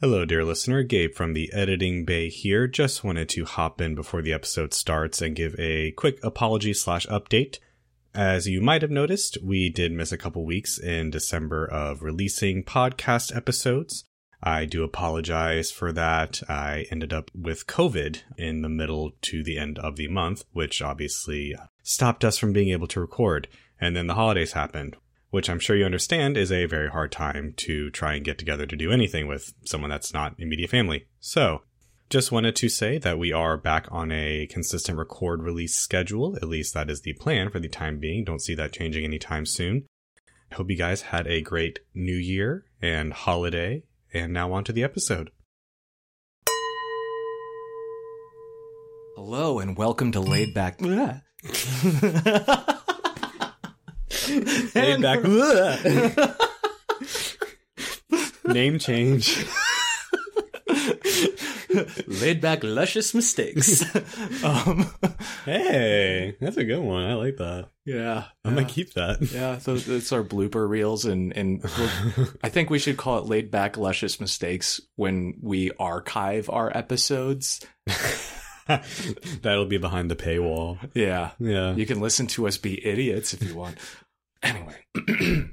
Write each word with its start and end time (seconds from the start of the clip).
Hello, 0.00 0.24
dear 0.24 0.44
listener. 0.44 0.84
Gabe 0.84 1.12
from 1.12 1.32
the 1.32 1.52
editing 1.52 2.04
bay 2.04 2.28
here. 2.28 2.68
Just 2.68 3.02
wanted 3.02 3.28
to 3.30 3.44
hop 3.44 3.80
in 3.80 3.96
before 3.96 4.22
the 4.22 4.32
episode 4.32 4.72
starts 4.72 5.20
and 5.20 5.34
give 5.34 5.56
a 5.58 5.90
quick 5.90 6.20
apology 6.22 6.72
slash 6.72 7.04
update. 7.08 7.58
As 8.14 8.46
you 8.46 8.60
might 8.60 8.82
have 8.82 8.92
noticed, 8.92 9.38
we 9.42 9.68
did 9.68 9.90
miss 9.90 10.12
a 10.12 10.16
couple 10.16 10.44
weeks 10.44 10.78
in 10.78 11.10
December 11.10 11.66
of 11.66 12.04
releasing 12.04 12.62
podcast 12.62 13.34
episodes. 13.34 14.04
I 14.40 14.66
do 14.66 14.84
apologize 14.84 15.72
for 15.72 15.90
that. 15.90 16.42
I 16.48 16.86
ended 16.92 17.12
up 17.12 17.32
with 17.34 17.66
COVID 17.66 18.20
in 18.36 18.62
the 18.62 18.68
middle 18.68 19.14
to 19.22 19.42
the 19.42 19.58
end 19.58 19.80
of 19.80 19.96
the 19.96 20.06
month, 20.06 20.44
which 20.52 20.80
obviously 20.80 21.56
stopped 21.82 22.24
us 22.24 22.38
from 22.38 22.52
being 22.52 22.68
able 22.68 22.86
to 22.86 23.00
record. 23.00 23.48
And 23.80 23.96
then 23.96 24.06
the 24.06 24.14
holidays 24.14 24.52
happened, 24.52 24.96
which 25.30 25.50
I'm 25.50 25.58
sure 25.58 25.76
you 25.76 25.84
understand 25.84 26.36
is 26.36 26.50
a 26.50 26.66
very 26.66 26.88
hard 26.88 27.12
time 27.12 27.54
to 27.58 27.90
try 27.90 28.14
and 28.14 28.24
get 28.24 28.38
together 28.38 28.66
to 28.66 28.76
do 28.76 28.90
anything 28.90 29.26
with 29.26 29.52
someone 29.64 29.90
that's 29.90 30.14
not 30.14 30.34
immediate 30.38 30.70
family. 30.70 31.06
So, 31.20 31.62
just 32.08 32.32
wanted 32.32 32.56
to 32.56 32.70
say 32.70 32.96
that 32.96 33.18
we 33.18 33.32
are 33.32 33.58
back 33.58 33.86
on 33.90 34.10
a 34.10 34.46
consistent 34.46 34.96
record 34.96 35.42
release 35.42 35.74
schedule. 35.74 36.36
At 36.36 36.48
least 36.48 36.72
that 36.72 36.88
is 36.88 37.02
the 37.02 37.12
plan 37.12 37.50
for 37.50 37.60
the 37.60 37.68
time 37.68 37.98
being. 37.98 38.24
Don't 38.24 38.40
see 38.40 38.54
that 38.54 38.72
changing 38.72 39.04
anytime 39.04 39.44
soon. 39.44 39.84
I 40.50 40.54
Hope 40.54 40.70
you 40.70 40.76
guys 40.76 41.02
had 41.02 41.26
a 41.26 41.42
great 41.42 41.80
new 41.94 42.16
year 42.16 42.64
and 42.80 43.12
holiday. 43.12 43.82
And 44.14 44.32
now 44.32 44.52
on 44.54 44.64
to 44.64 44.72
the 44.72 44.82
episode. 44.82 45.30
Hello 49.14 49.58
and 49.58 49.76
welcome 49.76 50.12
to 50.12 50.20
Laid 50.20 50.54
Back. 50.54 50.80
Laid 54.74 55.02
back. 55.02 55.22
Name 58.44 58.78
change. 58.78 59.44
Laid 62.06 62.40
back, 62.40 62.64
luscious 62.64 63.14
mistakes. 63.14 63.84
um, 64.44 64.90
Hey, 65.44 66.36
that's 66.40 66.56
a 66.56 66.64
good 66.64 66.80
one. 66.80 67.04
I 67.04 67.14
like 67.14 67.36
that. 67.38 67.68
yeah, 67.84 68.24
I'm 68.44 68.54
yeah. 68.54 68.60
gonna 68.62 68.68
keep 68.68 68.94
that. 68.94 69.20
Yeah, 69.32 69.58
so 69.58 69.74
it's 69.76 70.12
our 70.12 70.22
blooper 70.24 70.68
reels, 70.68 71.04
and 71.04 71.36
and 71.36 71.62
I 72.42 72.48
think 72.48 72.70
we 72.70 72.78
should 72.78 72.96
call 72.96 73.18
it 73.18 73.26
"laid 73.26 73.50
back, 73.50 73.76
luscious 73.76 74.20
mistakes" 74.20 74.80
when 74.96 75.34
we 75.42 75.70
archive 75.78 76.48
our 76.50 76.74
episodes. 76.76 77.60
That'll 79.42 79.64
be 79.66 79.78
behind 79.78 80.10
the 80.10 80.16
paywall. 80.16 80.78
Yeah, 80.94 81.30
Yeah. 81.38 81.74
you 81.74 81.86
can 81.86 82.00
listen 82.00 82.26
to 82.28 82.46
us 82.46 82.58
be 82.58 82.84
idiots 82.86 83.32
if 83.32 83.42
you 83.42 83.54
want. 83.54 83.78
Anyway. 84.42 84.84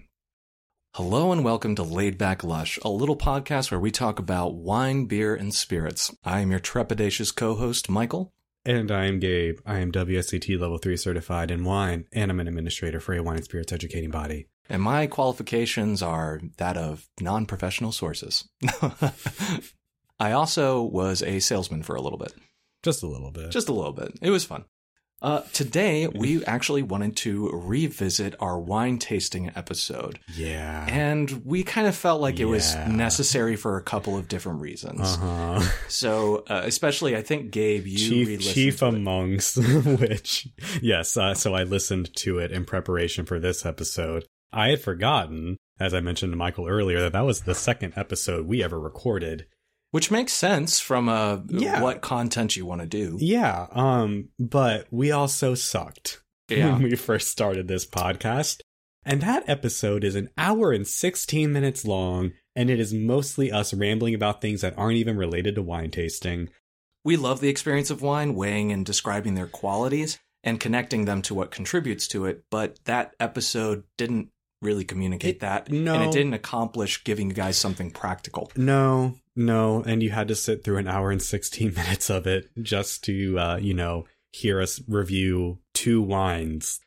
Hello 0.95 1.31
and 1.31 1.44
welcome 1.44 1.75
to 1.75 1.83
Laid 1.83 2.17
Back 2.17 2.44
Lush, 2.44 2.77
a 2.83 2.89
little 2.89 3.16
podcast 3.17 3.72
where 3.72 3.80
we 3.80 3.91
talk 3.91 4.19
about 4.19 4.55
wine, 4.55 5.05
beer, 5.05 5.33
and 5.35 5.53
spirits. 5.53 6.13
I 6.23 6.41
am 6.41 6.52
your 6.52 6.59
trepidatious 6.59 7.33
co-host, 7.35 7.89
Michael. 7.89 8.33
And 8.66 8.91
I 8.91 9.05
am 9.05 9.19
Gabe. 9.19 9.59
I 9.66 9.79
am 9.79 9.91
WSET 9.91 10.59
level 10.59 10.77
3 10.77 10.97
certified 10.97 11.52
in 11.52 11.63
wine, 11.63 12.05
and 12.11 12.31
I'm 12.31 12.39
an 12.39 12.47
administrator 12.47 13.00
for 13.00 13.13
a 13.13 13.22
wine 13.23 13.38
and 13.38 13.45
spirits 13.45 13.72
educating 13.72 14.09
body. 14.09 14.47
And 14.69 14.81
my 14.81 15.07
qualifications 15.07 16.02
are 16.02 16.41
that 16.57 16.75
of 16.75 17.07
non 17.22 17.45
professional 17.45 17.91
sources. 17.91 18.47
I 20.19 20.31
also 20.31 20.81
was 20.81 21.22
a 21.22 21.39
salesman 21.39 21.83
for 21.83 21.95
a 21.95 22.02
little 22.02 22.17
bit, 22.17 22.33
Just 22.86 23.02
a 23.03 23.08
little 23.08 23.31
bit. 23.31 23.50
just 23.52 23.67
a 23.67 23.73
little 23.73 23.94
bit. 23.94 24.14
It 24.22 24.30
was 24.30 24.45
fun. 24.45 24.64
Uh, 25.22 25.41
today, 25.53 26.08
we 26.08 26.45
actually 26.55 26.83
wanted 26.83 27.16
to 27.16 27.50
revisit 27.50 28.36
our 28.39 28.59
wine 28.59 29.00
tasting 29.00 29.52
episode. 29.55 30.19
yeah. 30.36 30.86
And 30.88 31.44
we 31.44 31.63
kind 31.63 31.88
of 31.88 31.95
felt 31.95 32.22
like 32.22 32.39
it 32.39 32.45
was 32.45 32.75
necessary 32.88 33.56
for 33.56 33.78
a 33.78 33.81
couple 33.81 34.16
of 34.17 34.28
different 34.28 34.61
reasons. 34.61 35.02
Uh-huh. 35.02 35.61
So, 35.88 36.44
uh, 36.47 36.61
especially, 36.66 37.16
I 37.16 37.23
think, 37.23 37.50
Gabe, 37.50 37.88
you 37.88 37.97
Chief 37.97 38.41
chief 38.41 38.81
amongst 38.83 39.58
which 39.86 40.47
yes, 40.81 41.17
uh, 41.17 41.33
so 41.33 41.56
I 41.56 41.63
listened 41.63 42.16
to 42.17 42.38
it 42.38 42.52
in 42.52 42.63
preparation 42.63 43.25
for 43.25 43.40
this 43.40 43.66
episode. 43.66 44.25
I 44.53 44.69
had 44.69 44.81
forgotten, 44.81 45.57
as 45.79 45.94
I 45.94 46.02
mentioned 46.02 46.34
to 46.34 46.38
Michael 46.38 46.67
earlier, 46.67 47.00
that 47.00 47.13
that 47.13 47.25
was 47.25 47.41
the 47.41 47.56
second 47.56 47.94
episode 47.96 48.46
we 48.46 48.63
ever 48.63 48.79
recorded. 48.79 49.47
Which 49.91 50.12
makes 50.12 50.34
sense 50.34 50.79
from 50.79 51.07
uh, 51.07 51.40
Yeah. 51.47 51.81
what 51.81 52.01
content 52.01 52.56
you 52.57 52.66
want 52.66 52.81
to 52.81 52.88
do. 52.88 53.18
Yeah, 53.19 53.68
um, 53.72 54.29
but 54.40 54.88
we 54.91 55.12
also 55.12 55.56
sucked 55.56 56.22
Yeah. 56.50 56.73
when 56.73 56.84
we 56.84 56.96
first 56.96 57.29
started 57.29 57.68
this 57.68 57.85
podcast. 57.85 58.59
And 59.07 59.22
that 59.22 59.47
episode 59.47 60.03
is 60.03 60.16
an 60.16 60.29
hour 60.38 60.72
and 60.72 60.85
16 60.88 61.51
minutes 61.53 61.85
long, 61.85 62.31
and 62.56 62.69
it 62.72 62.79
is 62.79 62.91
mostly 62.94 63.51
us 63.51 63.73
rambling 63.73 64.16
about 64.16 64.41
things 64.41 64.62
that 64.62 64.78
aren't 64.78 64.97
even 64.97 65.16
related 65.16 65.56
to 65.56 65.62
wine 65.62 65.91
tasting. 65.91 66.50
We 67.03 67.16
love 67.16 67.40
the 67.40 67.50
experience 67.50 67.91
of 67.91 68.02
wine, 68.02 68.34
weighing 68.34 68.72
and 68.72 68.84
describing 68.84 69.35
their 69.35 69.46
qualities 69.46 70.17
and 70.44 70.59
connecting 70.59 71.06
them 71.06 71.22
to 71.23 71.35
what 71.35 71.52
contributes 71.52 72.07
to 72.09 72.25
it, 72.25 72.44
but 72.50 72.79
that 72.85 73.16
episode 73.19 73.84
didn't 73.97 74.29
really 74.61 74.83
communicate 74.83 75.35
It- 75.35 75.39
that. 75.41 75.71
no. 75.71 75.95
And 75.95 76.03
it 76.03 76.11
didn't 76.11 76.33
accomplish 76.33 77.03
giving 77.03 77.27
you 77.29 77.33
guys 77.35 77.57
something 77.57 77.91
practical. 77.91 78.51
No, 78.55 79.16
no, 79.35 79.83
and 79.83 80.01
you 80.01 80.11
had 80.11 80.27
to 80.29 80.35
sit 80.35 80.63
through 80.63 80.77
an 80.77 80.88
hour 80.88 81.11
and 81.11 81.21
16 81.21 81.73
minutes 81.75 82.09
of 82.09 82.25
it 82.27 82.49
just 82.61 83.03
to, 83.05 83.38
uh, 83.39 83.57
you 83.57 83.73
know, 83.73 84.05
hear 84.31 84.61
us 84.61 84.81
review 84.88 85.59
two 85.73 86.01
wines. 86.01 86.79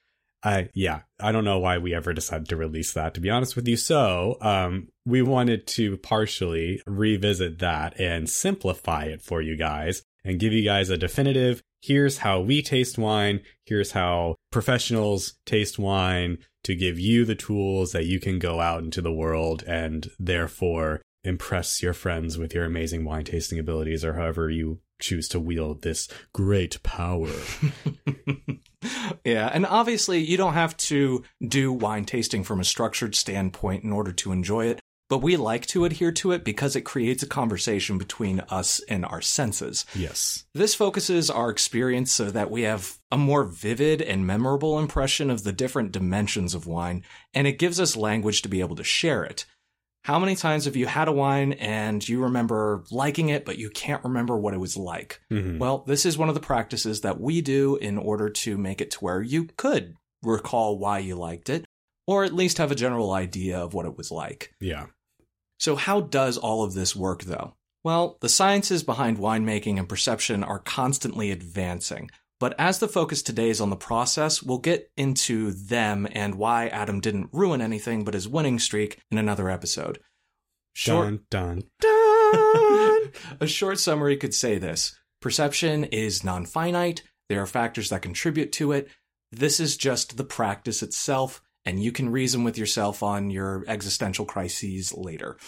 I, 0.42 0.68
yeah, 0.72 1.00
I 1.18 1.32
don't 1.32 1.44
know 1.44 1.58
why 1.58 1.78
we 1.78 1.94
ever 1.94 2.12
decided 2.12 2.48
to 2.50 2.56
release 2.56 2.92
that, 2.92 3.12
to 3.14 3.20
be 3.20 3.28
honest 3.30 3.56
with 3.56 3.66
you. 3.66 3.76
So, 3.76 4.36
um, 4.40 4.88
we 5.04 5.20
wanted 5.20 5.66
to 5.68 5.96
partially 5.96 6.80
revisit 6.86 7.58
that 7.58 7.98
and 7.98 8.28
simplify 8.30 9.04
it 9.04 9.20
for 9.20 9.42
you 9.42 9.56
guys 9.56 10.02
and 10.24 10.38
give 10.38 10.52
you 10.52 10.62
guys 10.62 10.90
a 10.90 10.96
definitive 10.98 11.62
here's 11.80 12.18
how 12.18 12.40
we 12.40 12.60
taste 12.60 12.98
wine, 12.98 13.40
here's 13.64 13.92
how 13.92 14.34
professionals 14.50 15.34
taste 15.46 15.78
wine 15.78 16.36
to 16.64 16.74
give 16.74 16.98
you 16.98 17.24
the 17.24 17.34
tools 17.34 17.92
that 17.92 18.06
you 18.06 18.20
can 18.20 18.38
go 18.38 18.60
out 18.60 18.82
into 18.82 19.00
the 19.00 19.12
world 19.12 19.62
and 19.66 20.10
therefore 20.18 21.00
impress 21.24 21.82
your 21.82 21.92
friends 21.92 22.38
with 22.38 22.54
your 22.54 22.64
amazing 22.64 23.04
wine 23.04 23.24
tasting 23.24 23.58
abilities 23.58 24.04
or 24.04 24.14
however 24.14 24.48
you 24.48 24.80
choose 25.00 25.28
to 25.28 25.40
wield 25.40 25.82
this 25.82 26.08
great 26.32 26.82
power. 26.82 27.30
yeah, 29.24 29.48
and 29.52 29.64
obviously 29.66 30.18
you 30.18 30.36
don't 30.36 30.54
have 30.54 30.76
to 30.76 31.24
do 31.46 31.72
wine 31.72 32.04
tasting 32.04 32.42
from 32.42 32.60
a 32.60 32.64
structured 32.64 33.14
standpoint 33.14 33.84
in 33.84 33.92
order 33.92 34.12
to 34.12 34.32
enjoy 34.32 34.66
it, 34.66 34.80
but 35.08 35.18
we 35.22 35.36
like 35.36 35.66
to 35.66 35.84
adhere 35.84 36.12
to 36.12 36.32
it 36.32 36.44
because 36.44 36.76
it 36.76 36.82
creates 36.82 37.22
a 37.22 37.26
conversation 37.26 37.96
between 37.98 38.40
us 38.50 38.80
and 38.88 39.04
our 39.06 39.20
senses. 39.22 39.86
yes. 39.94 40.44
This 40.54 40.74
focuses 40.74 41.30
our 41.30 41.48
experience 41.50 42.12
so 42.12 42.30
that 42.30 42.50
we 42.50 42.62
have 42.62 42.98
a 43.10 43.16
more 43.16 43.44
vivid 43.44 44.02
and 44.02 44.26
memorable 44.26 44.78
impression 44.78 45.30
of 45.30 45.44
the 45.44 45.52
different 45.52 45.92
dimensions 45.92 46.54
of 46.54 46.66
wine, 46.66 47.02
and 47.32 47.46
it 47.46 47.58
gives 47.58 47.80
us 47.80 47.96
language 47.96 48.42
to 48.42 48.48
be 48.48 48.60
able 48.60 48.76
to 48.76 48.84
share 48.84 49.24
it. 49.24 49.46
How 50.04 50.18
many 50.18 50.36
times 50.36 50.64
have 50.66 50.76
you 50.76 50.86
had 50.86 51.08
a 51.08 51.12
wine 51.12 51.54
and 51.54 52.06
you 52.08 52.22
remember 52.22 52.84
liking 52.90 53.28
it, 53.30 53.44
but 53.44 53.58
you 53.58 53.68
can't 53.68 54.04
remember 54.04 54.38
what 54.38 54.54
it 54.54 54.60
was 54.60 54.76
like? 54.76 55.20
Mhm. 55.30 55.58
Well, 55.58 55.84
this 55.86 56.06
is 56.06 56.16
one 56.16 56.28
of 56.28 56.34
the 56.34 56.40
practices 56.40 57.00
that 57.02 57.20
we 57.20 57.40
do 57.42 57.76
in 57.76 57.98
order 57.98 58.30
to 58.30 58.56
make 58.56 58.80
it 58.80 58.90
to 58.92 58.98
where 59.00 59.20
you 59.22 59.48
could 59.56 59.96
recall 60.22 60.78
why 60.78 60.98
you 61.00 61.14
liked 61.16 61.50
it, 61.50 61.64
or 62.06 62.24
at 62.24 62.32
least 62.34 62.58
have 62.58 62.70
a 62.70 62.74
general 62.76 63.12
idea 63.12 63.58
of 63.58 63.74
what 63.74 63.86
it 63.86 63.96
was 63.98 64.10
like. 64.10 64.54
Yeah. 64.60 64.86
So, 65.58 65.76
how 65.76 66.00
does 66.00 66.38
all 66.38 66.64
of 66.64 66.74
this 66.74 66.96
work, 66.96 67.24
though? 67.24 67.54
Well, 67.84 68.18
the 68.20 68.28
sciences 68.28 68.82
behind 68.82 69.18
winemaking 69.18 69.78
and 69.78 69.88
perception 69.88 70.42
are 70.42 70.58
constantly 70.58 71.30
advancing. 71.30 72.10
But 72.40 72.54
as 72.58 72.78
the 72.78 72.88
focus 72.88 73.22
today 73.22 73.50
is 73.50 73.60
on 73.60 73.70
the 73.70 73.76
process, 73.76 74.42
we'll 74.42 74.58
get 74.58 74.90
into 74.96 75.50
them 75.50 76.06
and 76.12 76.36
why 76.36 76.68
Adam 76.68 77.00
didn't 77.00 77.30
ruin 77.32 77.60
anything 77.60 78.04
but 78.04 78.14
his 78.14 78.28
winning 78.28 78.58
streak 78.58 79.00
in 79.10 79.18
another 79.18 79.50
episode. 79.50 79.98
Short, 80.74 81.28
Dun, 81.30 81.64
dun. 81.80 83.10
a 83.40 83.46
short 83.46 83.80
summary 83.80 84.16
could 84.16 84.34
say 84.34 84.58
this 84.58 84.96
Perception 85.20 85.84
is 85.84 86.22
non 86.22 86.46
finite, 86.46 87.02
there 87.28 87.42
are 87.42 87.46
factors 87.46 87.90
that 87.90 88.02
contribute 88.02 88.52
to 88.52 88.72
it. 88.72 88.88
This 89.32 89.58
is 89.58 89.76
just 89.76 90.16
the 90.16 90.24
practice 90.24 90.82
itself, 90.82 91.42
and 91.68 91.82
you 91.82 91.92
can 91.92 92.08
reason 92.08 92.44
with 92.44 92.56
yourself 92.56 93.02
on 93.02 93.30
your 93.30 93.62
existential 93.68 94.24
crises 94.24 94.94
later. 94.94 95.36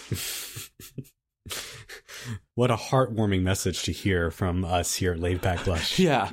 what 2.55 2.70
a 2.70 2.76
heartwarming 2.76 3.40
message 3.43 3.82
to 3.84 3.93
hear 3.93 4.31
from 4.31 4.64
us 4.64 4.94
here 4.96 5.12
at 5.12 5.19
Laid 5.20 5.40
Back 5.40 5.67
Lush. 5.67 5.99
Yeah. 6.11 6.31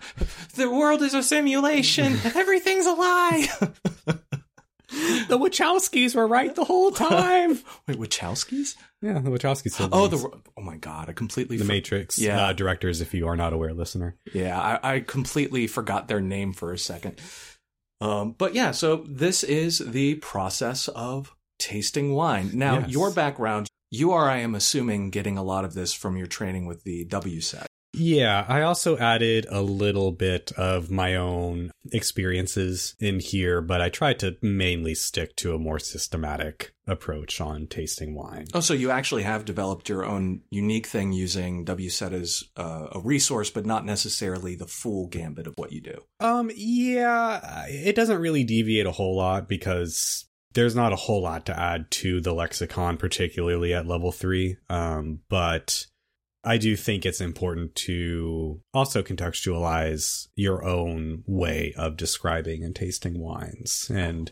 The 0.55 0.69
world 0.69 1.01
is 1.01 1.13
a 1.13 1.23
simulation. 1.23 2.17
Everything's 2.35 2.85
a 2.85 2.91
lie. 2.93 3.47
the 5.29 5.37
Wachowskis 5.37 6.15
were 6.15 6.27
right 6.27 6.53
the 6.53 6.65
whole 6.65 6.91
time. 6.91 7.59
Wait, 7.87 7.97
Wachowskis? 7.97 8.75
yeah, 9.01 9.19
the 9.19 9.29
Wachowski 9.29 9.69
siblings. 9.71 9.93
Oh, 9.93 10.07
the 10.07 10.17
oh 10.57 10.61
my 10.61 10.75
god, 10.77 11.09
I 11.09 11.13
completely 11.13 11.55
the 11.57 11.63
for- 11.63 11.69
Matrix 11.69 12.19
Yeah. 12.19 12.47
uh, 12.47 12.53
directors, 12.53 12.99
if 12.99 13.13
you 13.13 13.27
are 13.27 13.37
not 13.37 13.53
aware, 13.53 13.73
listener. 13.73 14.17
Yeah, 14.33 14.59
I, 14.83 14.95
I 14.95 14.99
completely 14.99 15.67
forgot 15.67 16.07
their 16.09 16.21
name 16.21 16.51
for 16.51 16.73
a 16.73 16.77
second. 16.77 17.21
Um, 18.01 18.33
but 18.37 18.53
yeah, 18.53 18.71
so 18.71 18.97
this 19.07 19.43
is 19.43 19.79
the 19.79 20.15
process 20.15 20.87
of 20.89 21.35
tasting 21.59 22.13
wine. 22.13 22.51
Now, 22.53 22.79
Yes. 22.79 22.89
your 22.89 23.11
background, 23.11 23.67
You 23.89 24.11
are, 24.11 24.29
I 24.29 24.39
am 24.39 24.53
assuming, 24.53 25.11
getting 25.11 25.37
a 25.37 25.43
lot 25.43 25.63
of 25.63 25.73
this 25.73 25.93
from 25.93 26.17
your 26.17 26.27
training 26.27 26.65
with 26.65 26.83
the 26.83 27.05
WSET. 27.05 27.66
Yeah, 27.97 28.45
I 28.47 28.61
also 28.61 28.97
added 28.97 29.47
a 29.49 29.61
little 29.61 30.11
bit 30.11 30.51
of 30.53 30.91
my 30.91 31.15
own 31.15 31.71
experiences 31.91 32.95
in 32.99 33.19
here, 33.19 33.61
but 33.61 33.81
I 33.81 33.89
tried 33.89 34.19
to 34.19 34.37
mainly 34.41 34.93
stick 34.93 35.35
to 35.37 35.55
a 35.55 35.59
more 35.59 35.79
systematic 35.79 36.73
approach 36.85 37.41
on 37.41 37.67
tasting 37.67 38.13
wine. 38.13 38.45
Oh, 38.53 38.59
so 38.59 38.73
you 38.73 38.91
actually 38.91 39.23
have 39.23 39.45
developed 39.45 39.89
your 39.89 40.05
own 40.05 40.41
unique 40.49 40.87
thing 40.87 41.11
using 41.11 41.65
WSET 41.65 42.13
as 42.13 42.43
uh, 42.55 42.87
a 42.91 42.99
resource, 42.99 43.49
but 43.49 43.65
not 43.65 43.85
necessarily 43.85 44.55
the 44.55 44.67
full 44.67 45.07
gambit 45.07 45.47
of 45.47 45.53
what 45.57 45.71
you 45.71 45.81
do. 45.81 46.03
Um, 46.19 46.51
yeah, 46.55 47.65
it 47.67 47.95
doesn't 47.95 48.21
really 48.21 48.43
deviate 48.43 48.85
a 48.85 48.91
whole 48.91 49.17
lot 49.17 49.49
because 49.49 50.25
there's 50.53 50.75
not 50.75 50.93
a 50.93 50.97
whole 50.97 51.21
lot 51.21 51.45
to 51.47 51.59
add 51.59 51.89
to 51.91 52.21
the 52.21 52.33
lexicon, 52.33 52.97
particularly 52.97 53.73
at 53.73 53.87
level 53.87 54.11
three. 54.11 54.57
Um, 54.69 55.19
but 55.29 55.87
I 56.43 56.57
do 56.57 56.75
think 56.75 57.05
it's 57.05 57.21
important 57.21 57.75
to 57.75 58.61
also 58.73 59.03
contextualize 59.03 60.27
your 60.35 60.63
own 60.63 61.23
way 61.25 61.73
of 61.77 61.97
describing 61.97 62.63
and 62.63 62.75
tasting 62.75 63.19
wines. 63.19 63.91
And 63.93 64.31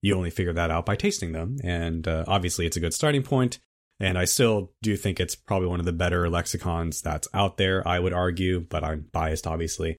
you 0.00 0.14
only 0.16 0.30
figure 0.30 0.52
that 0.52 0.70
out 0.70 0.86
by 0.86 0.96
tasting 0.96 1.32
them. 1.32 1.58
And 1.62 2.08
uh, 2.08 2.24
obviously, 2.26 2.66
it's 2.66 2.76
a 2.76 2.80
good 2.80 2.94
starting 2.94 3.22
point. 3.22 3.60
And 4.00 4.18
I 4.18 4.24
still 4.24 4.72
do 4.82 4.96
think 4.96 5.20
it's 5.20 5.36
probably 5.36 5.68
one 5.68 5.78
of 5.78 5.86
the 5.86 5.92
better 5.92 6.28
lexicons 6.28 7.00
that's 7.02 7.28
out 7.32 7.56
there, 7.56 7.86
I 7.86 8.00
would 8.00 8.12
argue, 8.12 8.60
but 8.60 8.82
I'm 8.82 9.06
biased, 9.12 9.46
obviously. 9.46 9.96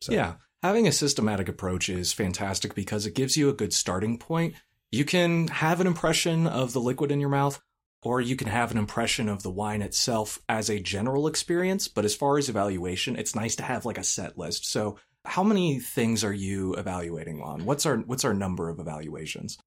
So. 0.00 0.12
Yeah. 0.12 0.34
Having 0.62 0.86
a 0.86 0.92
systematic 0.92 1.48
approach 1.48 1.88
is 1.88 2.12
fantastic 2.12 2.74
because 2.74 3.04
it 3.04 3.14
gives 3.14 3.36
you 3.36 3.48
a 3.48 3.54
good 3.54 3.74
starting 3.74 4.16
point. 4.16 4.54
You 4.90 5.04
can 5.04 5.48
have 5.48 5.80
an 5.80 5.86
impression 5.86 6.46
of 6.46 6.72
the 6.72 6.80
liquid 6.80 7.10
in 7.10 7.20
your 7.20 7.28
mouth 7.28 7.60
or 8.02 8.20
you 8.20 8.36
can 8.36 8.48
have 8.48 8.70
an 8.70 8.78
impression 8.78 9.28
of 9.28 9.42
the 9.42 9.50
wine 9.50 9.82
itself 9.82 10.40
as 10.48 10.68
a 10.68 10.80
general 10.80 11.26
experience. 11.26 11.88
But 11.88 12.04
as 12.04 12.14
far 12.14 12.38
as 12.38 12.48
evaluation, 12.48 13.16
it's 13.16 13.34
nice 13.34 13.56
to 13.56 13.62
have 13.62 13.84
like 13.84 13.98
a 13.98 14.04
set 14.04 14.36
list. 14.36 14.66
So 14.70 14.98
how 15.24 15.42
many 15.42 15.78
things 15.78 16.24
are 16.24 16.32
you 16.32 16.74
evaluating 16.74 17.40
on? 17.40 17.64
What's 17.64 17.86
our 17.86 17.98
what's 17.98 18.24
our 18.24 18.34
number 18.34 18.68
of 18.68 18.80
evaluations? 18.80 19.58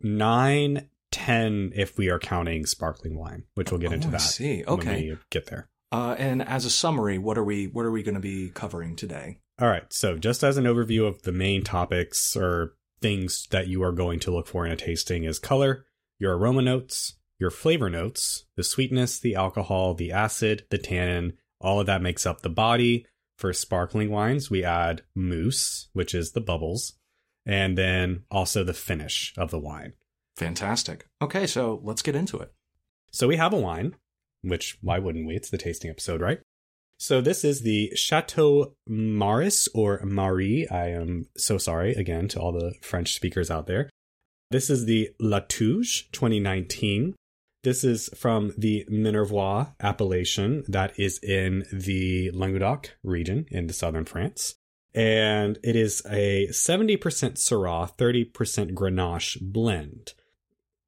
Nine, 0.00 0.88
ten 1.10 1.72
if 1.74 1.96
we 1.96 2.10
are 2.10 2.18
counting 2.18 2.66
sparkling 2.66 3.16
wine, 3.16 3.44
which 3.54 3.70
we'll 3.70 3.80
get 3.80 3.90
oh, 3.90 3.94
into 3.94 4.08
that. 4.08 4.20
I 4.20 4.24
see. 4.24 4.64
Okay. 4.64 5.16
get 5.30 5.46
there. 5.46 5.68
Uh, 5.90 6.16
and 6.18 6.42
as 6.42 6.64
a 6.64 6.70
summary, 6.70 7.18
what 7.18 7.38
are 7.38 7.44
we 7.44 7.66
what 7.66 7.84
are 7.84 7.90
we 7.90 8.02
going 8.02 8.14
to 8.14 8.20
be 8.20 8.50
covering 8.50 8.96
today? 8.96 9.38
All 9.60 9.68
right. 9.68 9.90
So 9.92 10.18
just 10.18 10.42
as 10.42 10.56
an 10.56 10.64
overview 10.64 11.06
of 11.06 11.22
the 11.22 11.32
main 11.32 11.62
topics 11.62 12.36
or 12.36 12.74
things 13.00 13.46
that 13.50 13.68
you 13.68 13.82
are 13.82 13.92
going 13.92 14.20
to 14.20 14.30
look 14.30 14.46
for 14.46 14.64
in 14.64 14.72
a 14.72 14.76
tasting 14.76 15.24
is 15.24 15.38
color, 15.38 15.84
your 16.18 16.36
aroma 16.36 16.62
notes, 16.62 17.14
your 17.42 17.50
flavor 17.50 17.90
notes, 17.90 18.44
the 18.56 18.62
sweetness, 18.62 19.18
the 19.18 19.34
alcohol, 19.34 19.94
the 19.94 20.12
acid, 20.12 20.64
the 20.70 20.78
tannin, 20.78 21.32
all 21.60 21.80
of 21.80 21.86
that 21.86 22.00
makes 22.00 22.24
up 22.24 22.40
the 22.40 22.48
body. 22.48 23.04
For 23.36 23.52
sparkling 23.52 24.10
wines, 24.10 24.48
we 24.48 24.62
add 24.62 25.02
mousse, 25.16 25.88
which 25.92 26.14
is 26.14 26.30
the 26.30 26.40
bubbles, 26.40 26.92
and 27.44 27.76
then 27.76 28.22
also 28.30 28.62
the 28.62 28.72
finish 28.72 29.34
of 29.36 29.50
the 29.50 29.58
wine. 29.58 29.94
Fantastic. 30.36 31.08
Okay, 31.20 31.48
so 31.48 31.80
let's 31.82 32.02
get 32.02 32.14
into 32.14 32.38
it. 32.38 32.52
So 33.10 33.26
we 33.26 33.36
have 33.38 33.52
a 33.52 33.58
wine, 33.58 33.96
which 34.42 34.78
why 34.80 35.00
wouldn't 35.00 35.26
we? 35.26 35.34
It's 35.34 35.50
the 35.50 35.58
tasting 35.58 35.90
episode, 35.90 36.20
right? 36.20 36.40
So 36.98 37.20
this 37.20 37.44
is 37.44 37.62
the 37.62 37.90
Chateau 37.96 38.76
Maris 38.86 39.66
or 39.74 40.00
Marie. 40.04 40.68
I 40.68 40.90
am 40.90 41.26
so 41.36 41.58
sorry 41.58 41.94
again 41.94 42.28
to 42.28 42.40
all 42.40 42.52
the 42.52 42.74
French 42.80 43.14
speakers 43.14 43.50
out 43.50 43.66
there. 43.66 43.90
This 44.52 44.70
is 44.70 44.84
the 44.84 45.10
La 45.18 45.40
Touge 45.40 46.08
2019. 46.12 47.16
This 47.64 47.84
is 47.84 48.10
from 48.16 48.52
the 48.58 48.84
Minervois 48.90 49.72
appellation 49.80 50.64
that 50.66 50.98
is 50.98 51.18
in 51.22 51.64
the 51.72 52.32
Languedoc 52.32 52.90
region 53.04 53.46
in 53.50 53.68
the 53.68 53.72
southern 53.72 54.04
France. 54.04 54.56
And 54.94 55.58
it 55.62 55.76
is 55.76 56.02
a 56.10 56.48
70% 56.48 56.98
Syrah, 56.98 57.96
30% 57.96 58.74
Grenache 58.74 59.38
blend. 59.40 60.12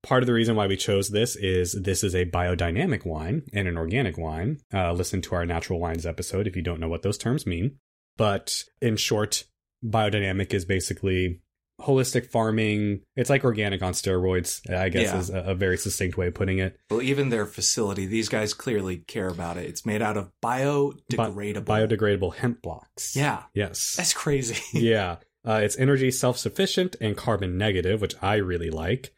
Part 0.02 0.22
of 0.22 0.26
the 0.26 0.34
reason 0.34 0.56
why 0.56 0.66
we 0.66 0.76
chose 0.76 1.08
this 1.08 1.36
is 1.36 1.72
this 1.72 2.04
is 2.04 2.14
a 2.14 2.26
biodynamic 2.26 3.06
wine 3.06 3.44
and 3.54 3.66
an 3.66 3.78
organic 3.78 4.18
wine. 4.18 4.58
Uh, 4.72 4.92
listen 4.92 5.22
to 5.22 5.34
our 5.34 5.46
natural 5.46 5.80
wines 5.80 6.04
episode 6.04 6.46
if 6.46 6.56
you 6.56 6.62
don't 6.62 6.80
know 6.80 6.88
what 6.88 7.02
those 7.02 7.16
terms 7.16 7.46
mean. 7.46 7.78
But 8.18 8.64
in 8.82 8.96
short, 8.96 9.44
biodynamic 9.82 10.52
is 10.52 10.66
basically 10.66 11.40
holistic 11.80 12.26
farming. 12.26 13.00
It's 13.16 13.30
like 13.30 13.44
organic 13.44 13.82
on 13.82 13.92
steroids, 13.92 14.68
I 14.70 14.88
guess 14.88 15.12
yeah. 15.12 15.18
is 15.18 15.30
a, 15.30 15.38
a, 15.38 15.54
very 15.54 15.76
succinct 15.76 16.16
way 16.16 16.28
of 16.28 16.34
putting 16.34 16.58
it. 16.58 16.76
Well, 16.90 17.02
even 17.02 17.30
their 17.30 17.46
facility, 17.46 18.06
these 18.06 18.28
guys 18.28 18.54
clearly 18.54 18.98
care 18.98 19.28
about 19.28 19.56
it. 19.56 19.66
It's 19.66 19.84
made 19.84 20.02
out 20.02 20.16
of 20.16 20.30
biodegradable 20.42 21.64
Bi- 21.64 21.86
biodegradable 21.86 22.36
hemp 22.36 22.62
blocks. 22.62 23.16
Yeah. 23.16 23.42
Yes. 23.54 23.96
That's 23.96 24.14
crazy. 24.14 24.62
yeah. 24.78 25.16
Uh, 25.46 25.60
it's 25.62 25.78
energy 25.78 26.10
self-sufficient 26.10 26.96
and 27.00 27.16
carbon 27.16 27.58
negative, 27.58 28.00
which 28.00 28.14
I 28.22 28.36
really 28.36 28.70
like. 28.70 29.12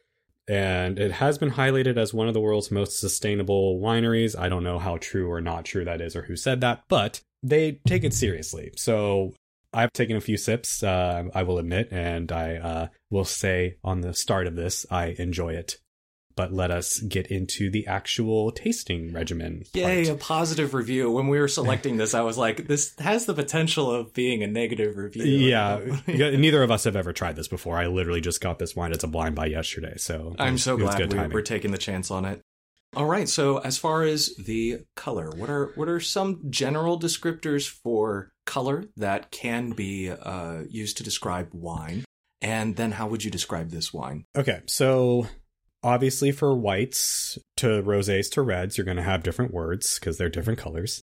And 0.49 0.99
it 0.99 1.13
has 1.13 1.39
been 1.39 1.53
highlighted 1.53 1.97
as 1.97 2.15
one 2.15 2.29
of 2.29 2.35
the 2.35 2.41
world's 2.41 2.71
most 2.71 3.01
sustainable 3.01 3.81
wineries. 3.81 4.39
I 4.39 4.49
don't 4.49 4.65
know 4.65 4.79
how 4.79 4.97
true 4.99 5.31
or 5.31 5.41
not 5.41 5.65
true 5.65 5.85
that 5.85 6.01
is 6.01 6.15
or 6.15 6.23
who 6.23 6.37
said 6.37 6.61
that, 6.61 6.85
but 6.89 7.21
they 7.43 7.81
take 7.87 8.05
it 8.05 8.15
seriously. 8.15 8.73
So 8.77 9.35
I've 9.77 9.93
taken 9.93 10.17
a 10.17 10.23
few 10.23 10.39
sips, 10.39 10.83
uh, 10.83 11.25
I 11.35 11.43
will 11.43 11.59
admit, 11.59 11.89
and 11.93 12.33
I 12.33 12.57
uh, 12.57 12.87
will 13.11 13.27
say 13.27 13.77
on 13.85 14.01
the 14.01 14.15
start 14.15 14.47
of 14.47 14.57
this, 14.57 14.87
I 14.91 15.15
enjoy 15.19 15.53
it. 15.53 15.77
But 16.35 16.53
let 16.53 16.71
us 16.71 17.01
get 17.01 17.29
into 17.29 17.71
the 17.71 17.87
actual 17.87 18.53
tasting 18.53 19.13
regimen. 19.13 19.65
Yay, 19.73 20.05
part. 20.05 20.17
a 20.17 20.21
positive 20.21 20.75
review. 20.75 21.11
When 21.11 21.29
we 21.29 21.39
were 21.39 21.49
selecting 21.49 21.97
this, 21.97 22.13
I 22.13 22.21
was 22.21 22.37
like, 22.37 22.67
this 22.69 22.95
has 22.99 23.25
the 23.25 23.33
potential 23.33 23.91
of 23.91 24.13
being 24.13 24.43
a 24.43 24.47
negative 24.47 24.99
review. 24.99 25.25
Yeah. 25.25 25.81
neither 26.07 26.63
of 26.63 26.71
us 26.71 26.85
have 26.85 26.95
ever 26.95 27.15
tried 27.15 27.37
this 27.37 27.49
before. 27.49 27.79
I 27.79 27.87
literally 27.87 28.21
just 28.21 28.43
got 28.43 28.59
this 28.59 28.77
wine. 28.77 28.93
It's 28.93 29.05
a 29.05 29.09
blind 29.09 29.35
buy 29.35 29.47
yesterday. 29.47 29.95
So 29.97 30.37
I'm 30.39 30.59
so 30.59 30.77
glad 30.77 31.11
we, 31.11 31.19
we're 31.29 31.41
taking 31.41 31.71
the 31.71 31.79
chance 31.79 32.11
on 32.11 32.27
it. 32.27 32.43
All 32.97 33.05
right. 33.05 33.29
So 33.29 33.59
as 33.59 33.77
far 33.77 34.05
as 34.05 34.35
the 34.37 34.81
color, 34.97 35.31
what 35.37 35.51
are 35.51 35.73
what 35.75 35.87
are 35.87 36.01
some 36.01 36.41
general 36.49 36.99
descriptors 36.99 37.69
for 37.69 38.31
color 38.47 38.85
that 38.97 39.31
can 39.31 39.73
be 39.73 40.11
uh, 40.11 40.63
used 40.71 40.97
to 40.97 41.03
describe 41.03 41.51
wine? 41.53 42.07
And 42.41 42.77
then 42.77 42.93
how 42.93 43.07
would 43.09 43.23
you 43.23 43.31
describe 43.31 43.71
this 43.71 43.93
wine? 43.93 44.25
Okay. 44.35 44.63
So 44.67 45.27
obviously 45.83 46.33
for 46.33 46.57
whites 46.57 47.39
to 47.59 47.83
rosés 47.83 48.31
to 48.33 48.41
reds, 48.41 48.79
you're 48.79 48.87
going 48.87 48.97
to 48.97 49.03
have 49.03 49.23
different 49.23 49.53
words 49.53 49.99
because 49.99 50.17
they're 50.17 50.31
different 50.31 50.59
colors. 50.59 51.03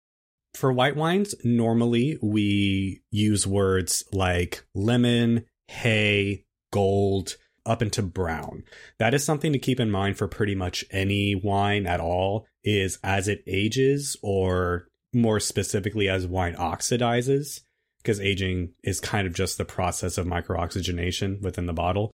For 0.54 0.73
white 0.73 0.94
wines, 0.94 1.35
normally 1.42 2.18
we 2.23 3.02
use 3.11 3.49
words 3.49 4.04
like 4.12 4.64
lemon, 4.76 5.44
hay, 5.66 6.44
gold, 6.73 7.37
up 7.67 7.83
into 7.83 8.02
brown. 8.02 8.64
That 8.99 9.14
is 9.14 9.25
something 9.25 9.52
to 9.52 9.59
keep 9.59 9.81
in 9.81 9.90
mind 9.90 10.17
for 10.17 10.29
pretty 10.29 10.55
much 10.55 10.85
any 10.90 11.35
wine 11.35 11.87
at 11.87 12.00
all 12.00 12.47
is 12.64 12.99
as 13.02 13.29
it 13.29 13.43
ages 13.47 14.17
or 14.23 14.88
more 15.12 15.40
specifically 15.40 16.09
as 16.09 16.26
wine 16.26 16.55
oxidizes 16.55 17.61
because 18.02 18.21
aging 18.21 18.71
is 18.83 19.00
kind 19.00 19.26
of 19.26 19.35
just 19.35 19.59
the 19.59 19.64
process 19.64 20.17
of 20.17 20.26
microoxygenation 20.26 21.40
within 21.43 21.67
the 21.67 21.73
bottle. 21.73 22.11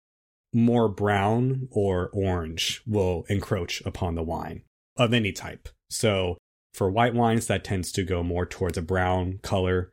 More 0.54 0.88
brown 0.88 1.68
or 1.72 2.10
orange 2.14 2.82
will 2.86 3.26
encroach 3.28 3.82
upon 3.86 4.16
the 4.16 4.24
wine 4.24 4.62
of 4.98 5.14
any 5.14 5.32
type. 5.32 5.68
So 5.90 6.38
for 6.74 6.90
white 6.90 7.14
wines, 7.14 7.48
that 7.48 7.64
tends 7.64 7.92
to 7.94 8.04
go 8.04 8.24
more 8.24 8.46
towards 8.46 8.78
a 8.78 8.82
brown 8.82 9.40
color. 9.42 9.92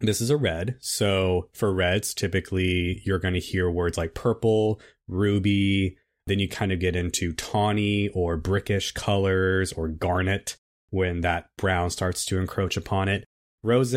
This 0.00 0.20
is 0.20 0.30
a 0.30 0.36
red. 0.36 0.76
So 0.80 1.48
for 1.52 1.72
reds, 1.72 2.14
typically 2.14 3.02
you're 3.04 3.18
going 3.18 3.34
to 3.34 3.40
hear 3.40 3.70
words 3.70 3.98
like 3.98 4.14
purple, 4.14 4.80
ruby. 5.08 5.96
Then 6.26 6.38
you 6.38 6.48
kind 6.48 6.72
of 6.72 6.78
get 6.78 6.94
into 6.94 7.32
tawny 7.32 8.08
or 8.10 8.38
brickish 8.38 8.92
colors 8.92 9.72
or 9.72 9.88
garnet 9.88 10.56
when 10.90 11.22
that 11.22 11.46
brown 11.56 11.90
starts 11.90 12.24
to 12.26 12.38
encroach 12.38 12.76
upon 12.76 13.08
it. 13.08 13.24
Rose 13.62 13.94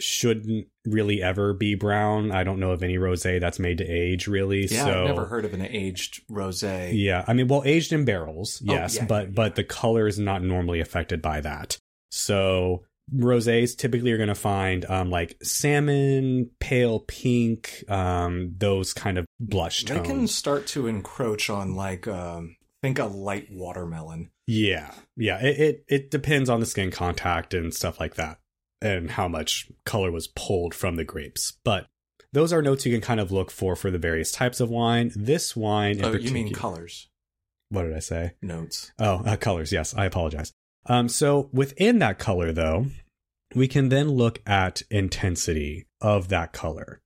shouldn't 0.00 0.66
really 0.84 1.22
ever 1.22 1.52
be 1.54 1.74
brown. 1.74 2.32
I 2.32 2.44
don't 2.44 2.58
know 2.58 2.72
of 2.72 2.82
any 2.82 2.96
rosé 2.96 3.40
that's 3.40 3.58
made 3.58 3.78
to 3.78 3.86
age 3.86 4.26
really. 4.26 4.66
Yeah, 4.66 4.84
so, 4.84 5.02
I've 5.02 5.08
never 5.08 5.26
heard 5.26 5.44
of 5.44 5.54
an 5.54 5.62
aged 5.62 6.26
rosé. 6.28 6.90
Yeah, 6.94 7.24
I 7.26 7.32
mean, 7.32 7.48
well, 7.48 7.62
aged 7.64 7.92
in 7.92 8.04
barrels, 8.04 8.62
oh, 8.68 8.72
yes, 8.72 8.96
oh, 8.96 9.00
yeah, 9.00 9.06
but 9.06 9.26
yeah. 9.26 9.32
but 9.34 9.54
the 9.54 9.64
color 9.64 10.06
is 10.06 10.18
not 10.18 10.42
normally 10.42 10.80
affected 10.80 11.22
by 11.22 11.40
that. 11.42 11.78
So 12.10 12.84
rosés 13.14 13.76
typically 13.76 14.12
are 14.12 14.16
going 14.16 14.28
to 14.28 14.34
find 14.34 14.84
um, 14.86 15.10
like 15.10 15.36
salmon, 15.42 16.50
pale 16.60 17.00
pink, 17.00 17.84
um, 17.88 18.54
those 18.56 18.92
kind 18.92 19.18
of 19.18 19.26
blush 19.40 19.84
tones. 19.84 20.00
They 20.00 20.06
can 20.06 20.26
start 20.26 20.66
to 20.68 20.86
encroach 20.86 21.50
on 21.50 21.74
like 21.74 22.06
um, 22.06 22.56
think 22.82 22.98
a 22.98 23.06
light 23.06 23.48
watermelon. 23.50 24.30
Yeah, 24.46 24.92
yeah. 25.16 25.40
It, 25.40 25.60
it 25.60 25.84
it 25.88 26.10
depends 26.10 26.50
on 26.50 26.60
the 26.60 26.66
skin 26.66 26.90
contact 26.90 27.54
and 27.54 27.72
stuff 27.72 28.00
like 28.00 28.14
that, 28.16 28.38
and 28.80 29.10
how 29.10 29.28
much 29.28 29.70
color 29.84 30.10
was 30.10 30.28
pulled 30.28 30.74
from 30.74 30.96
the 30.96 31.04
grapes. 31.04 31.52
But 31.64 31.86
those 32.32 32.52
are 32.52 32.62
notes 32.62 32.86
you 32.86 32.92
can 32.92 33.02
kind 33.02 33.20
of 33.20 33.30
look 33.30 33.50
for 33.50 33.76
for 33.76 33.90
the 33.90 33.98
various 33.98 34.32
types 34.32 34.60
of 34.60 34.68
wine. 34.70 35.12
This 35.14 35.54
wine, 35.54 35.98
in 35.98 36.04
oh, 36.04 36.12
you 36.12 36.32
mean 36.32 36.52
colors? 36.52 37.08
what 37.72 37.84
did 37.84 37.96
I 37.96 38.00
say? 38.00 38.32
Notes. 38.42 38.92
Oh, 38.98 39.22
uh, 39.24 39.36
colors. 39.36 39.72
Yes, 39.72 39.94
I 39.94 40.04
apologize. 40.04 40.52
Um, 40.86 41.08
so 41.08 41.48
within 41.52 41.98
that 42.00 42.18
color, 42.18 42.52
though, 42.52 42.86
we 43.54 43.68
can 43.68 43.88
then 43.88 44.08
look 44.10 44.40
at 44.46 44.82
intensity 44.90 45.86
of 46.00 46.28
that 46.28 46.52
color. 46.52 47.00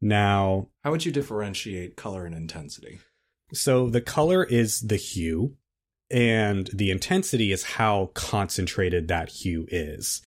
Now, 0.00 0.68
How 0.82 0.90
would 0.90 1.04
you 1.04 1.12
differentiate 1.12 1.96
color 1.96 2.24
and 2.26 2.34
intensity? 2.34 3.00
so 3.52 3.90
the 3.90 4.00
color 4.00 4.44
is 4.44 4.80
the 4.80 4.96
hue, 4.96 5.56
and 6.10 6.70
the 6.72 6.90
intensity 6.90 7.52
is 7.52 7.62
how 7.64 8.10
concentrated 8.14 9.08
that 9.08 9.28
hue 9.28 9.66
is. 9.70 10.22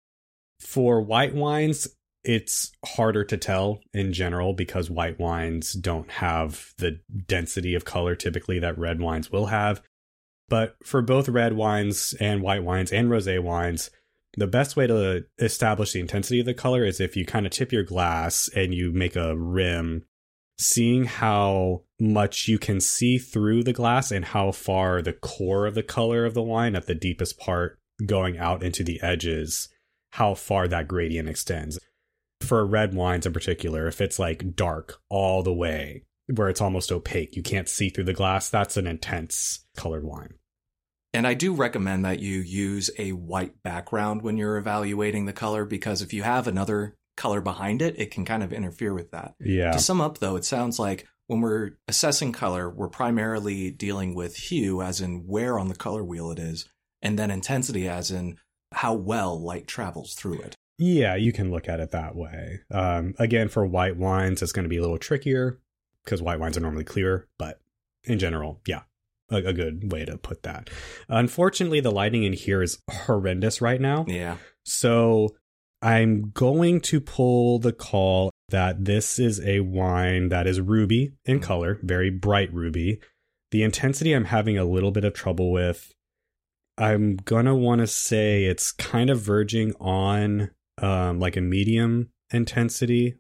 For 0.59 1.01
white 1.01 1.35
wines, 1.35 1.89
it's 2.25 2.73
harder 2.85 3.25
to 3.25 3.37
tell 3.39 3.81
in 3.95 4.13
general 4.13 4.53
because 4.53 4.91
white 4.91 5.19
wines 5.19 5.73
don't 5.73 6.11
have 6.11 6.75
the 6.77 7.01
density 7.27 7.75
of 7.75 7.85
color 7.87 8.15
typically 8.15 8.59
that 8.59 8.77
red 8.79 9.01
wines 9.01 9.31
will 9.31 9.47
have. 9.47 9.81
But 10.51 10.75
for 10.85 11.01
both 11.01 11.29
red 11.29 11.55
wines 11.55 12.15
and 12.21 12.43
white 12.43 12.65
wines 12.65 12.93
and 12.93 13.09
rosé 13.09 13.41
wines, 13.43 13.89
the 14.37 14.49
best 14.49 14.77
way 14.77 14.87
to 14.87 15.25
establish 15.39 15.93
the 15.93 16.01
intensity 16.01 16.41
of 16.41 16.47
the 16.47 16.55
color 16.55 16.85
is 16.85 17.01
if 17.01 17.17
you 17.17 17.25
kind 17.25 17.47
of 17.47 17.53
tip 17.53 17.73
your 17.73 17.85
glass 17.85 18.51
and 18.55 18.75
you 18.75 18.93
make 18.93 19.17
a 19.17 19.37
rim, 19.37 20.05
seeing 20.59 21.05
how 21.05 21.85
much 22.01 22.49
you 22.49 22.59
can 22.59 22.81
see 22.81 23.17
through 23.17 23.63
the 23.63 23.73
glass 23.73 24.11
and 24.11 24.27
how 24.27 24.51
far 24.51 25.01
the 25.01 25.13
core 25.13 25.67
of 25.67 25.75
the 25.75 25.83
color 25.83 26.27
of 26.27 26.35
the 26.35 26.43
wine 26.43 26.75
at 26.75 26.87
the 26.87 26.95
deepest 26.95 27.39
part 27.39 27.79
going 28.05 28.37
out 28.37 28.63
into 28.63 28.83
the 28.83 29.01
edges, 29.03 29.69
how 30.11 30.35
far 30.35 30.67
that 30.67 30.89
gradient 30.89 31.29
extends. 31.29 31.79
For 32.41 32.67
red 32.67 32.93
wines 32.93 33.25
in 33.27 33.33
particular, 33.33 33.87
if 33.87 34.01
it's 34.01 34.19
like 34.19 34.57
dark 34.57 34.97
all 35.09 35.43
the 35.45 35.53
way, 35.53 36.07
where 36.35 36.49
it's 36.49 36.61
almost 36.61 36.91
opaque, 36.91 37.37
you 37.37 37.43
can't 37.43 37.69
see 37.69 37.89
through 37.89 38.05
the 38.05 38.13
glass, 38.13 38.49
that's 38.49 38.77
an 38.77 38.87
intense 38.87 39.65
colored 39.77 40.05
wine. 40.05 40.35
And 41.13 41.27
I 41.27 41.35
do 41.35 41.53
recommend 41.53 42.05
that 42.05 42.21
you 42.21 42.39
use 42.39 42.91
a 42.99 43.13
white 43.13 43.63
background 43.63 44.23
when 44.23 44.37
you're 44.37 44.57
evaluating 44.57 45.27
the 45.27 45.33
color 45.33 45.65
because 45.65 46.03
if 46.03 46.13
you 46.13 46.23
have 46.23 46.47
another 46.47 46.97
color 47.17 47.41
behind 47.41 47.83
it, 47.83 47.99
it 47.99 48.11
can 48.11 48.25
kind 48.25 48.43
of 48.43 48.53
interfere 48.53 48.95
with 48.95 49.11
that. 49.11 49.35
Yeah. 49.41 49.73
To 49.73 49.79
sum 49.79 50.01
up, 50.01 50.19
though, 50.19 50.37
it 50.37 50.45
sounds 50.45 50.79
like 50.79 51.09
when 51.27 51.41
we're 51.41 51.73
assessing 51.89 52.33
color, 52.33 52.71
we're 52.71 52.89
primarily 52.89 53.71
dealing 53.71 54.15
with 54.15 54.37
hue, 54.37 54.83
as 54.83 55.01
in 55.01 55.27
where 55.27 55.59
on 55.59 55.69
the 55.69 55.75
color 55.75 56.03
wheel 56.05 56.31
it 56.31 56.39
is, 56.39 56.69
and 57.03 57.19
then 57.19 57.31
intensity, 57.31 57.89
as 57.89 58.11
in 58.11 58.39
how 58.73 58.95
well 58.95 59.41
light 59.41 59.67
travels 59.67 60.15
through 60.15 60.41
it. 60.41 60.55
Yeah, 60.79 61.15
you 61.17 61.33
can 61.33 61.51
look 61.51 61.69
at 61.69 61.81
it 61.81 61.91
that 61.91 62.17
way. 62.17 62.61
Um, 62.71 63.15
again, 63.19 63.49
for 63.49 63.67
white 63.67 63.97
wines, 63.97 64.43
it's 64.43 64.53
going 64.53 64.65
to 64.65 64.71
be 64.71 64.79
a 64.79 64.81
little 64.81 64.99
trickier 64.99 65.61
because 66.05 66.23
white 66.23 66.41
wines 66.41 66.57
are 66.57 66.61
normally 66.61 66.85
clear, 66.85 67.29
but 67.39 67.61
in 68.05 68.19
general, 68.19 68.61
yeah, 68.67 68.81
a, 69.31 69.37
a 69.37 69.53
good 69.53 69.93
way 69.93 70.05
to 70.05 70.17
put 70.19 70.43
that. 70.43 70.71
Unfortunately, 71.09 71.81
the 71.81 71.91
lighting 71.91 72.25
in 72.25 72.33
here 72.33 72.63
is 72.63 72.79
horrendous 72.91 73.61
right 73.61 73.81
now. 73.81 74.05
Yeah. 74.09 74.37
So 74.65 75.31
I'm 75.83 76.31
going 76.31 76.81
to 76.83 77.01
pull 77.01 77.59
the 77.59 77.73
call 77.73 78.31
that 78.51 78.85
this 78.85 79.19
is 79.19 79.41
a 79.41 79.61
wine 79.61 80.29
that 80.29 80.47
is 80.47 80.61
ruby 80.61 81.13
in 81.25 81.39
Mm. 81.39 81.43
color, 81.43 81.79
very 81.83 82.11
bright 82.11 82.53
ruby. 82.53 83.01
The 83.51 83.63
intensity 83.63 84.13
I'm 84.13 84.27
having 84.27 84.59
a 84.59 84.65
little 84.65 84.91
bit 84.91 85.05
of 85.05 85.15
trouble 85.15 85.51
with. 85.53 85.93
I'm 86.79 87.17
gonna 87.17 87.55
want 87.55 87.81
to 87.81 87.87
say 87.87 88.45
it's 88.45 88.73
kind 88.73 89.11
of 89.11 89.21
verging 89.21 89.75
on 89.81 90.51
um, 90.79 91.19
like 91.21 91.37
a 91.37 91.41
medium 91.43 92.11
intensity, 92.33 93.17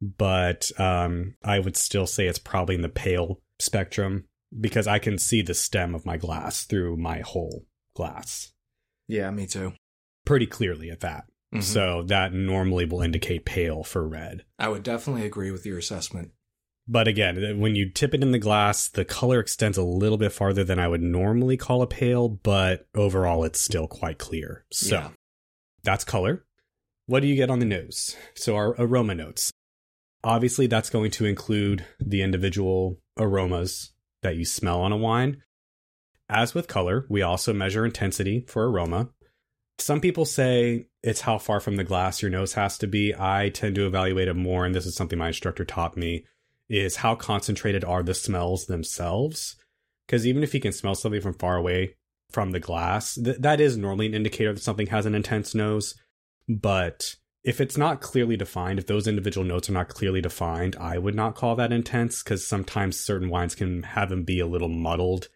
but 0.00 0.70
um, 0.80 1.36
I 1.44 1.58
would 1.60 1.76
still 1.76 2.06
say 2.06 2.26
it's 2.26 2.38
probably 2.40 2.74
in 2.74 2.82
the 2.82 2.88
pale 2.88 3.40
spectrum 3.60 4.24
because 4.58 4.86
I 4.86 4.98
can 4.98 5.18
see 5.18 5.42
the 5.42 5.54
stem 5.54 5.94
of 5.94 6.06
my 6.06 6.16
glass 6.16 6.64
through 6.64 6.96
my 6.96 7.20
whole 7.20 7.66
glass 7.94 8.52
Yeah, 9.06 9.30
me 9.30 9.46
too. 9.46 9.72
pretty 10.24 10.46
clearly 10.46 10.90
at 10.90 11.00
that. 11.00 11.24
Mhm. 11.54 11.62
So 11.62 12.02
that 12.04 12.32
normally 12.32 12.84
will 12.84 13.00
indicate 13.02 13.44
pale 13.46 13.82
for 13.82 14.06
red. 14.06 14.44
I 14.58 14.68
would 14.68 14.82
definitely 14.82 15.24
agree 15.26 15.50
with 15.50 15.64
your 15.64 15.78
assessment. 15.78 16.32
But 16.86 17.06
again, 17.08 17.58
when 17.60 17.76
you 17.76 17.90
tip 17.90 18.14
it 18.14 18.22
in 18.22 18.32
the 18.32 18.38
glass, 18.38 18.88
the 18.88 19.04
color 19.04 19.40
extends 19.40 19.76
a 19.76 19.82
little 19.82 20.16
bit 20.18 20.32
farther 20.32 20.64
than 20.64 20.78
I 20.78 20.88
would 20.88 21.02
normally 21.02 21.56
call 21.58 21.82
a 21.82 21.86
pale, 21.86 22.28
but 22.28 22.86
overall 22.94 23.44
it's 23.44 23.60
still 23.60 23.86
quite 23.86 24.18
clear. 24.18 24.64
So 24.72 24.94
Yeah. 24.96 25.10
that's 25.82 26.04
color. 26.04 26.46
What 27.06 27.20
do 27.20 27.26
you 27.26 27.36
get 27.36 27.50
on 27.50 27.58
the 27.58 27.66
nose? 27.66 28.16
So 28.34 28.56
our 28.56 28.74
aroma 28.78 29.14
notes. 29.14 29.50
Obviously, 30.24 30.66
that's 30.66 30.90
going 30.90 31.10
to 31.12 31.24
include 31.26 31.86
the 32.00 32.22
individual 32.22 33.00
aromas 33.16 33.92
that 34.22 34.36
you 34.36 34.44
smell 34.44 34.80
on 34.80 34.92
a 34.92 34.96
wine. 34.96 35.42
As 36.28 36.54
with 36.54 36.68
color, 36.68 37.06
we 37.08 37.22
also 37.22 37.52
measure 37.52 37.84
intensity 37.84 38.44
for 38.46 38.68
aroma. 38.68 39.10
Some 39.78 40.00
people 40.00 40.24
say 40.24 40.88
it's 41.02 41.22
how 41.22 41.38
far 41.38 41.60
from 41.60 41.76
the 41.76 41.84
glass 41.84 42.20
your 42.20 42.30
nose 42.30 42.54
has 42.54 42.76
to 42.78 42.86
be. 42.86 43.14
I 43.16 43.50
tend 43.50 43.76
to 43.76 43.86
evaluate 43.86 44.28
it 44.28 44.34
more, 44.34 44.66
and 44.66 44.74
this 44.74 44.86
is 44.86 44.94
something 44.94 45.18
my 45.18 45.28
instructor 45.28 45.64
taught 45.64 45.96
me, 45.96 46.24
is 46.68 46.96
how 46.96 47.14
concentrated 47.14 47.84
are 47.84 48.02
the 48.02 48.14
smells 48.14 48.66
themselves. 48.66 49.56
Because 50.06 50.26
even 50.26 50.42
if 50.42 50.52
you 50.52 50.60
can 50.60 50.72
smell 50.72 50.94
something 50.94 51.20
from 51.20 51.34
far 51.34 51.56
away 51.56 51.94
from 52.30 52.50
the 52.50 52.60
glass, 52.60 53.14
th- 53.14 53.38
that 53.38 53.60
is 53.60 53.76
normally 53.76 54.06
an 54.06 54.14
indicator 54.14 54.52
that 54.52 54.60
something 54.60 54.88
has 54.88 55.06
an 55.06 55.14
intense 55.14 55.54
nose. 55.54 55.94
But 56.48 57.14
if 57.44 57.60
it's 57.60 57.76
not 57.76 58.00
clearly 58.00 58.36
defined, 58.36 58.78
if 58.78 58.86
those 58.86 59.06
individual 59.06 59.46
notes 59.46 59.68
are 59.70 59.74
not 59.74 59.88
clearly 59.88 60.20
defined, 60.20 60.76
I 60.76 60.98
would 60.98 61.14
not 61.14 61.34
call 61.34 61.56
that 61.56 61.72
intense 61.72 62.22
because 62.22 62.46
sometimes 62.46 62.98
certain 62.98 63.30
wines 63.30 63.54
can 63.54 63.82
have 63.84 64.08
them 64.10 64.24
be 64.24 64.40
a 64.40 64.46
little 64.46 64.68
muddled. 64.68 65.28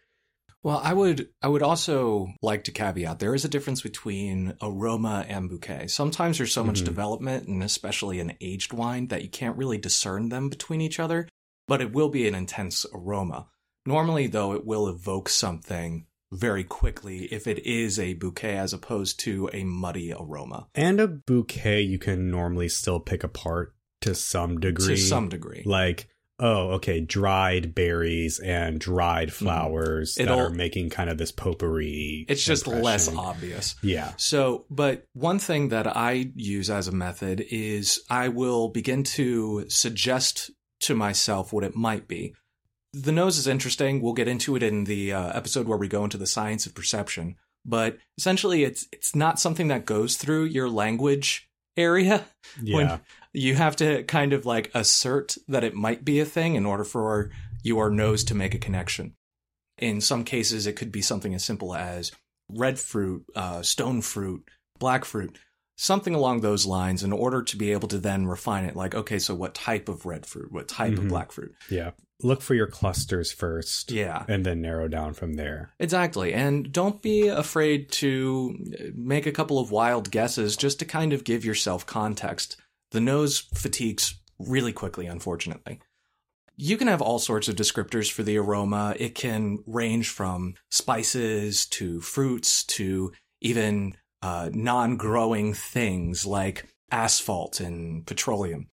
Well, 0.61 0.79
I 0.81 0.93
would 0.93 1.27
I 1.41 1.49
would 1.49 1.61
also 1.63 2.27
like 2.41 2.63
to 2.65 2.71
caveat 2.71 3.19
there 3.19 3.35
is 3.35 3.43
a 3.43 3.49
difference 3.49 3.81
between 3.81 4.55
aroma 4.61 5.25
and 5.27 5.49
bouquet. 5.49 5.87
Sometimes 5.87 6.37
there's 6.37 6.53
so 6.53 6.63
much 6.63 6.81
Mhm. 6.81 6.85
development 6.85 7.47
and 7.49 7.61
especially 7.61 8.19
an 8.21 8.37
aged 8.39 8.71
wine 8.71 9.07
that 9.07 9.23
you 9.23 9.29
can't 9.29 9.57
really 9.57 9.77
discern 9.77 10.29
them 10.29 10.47
between 10.47 10.79
each 10.79 10.99
other, 10.99 11.27
but 11.67 11.81
it 11.81 11.91
will 11.91 12.09
be 12.09 12.27
an 12.29 12.35
intense 12.35 12.85
aroma. 12.93 13.47
Normally 13.85 14.27
though 14.27 14.53
it 14.53 14.65
will 14.65 14.87
evoke 14.87 15.27
something 15.27 16.05
very 16.33 16.63
quickly 16.63 17.25
if 17.25 17.47
it 17.47 17.59
is 17.65 17.99
a 17.99 18.13
bouquet 18.15 18.57
as 18.57 18.73
opposed 18.73 19.19
to 19.19 19.49
a 19.53 19.63
muddy 19.63 20.13
aroma 20.13 20.67
And 20.75 20.99
a 20.99 21.07
bouquet 21.07 21.81
you 21.81 21.99
can 21.99 22.29
normally 22.29 22.69
still 22.69 22.99
pick 22.99 23.23
apart 23.23 23.73
to 24.01 24.13
some 24.15 24.59
degree. 24.59 24.95
to 24.95 24.97
some 24.97 25.29
degree. 25.29 25.63
Like, 25.65 26.09
oh, 26.39 26.71
okay, 26.71 26.99
dried 26.99 27.73
berries 27.73 28.39
and 28.39 28.79
dried 28.79 29.31
flowers 29.31 30.15
that 30.15 30.27
Mm-hmm. 30.27 30.39
Are 30.39 30.49
making 30.49 30.89
kind 30.89 31.09
of 31.09 31.17
this 31.17 31.31
potpourri. 31.31 32.25
It's 32.27 32.43
just 32.43 32.67
less 32.67 33.07
obvious. 33.13 33.75
Yeah. 33.81 34.13
So, 34.17 34.65
but 34.69 35.05
one 35.13 35.39
thing 35.39 35.69
that 35.69 35.87
I 35.95 36.31
use 36.35 36.69
as 36.69 36.87
a 36.87 36.91
method 36.91 37.45
is 37.49 38.01
I 38.09 38.27
will 38.29 38.69
begin 38.69 39.03
to 39.03 39.65
suggest 39.69 40.51
to 40.81 40.95
myself 40.95 41.53
what 41.53 41.63
it 41.63 41.75
might 41.75 42.07
be. 42.07 42.33
The 42.93 43.11
nose 43.11 43.37
is 43.37 43.47
interesting. 43.47 44.01
We'll 44.01 44.13
get 44.13 44.27
into 44.27 44.55
it 44.55 44.63
in 44.63 44.83
the 44.83 45.13
uh, 45.13 45.35
episode 45.35 45.67
where 45.67 45.77
we 45.77 45.87
go 45.87 46.03
into 46.03 46.17
the 46.17 46.27
science 46.27 46.65
of 46.65 46.75
perception. 46.75 47.35
But 47.65 47.97
essentially, 48.17 48.63
it's 48.63 48.87
it's 48.91 49.15
not 49.15 49.39
something 49.39 49.69
that 49.69 49.85
goes 49.85 50.15
through 50.17 50.45
your 50.45 50.69
language 50.69 51.49
area. 51.77 52.25
Yeah. 52.61 52.75
When 52.75 52.99
you 53.33 53.55
have 53.55 53.75
to 53.77 54.03
kind 54.03 54.31
of 54.31 54.45
like 54.45 54.69
assert 54.75 55.37
that 55.47 55.63
it 55.63 55.73
might 55.73 56.05
be 56.05 56.19
a 56.19 56.25
thing 56.25 56.53
in 56.53 56.67
order 56.67 56.83
for 56.83 57.31
your 57.63 57.89
nose 57.89 58.23
to 58.25 58.35
make 58.35 58.53
a 58.53 58.59
connection. 58.59 59.15
In 59.79 60.01
some 60.01 60.23
cases, 60.23 60.67
it 60.67 60.75
could 60.75 60.91
be 60.91 61.01
something 61.01 61.33
as 61.33 61.43
simple 61.43 61.73
as 61.73 62.11
red 62.47 62.77
fruit, 62.77 63.25
uh, 63.35 63.63
stone 63.63 64.01
fruit, 64.01 64.47
black 64.77 65.03
fruit, 65.03 65.39
something 65.75 66.13
along 66.15 66.41
those 66.41 66.65
lines 66.65 67.03
in 67.03 67.11
order 67.11 67.41
to 67.41 67.57
be 67.57 67.71
able 67.71 67.87
to 67.89 67.97
then 67.97 68.25
refine 68.27 68.65
it. 68.65 68.75
Like, 68.75 68.93
okay, 68.95 69.19
so 69.19 69.33
what 69.35 69.55
type 69.55 69.89
of 69.89 70.05
red 70.05 70.25
fruit? 70.25 70.51
What 70.51 70.67
type 70.67 70.93
Mhm. 70.93 70.97
of 70.99 71.07
black 71.07 71.31
fruit? 71.31 71.53
yeah. 71.69 71.91
Look 72.21 72.41
for 72.41 72.53
your 72.53 72.67
clusters 72.67 73.33
first. 73.33 73.91
Yeah. 73.91 74.23
And 74.29 74.45
then 74.45 74.61
narrow 74.61 74.87
down 74.87 75.13
from 75.13 75.33
there. 75.33 75.73
Exactly. 75.79 76.33
And 76.33 76.71
don't 76.71 77.01
be 77.01 77.27
afraid 77.27 77.91
to 77.93 78.55
make 78.95 79.25
a 79.25 79.31
couple 79.33 79.59
of 79.59 79.71
wild 79.71 80.09
guesses 80.09 80.55
just 80.55 80.79
to 80.79 80.85
kind 80.85 81.11
of 81.11 81.25
give 81.25 81.43
yourself 81.43 81.85
context. 81.85 82.55
The 82.91 83.01
nose 83.01 83.39
fatigues 83.39 84.21
really 84.39 84.71
quickly, 84.71 85.05
unfortunately. 85.05 85.81
You 86.55 86.77
can 86.77 86.87
have 86.87 87.01
all 87.01 87.19
sorts 87.19 87.49
of 87.49 87.55
descriptors 87.55 88.09
for 88.09 88.23
the 88.23 88.37
aroma. 88.37 88.95
It 88.99 89.15
can 89.15 89.57
range 89.65 90.07
from 90.09 90.53
spices 90.69 91.65
to 91.71 91.99
fruits 91.99 92.63
to 92.65 93.11
even 93.41 93.97
uh, 94.23 94.49
non 94.53 94.95
growing 94.95 95.53
things 95.53 96.25
like 96.25 96.67
asphalt 96.91 97.59
and 97.59 98.05
petroleum. 98.05 98.67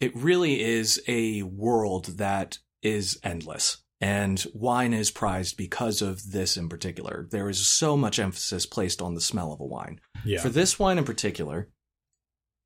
It 0.00 0.14
really 0.14 0.62
is 0.62 1.02
a 1.08 1.42
world 1.42 2.18
that 2.18 2.58
is 2.82 3.18
endless. 3.22 3.78
And 3.98 4.44
wine 4.52 4.92
is 4.92 5.10
prized 5.10 5.56
because 5.56 6.02
of 6.02 6.30
this 6.30 6.58
in 6.58 6.68
particular. 6.68 7.26
There 7.30 7.48
is 7.48 7.66
so 7.66 7.96
much 7.96 8.18
emphasis 8.18 8.66
placed 8.66 9.00
on 9.00 9.14
the 9.14 9.22
smell 9.22 9.52
of 9.52 9.60
a 9.60 9.64
wine. 9.64 10.00
Yeah. 10.22 10.40
For 10.40 10.50
this 10.50 10.78
wine 10.78 10.98
in 10.98 11.04
particular, 11.04 11.70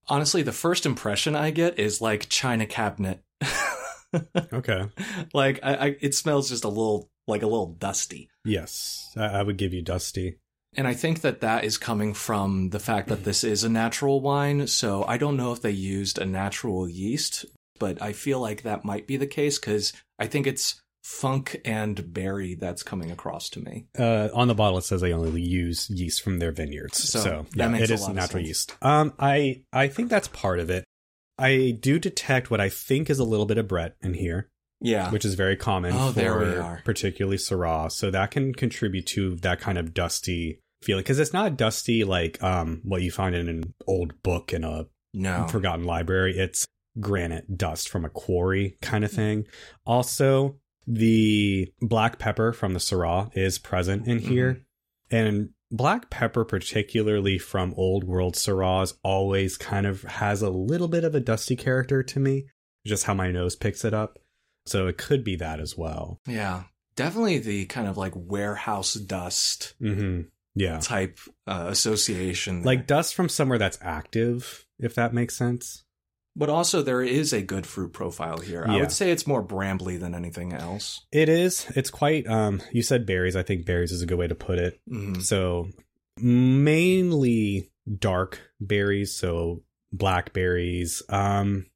honestly, 0.09 0.43
the 0.43 0.51
first 0.51 0.87
impression 0.87 1.37
I 1.37 1.53
get 1.53 1.79
is 1.79 2.01
like 2.01 2.29
china 2.29 2.67
cabinet. 2.67 3.23
okay. 4.53 4.87
like 5.33 5.61
I, 5.63 5.75
I, 5.75 5.97
it 6.01 6.17
smells 6.17 6.49
just 6.49 6.65
a 6.65 6.69
little 6.69 7.09
like 7.29 7.43
a 7.43 7.47
little 7.47 7.75
dusty. 7.75 8.29
Yes, 8.45 9.13
I, 9.17 9.27
I 9.27 9.43
would 9.45 9.57
give 9.57 9.73
you 9.73 9.83
dusty. 9.83 10.39
And 10.77 10.87
I 10.87 10.95
think 10.95 11.23
that 11.23 11.41
that 11.41 11.65
is 11.65 11.79
coming 11.79 12.15
from 12.15 12.71
the 12.71 12.79
fact 12.79 13.09
that 13.09 13.25
this 13.25 13.43
is 13.43 13.65
a 13.65 13.69
natural 13.69 14.21
wine. 14.21 14.67
So 14.67 15.05
I 15.07 15.17
don't 15.17 15.37
know 15.37 15.53
if 15.53 15.63
they 15.63 15.71
used 15.71 16.19
a 16.19 16.25
natural 16.25 16.89
yeast, 16.89 17.45
but 17.79 18.01
I 18.01 18.13
feel 18.13 18.41
like 18.41 18.63
that 18.63 18.85
might 18.85 19.07
be 19.07 19.17
the 19.17 19.27
case 19.27 19.59
because 19.59 19.93
I 20.19 20.27
think 20.27 20.47
it's 20.47 20.81
funk 21.03 21.61
and 21.65 22.13
berry 22.13 22.55
that's 22.55 22.83
coming 22.83 23.11
across 23.11 23.49
to 23.51 23.61
me. 23.61 23.87
Uh, 23.99 24.29
on 24.35 24.49
the 24.49 24.55
bottle, 24.55 24.79
it 24.79 24.85
says 24.85 25.01
they 25.01 25.13
only 25.13 25.41
use 25.43 25.91
yeast 25.91 26.23
from 26.23 26.39
their 26.39 26.53
vineyards, 26.53 27.03
So, 27.03 27.19
so, 27.21 27.47
that 27.53 27.65
yeah, 27.65 27.69
makes 27.69 27.85
it 27.85 27.91
a 27.91 27.95
is 27.95 28.03
lot 28.03 28.11
of 28.11 28.17
natural 28.17 28.45
yeast. 28.45 28.77
Um, 28.83 29.15
I 29.19 29.63
I 29.73 29.89
think 29.89 30.09
that's 30.11 30.29
part 30.29 30.61
of 30.61 30.71
it. 30.71 30.85
I 31.39 31.77
do 31.81 31.99
detect 31.99 32.51
what 32.51 32.61
I 32.61 32.69
think 32.69 33.09
is 33.09 33.19
a 33.19 33.25
little 33.25 33.47
bit 33.47 33.57
of 33.59 33.67
Brett 33.67 33.97
in 34.03 34.15
here, 34.15 34.51
Yeah. 34.81 35.11
which 35.11 35.25
is 35.25 35.35
very 35.35 35.57
common 35.57 35.93
Oh, 35.95 36.09
for 36.09 36.13
there 36.21 36.39
we 36.39 36.57
are. 36.57 36.83
particularly 36.85 37.37
Syrah. 37.37 37.91
So 37.93 38.11
that 38.11 38.31
can 38.31 38.55
contribute 38.55 39.07
to 39.09 39.37
that 39.37 39.61
kind 39.61 39.79
of 39.79 39.93
dusty 39.95 40.61
feeling 40.83 41.03
because 41.03 41.19
it's 41.19 41.33
not 41.35 41.57
dusty 41.59 42.05
like 42.05 42.43
um 42.43 42.81
what 42.85 43.03
you 43.03 43.11
find 43.11 43.35
in 43.35 43.49
an 43.49 43.75
old 43.87 44.23
book 44.23 44.53
in 44.53 44.65
a 44.65 44.87
no. 45.13 45.47
forgotten 45.49 45.85
library. 45.85 46.39
It's 46.39 46.65
granite 46.99 47.57
dust 47.59 47.89
from 47.89 48.05
a 48.05 48.09
quarry 48.11 48.77
kind 48.81 49.05
of 49.05 49.11
thing. 49.13 49.45
Also, 49.87 50.57
the 50.87 51.71
black 51.81 52.19
pepper 52.19 52.53
from 52.53 52.73
the 52.73 52.79
Syrah 52.81 53.31
is 53.37 53.59
present 53.59 54.07
in 54.09 54.19
here. 54.19 54.63
And 55.11 55.51
black 55.71 56.09
pepper, 56.11 56.45
particularly 56.45 57.39
from 57.39 57.75
old 57.77 58.05
world 58.05 58.35
Syrahs, 58.35 58.95
always 59.03 59.57
kind 59.57 59.87
of 59.87 60.03
has 60.03 60.41
a 60.43 60.51
little 60.51 60.89
bit 60.89 61.05
of 61.05 61.15
a 61.15 61.21
dusty 61.21 61.57
character 61.57 62.03
to 62.03 62.21
me, 62.21 62.47
just 62.87 63.05
how 63.05 63.15
my 63.15 63.31
nose 63.31 63.57
picks 63.57 63.85
it 63.85 63.93
up. 63.95 64.19
So 64.67 64.87
it 64.87 64.99
could 64.99 65.25
be 65.25 65.37
that 65.37 65.61
as 65.61 65.77
well. 65.77 66.21
Yeah. 66.27 66.65
Definitely 66.97 67.39
the 67.39 67.67
kind 67.67 67.89
of 67.89 67.97
like 67.97 68.13
warehouse 68.15 68.95
dust 68.95 69.75
hmm 69.81 70.23
Yeah. 70.55 70.79
type 70.81 71.19
uh, 71.47 71.67
association. 71.69 72.63
Like 72.63 72.87
dust 72.87 73.15
from 73.15 73.29
somewhere 73.29 73.59
that's 73.59 73.79
active, 73.81 74.67
if 74.79 74.95
that 74.97 75.15
makes 75.15 75.37
sense. 75.37 75.85
but 76.37 76.49
also 76.49 76.83
there 76.83 77.03
is 77.03 77.33
a 77.33 77.43
good 77.43 77.67
fruit 77.67 77.93
profile 77.93 78.39
here. 78.39 78.65
I 78.67 78.77
would 78.81 78.93
say 78.93 79.11
it's 79.11 79.27
more 79.27 79.43
brambly 79.45 79.99
than 79.99 80.15
anything 80.15 80.53
else. 80.53 81.05
It 81.11 81.29
is. 81.29 81.67
It's 81.75 81.91
quite 81.91 82.27
um 82.29 82.61
you 82.73 82.83
said 82.83 83.07
berries. 83.07 83.37
I 83.37 83.43
think 83.43 83.67
berries 83.67 83.93
is 83.93 84.03
a 84.03 84.07
good 84.07 84.19
way 84.19 84.29
to 84.29 84.35
put 84.35 84.59
it. 84.59 84.81
Mhm. 84.91 85.23
So 85.23 85.69
mainly 86.21 87.71
dark 87.99 88.41
berries, 88.61 89.17
so 89.17 89.63
blackberries, 89.93 91.03
um 91.09 91.67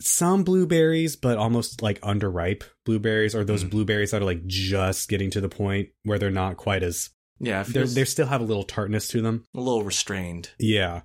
some 0.00 0.44
blueberries, 0.44 1.16
but 1.16 1.38
almost 1.38 1.80
like 1.82 2.00
underripe 2.02 2.62
blueberries, 2.84 3.34
or 3.34 3.44
those 3.44 3.64
Mhm. 3.64 3.70
blueberries 3.70 4.10
that 4.10 4.22
are 4.22 4.26
like 4.26 4.46
just 4.46 5.08
getting 5.08 5.30
to 5.30 5.40
the 5.40 5.48
point 5.48 5.88
where 6.04 6.18
they're 6.18 6.30
not 6.30 6.56
quite 6.56 6.82
as 6.82 7.10
Yeah, 7.38 7.62
they 7.64 8.04
still 8.04 8.26
have 8.26 8.40
a 8.40 8.44
little 8.44 8.62
tartness 8.64 9.08
to 9.08 9.20
them. 9.22 9.44
a 9.54 9.60
little 9.60 9.82
restrained. 9.84 10.50
Yeah. 10.58 11.02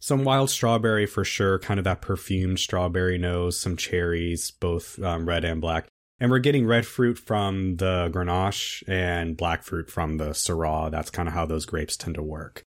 Some 0.00 0.24
wild 0.24 0.48
strawberry 0.48 1.04
for 1.04 1.24
sure, 1.24 1.58
kind 1.58 1.78
of 1.78 1.84
that 1.84 2.00
perfumed 2.00 2.58
strawberry 2.58 3.18
nose, 3.18 3.60
some 3.60 3.76
cherries, 3.76 4.50
both 4.50 4.98
um, 5.02 5.28
red 5.28 5.44
and 5.44 5.60
black. 5.60 5.86
And 6.18 6.30
we're 6.30 6.38
getting 6.38 6.66
red 6.66 6.86
fruit 6.86 7.18
from 7.18 7.76
the 7.76 8.08
Grenache 8.10 8.82
and 8.88 9.36
black 9.36 9.62
fruit 9.62 9.90
from 9.90 10.16
the 10.16 10.30
Syrah. 10.30 10.90
That's 10.90 11.10
kind 11.10 11.28
of 11.28 11.34
how 11.34 11.44
those 11.46 11.66
grapes 11.66 11.96
tend 11.98 12.14
to 12.14 12.22
work. 12.22 12.62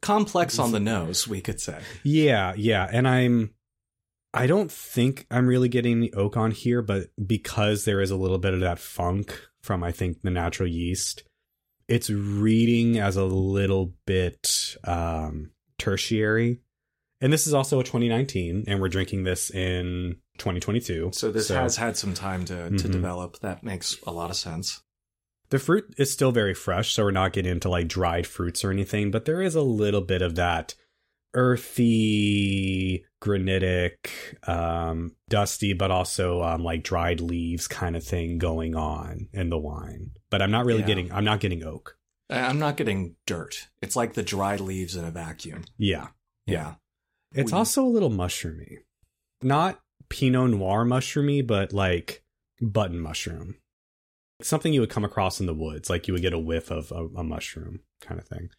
Complex 0.00 0.58
on 0.58 0.72
the 0.72 0.80
nose, 0.80 1.26
we 1.28 1.40
could 1.40 1.60
say. 1.60 1.80
Yeah, 2.04 2.54
yeah. 2.56 2.88
And 2.92 3.06
I'm, 3.08 3.50
I 4.34 4.46
don't 4.46 4.70
think 4.70 5.26
I'm 5.30 5.46
really 5.46 5.68
getting 5.68 6.00
the 6.00 6.12
oak 6.12 6.36
on 6.36 6.50
here, 6.50 6.82
but 6.82 7.08
because 7.26 7.84
there 7.84 8.00
is 8.00 8.10
a 8.10 8.16
little 8.16 8.38
bit 8.38 8.54
of 8.54 8.60
that 8.60 8.78
funk 8.78 9.38
from, 9.62 9.82
I 9.82 9.92
think, 9.92 10.22
the 10.22 10.30
natural 10.30 10.68
yeast, 10.68 11.22
it's 11.88 12.10
reading 12.10 12.98
as 12.98 13.16
a 13.16 13.24
little 13.24 13.94
bit 14.06 14.76
um, 14.84 15.50
tertiary. 15.78 16.60
And 17.20 17.32
this 17.32 17.46
is 17.46 17.54
also 17.54 17.80
a 17.80 17.84
2019, 17.84 18.64
and 18.66 18.78
we're 18.80 18.88
drinking 18.90 19.24
this 19.24 19.50
in 19.50 20.16
2022. 20.36 21.10
So 21.14 21.30
this 21.30 21.48
has 21.48 21.76
had 21.76 21.96
some 21.96 22.12
time 22.12 22.44
to, 22.44 22.68
to 22.68 22.88
Mhm. 22.88 22.92
develop. 22.92 23.38
That 23.40 23.62
makes 23.64 23.96
a 24.06 24.12
lot 24.12 24.28
of 24.30 24.36
sense. 24.36 24.82
The 25.48 25.58
fruit 25.58 25.94
is 25.96 26.12
still 26.12 26.32
very 26.32 26.52
fresh, 26.52 26.92
so 26.92 27.04
we're 27.04 27.12
not 27.12 27.32
getting 27.32 27.52
into 27.52 27.70
like 27.70 27.88
dried 27.88 28.26
fruits 28.26 28.64
or 28.64 28.70
anything, 28.70 29.10
but 29.10 29.24
there 29.24 29.40
is 29.40 29.54
a 29.54 29.62
little 29.62 30.00
bit 30.02 30.20
of 30.20 30.34
that 30.34 30.74
earthy, 31.36 33.04
granitic, 33.20 34.10
um, 34.46 35.12
dusty, 35.28 35.72
but 35.72 35.90
also 35.90 36.42
um, 36.42 36.62
like 36.62 36.82
dried 36.82 37.20
leaves 37.20 37.68
kind 37.68 37.96
of 37.96 38.04
thing 38.04 38.38
going 38.38 38.74
on 38.74 39.28
in 39.32 39.50
the 39.50 39.58
wine. 39.58 40.12
But 40.30 40.42
I'm 40.42 40.50
not 40.50 40.64
really 40.66 40.80
Yeah. 40.80 40.86
getting, 40.86 41.12
I'm 41.12 41.24
not 41.24 41.40
getting 41.40 41.62
oak. 41.62 41.96
I'm 42.28 42.58
not 42.58 42.76
getting 42.76 43.14
dirt. 43.26 43.68
It's 43.82 43.94
like 43.96 44.14
the 44.14 44.22
dried 44.22 44.60
leaves 44.60 44.96
in 44.96 45.04
a 45.04 45.10
vacuum. 45.10 45.64
Yeah. 45.78 46.08
Yeah. 46.46 46.74
It's 47.34 47.52
We- 47.52 47.58
also 47.58 47.84
a 47.84 47.88
little 47.88 48.10
mushroomy. 48.10 48.78
Not 49.42 49.80
Pinot 50.08 50.50
Noir 50.50 50.84
mushroomy, 50.84 51.46
but 51.46 51.72
like 51.72 52.24
button 52.60 52.98
mushroom. 53.00 53.56
Something 54.42 54.72
you 54.72 54.80
would 54.80 54.90
come 54.90 55.04
across 55.04 55.40
in 55.40 55.46
the 55.46 55.54
woods, 55.54 55.88
like 55.88 56.06
you 56.08 56.14
would 56.14 56.22
get 56.22 56.32
a 56.32 56.38
whiff 56.38 56.70
of 56.70 56.90
a, 56.92 57.06
a 57.18 57.24
mushroom 57.24 57.80
kind 58.00 58.20
of 58.20 58.26
thing. 58.26 58.50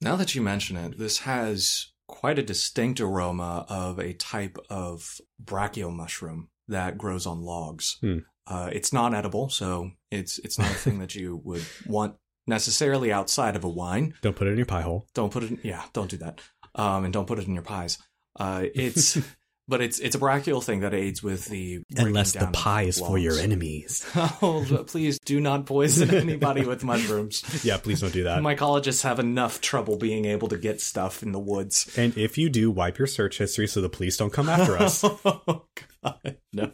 Now 0.00 0.16
that 0.16 0.34
you 0.34 0.42
mention 0.42 0.76
it, 0.76 0.98
this 0.98 1.20
has 1.20 1.88
quite 2.08 2.38
a 2.38 2.42
distinct 2.42 3.00
aroma 3.00 3.66
of 3.68 3.98
a 3.98 4.12
type 4.14 4.58
of 4.68 5.20
brachio 5.42 5.94
mushroom 5.94 6.48
that 6.68 6.98
grows 6.98 7.26
on 7.26 7.42
logs. 7.42 7.98
Hmm. 8.00 8.18
Uh, 8.46 8.70
it's 8.72 8.92
not 8.92 9.14
edible, 9.14 9.48
so 9.48 9.92
it's 10.10 10.38
it's 10.38 10.58
not 10.58 10.70
a 10.70 10.74
thing 10.74 10.98
that 10.98 11.14
you 11.14 11.36
would 11.44 11.64
want 11.86 12.16
necessarily 12.46 13.12
outside 13.12 13.56
of 13.56 13.64
a 13.64 13.68
wine. 13.68 14.14
Don't 14.22 14.36
put 14.36 14.48
it 14.48 14.52
in 14.52 14.56
your 14.56 14.66
pie 14.66 14.80
hole. 14.80 15.06
Don't 15.14 15.32
put 15.32 15.44
it. 15.44 15.50
In, 15.50 15.60
yeah, 15.62 15.84
don't 15.92 16.10
do 16.10 16.16
that. 16.18 16.40
Um, 16.74 17.04
and 17.04 17.12
don't 17.12 17.26
put 17.26 17.38
it 17.38 17.46
in 17.46 17.54
your 17.54 17.62
pies. 17.62 17.98
Uh, 18.38 18.64
it's 18.74 19.18
but 19.70 19.80
it's 19.80 20.00
it's 20.00 20.16
a 20.16 20.18
brachial 20.18 20.60
thing 20.60 20.80
that 20.80 20.92
aids 20.92 21.22
with 21.22 21.46
the 21.46 21.80
unless 21.96 22.32
the 22.32 22.48
pie 22.52 22.82
is 22.82 22.98
for 22.98 23.16
your 23.16 23.38
enemies. 23.38 24.04
oh, 24.42 24.84
please 24.86 25.18
do 25.20 25.40
not 25.40 25.64
poison 25.64 26.12
anybody 26.14 26.66
with 26.66 26.82
mushrooms. 26.84 27.64
Yeah, 27.64 27.78
please 27.78 28.00
don't 28.00 28.12
do 28.12 28.24
that. 28.24 28.42
Mycologists 28.42 29.04
have 29.04 29.18
enough 29.20 29.60
trouble 29.60 29.96
being 29.96 30.24
able 30.26 30.48
to 30.48 30.58
get 30.58 30.80
stuff 30.80 31.22
in 31.22 31.32
the 31.32 31.38
woods. 31.38 31.90
and 31.96 32.16
if 32.18 32.36
you 32.36 32.50
do, 32.50 32.70
wipe 32.70 32.98
your 32.98 33.06
search 33.06 33.38
history 33.38 33.68
so 33.68 33.80
the 33.80 33.88
police 33.88 34.16
don't 34.16 34.32
come 34.32 34.48
after 34.48 34.76
us. 34.76 35.04
oh 35.24 35.64
God, 36.02 36.36
no. 36.52 36.72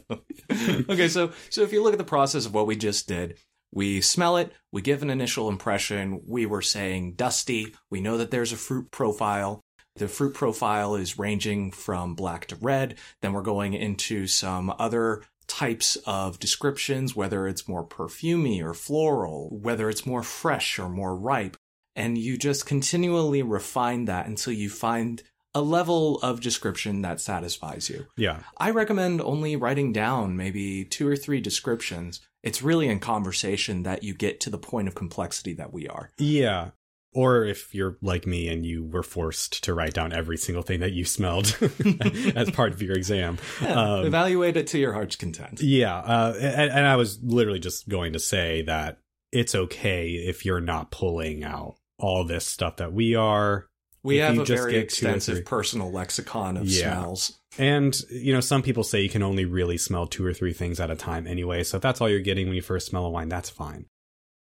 okay, 0.89 1.07
so 1.07 1.31
so 1.49 1.61
if 1.61 1.71
you 1.71 1.83
look 1.83 1.93
at 1.93 1.99
the 1.99 2.03
process 2.03 2.47
of 2.47 2.53
what 2.53 2.65
we 2.65 2.75
just 2.75 3.07
did, 3.07 3.37
we 3.71 4.01
smell 4.01 4.37
it, 4.37 4.51
we 4.71 4.81
give 4.81 5.03
an 5.03 5.09
initial 5.09 5.49
impression. 5.49 6.21
We 6.25 6.45
were 6.45 6.61
saying 6.61 7.13
dusty. 7.13 7.75
We 7.91 8.01
know 8.01 8.17
that 8.17 8.31
there's 8.31 8.53
a 8.53 8.57
fruit 8.57 8.89
profile. 8.91 9.61
The 9.97 10.07
fruit 10.07 10.33
profile 10.33 10.95
is 10.95 11.19
ranging 11.19 11.71
from 11.71 12.15
black 12.15 12.45
to 12.47 12.55
red. 12.55 12.95
Then 13.21 13.33
we're 13.33 13.41
going 13.41 13.73
into 13.73 14.27
some 14.27 14.73
other 14.77 15.23
types 15.47 15.95
of 16.05 16.39
descriptions, 16.39 17.15
whether 17.15 17.47
it's 17.47 17.67
more 17.67 17.85
perfumy 17.85 18.63
or 18.63 18.73
floral, 18.73 19.49
whether 19.49 19.89
it's 19.89 20.05
more 20.05 20.23
fresh 20.23 20.77
or 20.77 20.89
more 20.89 21.15
ripe. 21.15 21.57
And 21.95 22.17
you 22.17 22.37
just 22.37 22.65
continually 22.65 23.41
refine 23.41 24.05
that 24.05 24.27
until 24.27 24.53
you 24.53 24.69
find 24.69 25.23
a 25.55 25.61
level 25.61 26.19
of 26.19 26.41
description 26.41 27.01
that 27.01 27.19
satisfies 27.19 27.89
you. 27.89 28.05
yeah. 28.15 28.41
I 28.57 28.69
recommend 28.69 29.21
only 29.21 29.55
writing 29.55 29.91
down 29.91 30.37
maybe 30.37 30.85
two 30.85 31.07
or 31.07 31.15
three 31.15 31.41
descriptions. 31.41 32.19
It's 32.43 32.61
really 32.61 32.87
in 32.87 32.99
conversation 32.99 33.81
that 33.81 34.03
you 34.03 34.13
get 34.13 34.39
to 34.41 34.51
the 34.51 34.59
point 34.59 34.87
of 34.87 34.93
complexity 34.93 35.53
that 35.53 35.73
we 35.73 35.87
are. 35.87 36.11
Yeah. 36.19 36.71
Or 37.13 37.45
if 37.45 37.73
you're 37.73 37.97
like 38.01 38.27
me 38.27 38.47
and 38.49 38.65
you 38.65 38.83
were 38.85 39.01
forced 39.01 39.63
to 39.63 39.73
write 39.73 39.93
down 39.93 40.13
every 40.13 40.37
single 40.37 40.61
thing 40.61 40.81
that 40.81 40.91
you 40.93 41.03
smelled 41.05 41.57
as 42.35 42.51
part 42.51 42.73
of 42.73 42.81
your 42.81 42.95
exam. 42.95 43.39
Um, 43.61 44.05
Evaluate 44.05 44.55
it 44.57 44.67
to 44.67 44.77
your 44.77 44.93
heart's 44.93 45.15
content. 45.15 45.59
Yeah, 45.61 45.95
uh, 45.97 46.33
and, 46.39 46.69
and 46.71 46.85
I 46.85 46.95
was 46.95 47.19
literally 47.23 47.59
just 47.59 47.89
going 47.89 48.13
to 48.13 48.19
say 48.19 48.61
that 48.63 48.99
it's 49.31 49.55
okay 49.55 50.09
if 50.11 50.45
you're 50.45 50.61
not 50.61 50.91
pulling 50.91 51.43
out 51.43 51.75
all 51.97 52.23
this 52.23 52.45
stuff 52.45 52.77
that 52.77 52.93
we 52.93 53.15
are. 53.15 53.67
We 54.03 54.19
If 54.19 54.25
have 54.25 54.37
a 54.39 54.45
very 54.45 54.71
get 54.73 54.89
two 54.89 55.07
or 55.07 55.09
extensive 55.09 55.45
personal 55.45 55.91
lexicon 55.91 56.55
of 56.57 56.67
Yeah. 56.67 56.93
smells. 56.93 57.39
And, 57.57 57.99
you 58.11 58.31
know, 58.31 58.39
some 58.39 58.61
people 58.61 58.83
say 58.83 59.01
you 59.01 59.09
can 59.09 59.23
only 59.23 59.43
really 59.43 59.77
smell 59.77 60.05
two 60.07 60.23
or 60.25 60.33
three 60.33 60.53
things 60.53 60.79
at 60.79 60.91
a 60.91 60.95
time 60.95 61.25
anyway. 61.25 61.63
So 61.63 61.77
if 61.77 61.83
that's 61.83 61.99
all 61.99 62.07
you're 62.07 62.19
getting 62.19 62.45
when 62.45 62.55
you 62.55 62.61
first 62.61 62.87
smell 62.87 63.05
a 63.05 63.09
wine, 63.09 63.27
that's 63.29 63.49
fine. 63.49 63.87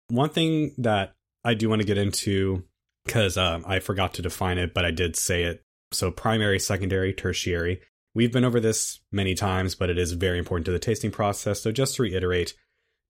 One 0.10 0.30
thing 0.30 0.74
that 0.80 1.14
I 1.44 1.54
do 1.54 1.70
want 1.70 1.82
to 1.82 1.88
get 1.88 1.98
into, 1.98 2.64
because 3.06 3.38
um, 3.38 3.64
I 3.68 3.80
forgot 3.80 4.14
to 4.16 4.22
define 4.22 4.58
it, 4.58 4.74
but 4.74 4.86
I 4.86 4.92
did 4.92 5.16
say 5.16 5.44
it. 5.44 5.64
So 5.92 6.10
primary, 6.10 6.60
secondary, 6.60 7.14
tertiary. 7.14 7.82
We've 8.16 8.32
been 8.32 8.46
over 8.46 8.60
this 8.60 9.00
many 9.12 9.36
times, 9.36 9.76
but 9.76 9.90
it 9.90 9.98
is 9.98 10.14
very 10.14 10.38
important 10.38 10.66
to 10.66 10.72
the 10.72 10.80
tasting 10.80 11.12
process. 11.12 11.62
So 11.62 11.72
just 11.72 11.96
to 11.96 12.04
reiterate, 12.04 12.54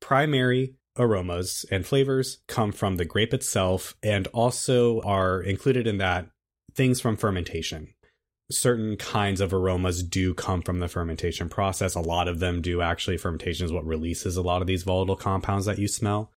primary 0.01 0.75
aromas 0.97 1.65
and 1.71 1.85
flavors 1.85 2.39
come 2.47 2.71
from 2.71 2.97
the 2.97 3.05
grape 3.05 3.33
itself 3.33 3.95
and 4.03 4.27
also 4.27 5.01
are 5.01 5.41
included 5.41 5.87
in 5.87 5.97
that 5.97 6.27
things 6.75 7.01
from 7.01 7.17
fermentation. 7.17 7.89
certain 8.51 8.97
kinds 8.97 9.41
of 9.41 9.53
aromas 9.53 10.03
do 10.03 10.33
come 10.33 10.61
from 10.61 10.79
the 10.79 10.87
fermentation 10.87 11.49
process. 11.49 11.95
A 11.95 12.01
lot 12.01 12.27
of 12.27 12.39
them 12.39 12.61
do 12.61 12.81
actually. 12.81 13.17
Fermentation 13.17 13.65
is 13.65 13.71
what 13.71 13.85
releases 13.85 14.37
a 14.37 14.41
lot 14.41 14.61
of 14.61 14.67
these 14.67 14.83
volatile 14.83 15.15
compounds 15.15 15.65
that 15.65 15.79
you 15.79 15.87
smell. 15.87 16.31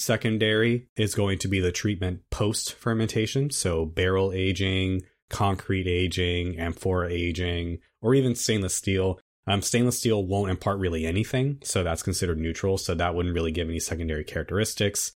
Secondary 0.00 0.88
is 0.96 1.14
going 1.14 1.38
to 1.38 1.48
be 1.48 1.60
the 1.60 1.72
treatment 1.72 2.22
post 2.30 2.72
fermentation. 2.74 3.50
So 3.50 3.84
barrel 3.84 4.32
aging, 4.32 5.02
concrete 5.28 5.86
aging, 5.86 6.58
amphora 6.58 7.10
aging, 7.10 7.78
or 8.00 8.14
even 8.14 8.34
stainless 8.34 8.74
steel. 8.74 9.20
Um, 9.46 9.62
stainless 9.62 9.98
steel 9.98 10.24
won't 10.24 10.50
impart 10.50 10.78
really 10.78 11.06
anything, 11.06 11.58
so 11.62 11.82
that's 11.82 12.02
considered 12.02 12.38
neutral. 12.38 12.78
So 12.78 12.94
that 12.94 13.14
wouldn't 13.14 13.34
really 13.34 13.52
give 13.52 13.68
any 13.68 13.80
secondary 13.80 14.24
characteristics. 14.24 15.12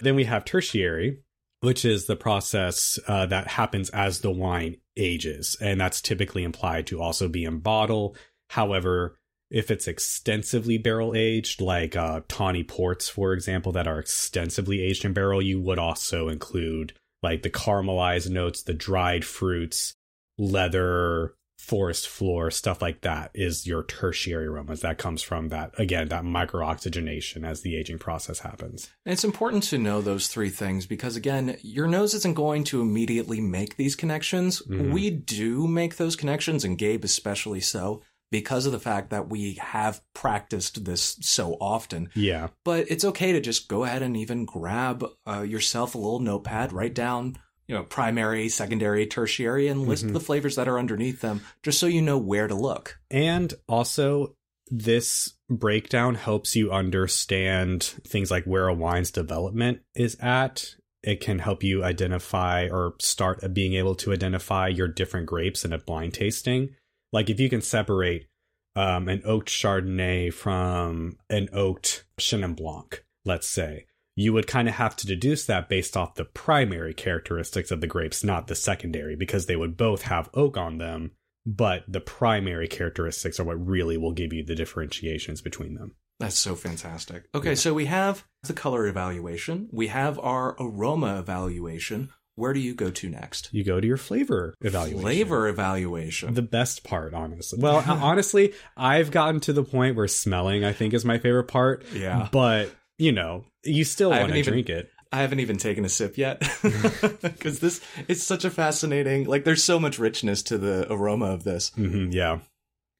Then 0.00 0.14
we 0.14 0.24
have 0.24 0.44
tertiary, 0.44 1.22
which 1.60 1.84
is 1.84 2.06
the 2.06 2.16
process 2.16 2.98
uh, 3.06 3.26
that 3.26 3.48
happens 3.48 3.90
as 3.90 4.20
the 4.20 4.30
wine 4.30 4.76
ages, 4.96 5.56
and 5.60 5.80
that's 5.80 6.00
typically 6.00 6.44
implied 6.44 6.86
to 6.88 7.00
also 7.00 7.28
be 7.28 7.44
in 7.44 7.58
bottle. 7.58 8.16
However, 8.50 9.18
if 9.52 9.70
it's 9.70 9.86
extensively 9.86 10.78
barrel 10.78 11.14
aged, 11.14 11.60
like 11.60 11.94
uh, 11.94 12.22
tawny 12.26 12.64
ports, 12.64 13.08
for 13.08 13.34
example, 13.34 13.70
that 13.72 13.86
are 13.86 13.98
extensively 13.98 14.80
aged 14.80 15.04
in 15.04 15.12
barrel, 15.12 15.42
you 15.42 15.60
would 15.60 15.78
also 15.78 16.28
include 16.28 16.94
like 17.22 17.42
the 17.42 17.50
caramelized 17.50 18.30
notes, 18.30 18.62
the 18.62 18.72
dried 18.72 19.24
fruits, 19.24 19.94
leather, 20.38 21.34
forest 21.58 22.08
floor, 22.08 22.50
stuff 22.50 22.82
like 22.82 23.02
that 23.02 23.30
is 23.34 23.66
your 23.66 23.84
tertiary 23.84 24.46
aromas. 24.46 24.80
That 24.80 24.98
comes 24.98 25.22
from 25.22 25.50
that, 25.50 25.78
again, 25.78 26.08
that 26.08 26.24
micro 26.24 26.66
oxygenation 26.66 27.44
as 27.44 27.60
the 27.60 27.76
aging 27.76 27.98
process 27.98 28.40
happens. 28.40 28.90
And 29.06 29.12
it's 29.12 29.22
important 29.22 29.62
to 29.64 29.78
know 29.78 30.00
those 30.00 30.26
three 30.26 30.50
things 30.50 30.86
because, 30.86 31.14
again, 31.14 31.56
your 31.62 31.86
nose 31.86 32.14
isn't 32.14 32.34
going 32.34 32.64
to 32.64 32.80
immediately 32.80 33.40
make 33.40 33.76
these 33.76 33.94
connections. 33.94 34.60
Mhm. 34.62 34.92
We 34.92 35.10
do 35.10 35.68
make 35.68 35.98
those 35.98 36.16
connections, 36.16 36.64
and 36.64 36.76
Gabe 36.76 37.04
especially 37.04 37.60
so, 37.60 38.02
because 38.32 38.66
of 38.66 38.72
the 38.72 38.80
fact 38.80 39.10
that 39.10 39.28
we 39.28 39.54
have 39.60 40.00
practiced 40.14 40.84
this 40.84 41.16
so 41.20 41.52
often. 41.60 42.08
Yeah. 42.16 42.48
But 42.64 42.90
it's 42.90 43.04
okay 43.04 43.30
to 43.32 43.40
just 43.40 43.68
go 43.68 43.84
ahead 43.84 44.02
and 44.02 44.16
even 44.16 44.44
grab 44.44 45.06
uh, 45.28 45.42
yourself 45.42 45.94
a 45.94 45.98
little 45.98 46.18
notepad, 46.18 46.72
write 46.72 46.94
down, 46.94 47.36
you 47.68 47.76
know, 47.76 47.84
primary, 47.84 48.48
secondary, 48.48 49.06
tertiary, 49.06 49.68
and 49.68 49.86
list 49.86 50.06
Mhm. 50.06 50.14
the 50.14 50.20
flavors 50.20 50.56
that 50.56 50.66
are 50.66 50.78
underneath 50.78 51.20
them, 51.20 51.42
just 51.62 51.78
so 51.78 51.86
you 51.86 52.02
know 52.02 52.18
where 52.18 52.48
to 52.48 52.54
look. 52.54 52.98
And 53.10 53.54
also, 53.68 54.34
this 54.68 55.34
breakdown 55.50 56.14
helps 56.14 56.56
you 56.56 56.72
understand 56.72 57.82
things 58.06 58.30
like 58.30 58.44
where 58.44 58.68
a 58.68 58.74
wine's 58.74 59.10
development 59.10 59.80
is 59.94 60.16
at. 60.20 60.74
It 61.02 61.20
can 61.20 61.40
help 61.40 61.62
you 61.62 61.84
identify 61.84 62.68
or 62.70 62.94
start 63.00 63.40
being 63.52 63.74
able 63.74 63.94
to 63.96 64.12
identify 64.12 64.68
your 64.68 64.88
different 64.88 65.26
grapes 65.26 65.64
in 65.64 65.72
a 65.72 65.78
blind 65.78 66.14
tasting. 66.14 66.70
Like 67.12 67.30
if 67.30 67.38
you 67.38 67.48
can 67.48 67.60
separate 67.60 68.26
um, 68.74 69.08
an 69.08 69.22
oaked 69.24 69.48
Chardonnay 69.48 70.32
from 70.32 71.18
an 71.28 71.48
oaked 71.52 72.04
Chenin 72.18 72.56
Blanc, 72.56 73.04
let's 73.24 73.46
say, 73.46 73.86
you 74.14 74.32
would 74.32 74.46
kind 74.46 74.68
of 74.68 74.74
have 74.74 74.96
to 74.96 75.06
deduce 75.06 75.46
that 75.46 75.68
based 75.68 75.96
off 75.96 76.14
the 76.14 76.24
primary 76.24 76.94
characteristics 76.94 77.70
of 77.70 77.80
the 77.80 77.86
grapes, 77.86 78.22
not 78.22 78.46
the 78.46 78.54
secondary, 78.54 79.16
because 79.16 79.46
they 79.46 79.56
would 79.56 79.76
both 79.76 80.02
have 80.02 80.30
oak 80.34 80.56
on 80.56 80.78
them 80.78 81.12
but 81.44 81.84
the 81.88 82.00
primary 82.00 82.68
characteristics 82.68 83.40
are 83.40 83.44
what 83.44 83.66
really 83.66 83.96
will 83.96 84.12
give 84.12 84.32
you 84.32 84.44
the 84.44 84.54
differentiations 84.54 85.40
between 85.40 85.74
them. 85.74 85.96
That's 86.20 86.38
so 86.38 86.54
fantastic. 86.54 87.24
Okay, 87.34 87.50
Yeah. 87.50 87.54
so 87.54 87.74
we 87.74 87.86
have 87.86 88.24
the 88.44 88.52
color 88.52 88.86
evaluation, 88.86 89.68
we 89.72 89.88
have 89.88 90.18
our 90.20 90.56
aroma 90.60 91.18
evaluation. 91.18 92.10
Where 92.34 92.52
do 92.52 92.60
you 92.60 92.74
go 92.74 92.90
to 92.90 93.08
next? 93.10 93.50
You 93.52 93.62
go 93.62 93.80
to 93.80 93.86
your 93.86 93.96
flavor 93.98 94.54
evaluation. 94.62 95.00
Flavor 95.02 95.48
evaluation. 95.48 96.34
The 96.34 96.42
best 96.42 96.82
part, 96.82 97.12
honestly. 97.12 97.58
Well, 97.60 97.84
honestly, 97.86 98.54
I've 98.76 99.10
gotten 99.10 99.40
to 99.40 99.52
the 99.52 99.62
point 99.64 99.96
where 99.96 100.08
smelling, 100.08 100.64
I 100.64 100.72
think, 100.72 100.94
is 100.94 101.04
my 101.04 101.18
favorite 101.18 101.48
part. 101.48 101.84
yeah. 101.92 102.28
But, 102.32 102.70
you 102.98 103.12
know, 103.12 103.44
you 103.64 103.84
still 103.84 104.10
want 104.10 104.32
to 104.32 104.42
drink 104.42 104.70
it. 104.70 104.90
I 105.12 105.18
haven't 105.20 105.40
even 105.40 105.58
taken 105.58 105.84
a 105.84 105.90
sip 105.90 106.16
yet 106.16 106.40
because 107.22 107.60
this 107.60 107.82
it's 108.08 108.22
such 108.22 108.46
a 108.46 108.50
fascinating 108.50 109.26
like 109.26 109.44
there's 109.44 109.62
so 109.62 109.78
much 109.78 109.98
richness 109.98 110.42
to 110.44 110.56
the 110.56 110.90
aroma 110.90 111.26
of 111.26 111.44
this. 111.44 111.68
hmm 111.74 112.10
yeah. 112.10 112.38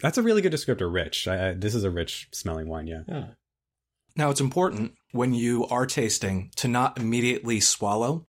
That's 0.00 0.18
a 0.18 0.22
really 0.22 0.42
good 0.42 0.52
descriptor, 0.52 0.92
rich. 0.92 1.26
I, 1.26 1.50
I, 1.50 1.54
this 1.54 1.74
is 1.74 1.84
a 1.84 1.90
rich 1.90 2.28
smelling 2.32 2.68
wine, 2.68 2.86
yeah. 2.86 3.02
Yeah. 3.08 3.26
Now 4.14 4.28
it's 4.28 4.40
important 4.42 4.92
when 5.12 5.32
you 5.32 5.64
are 5.68 5.86
tasting 5.86 6.50
to 6.56 6.68
not 6.68 6.98
immediately 6.98 7.60
swallow. 7.60 8.26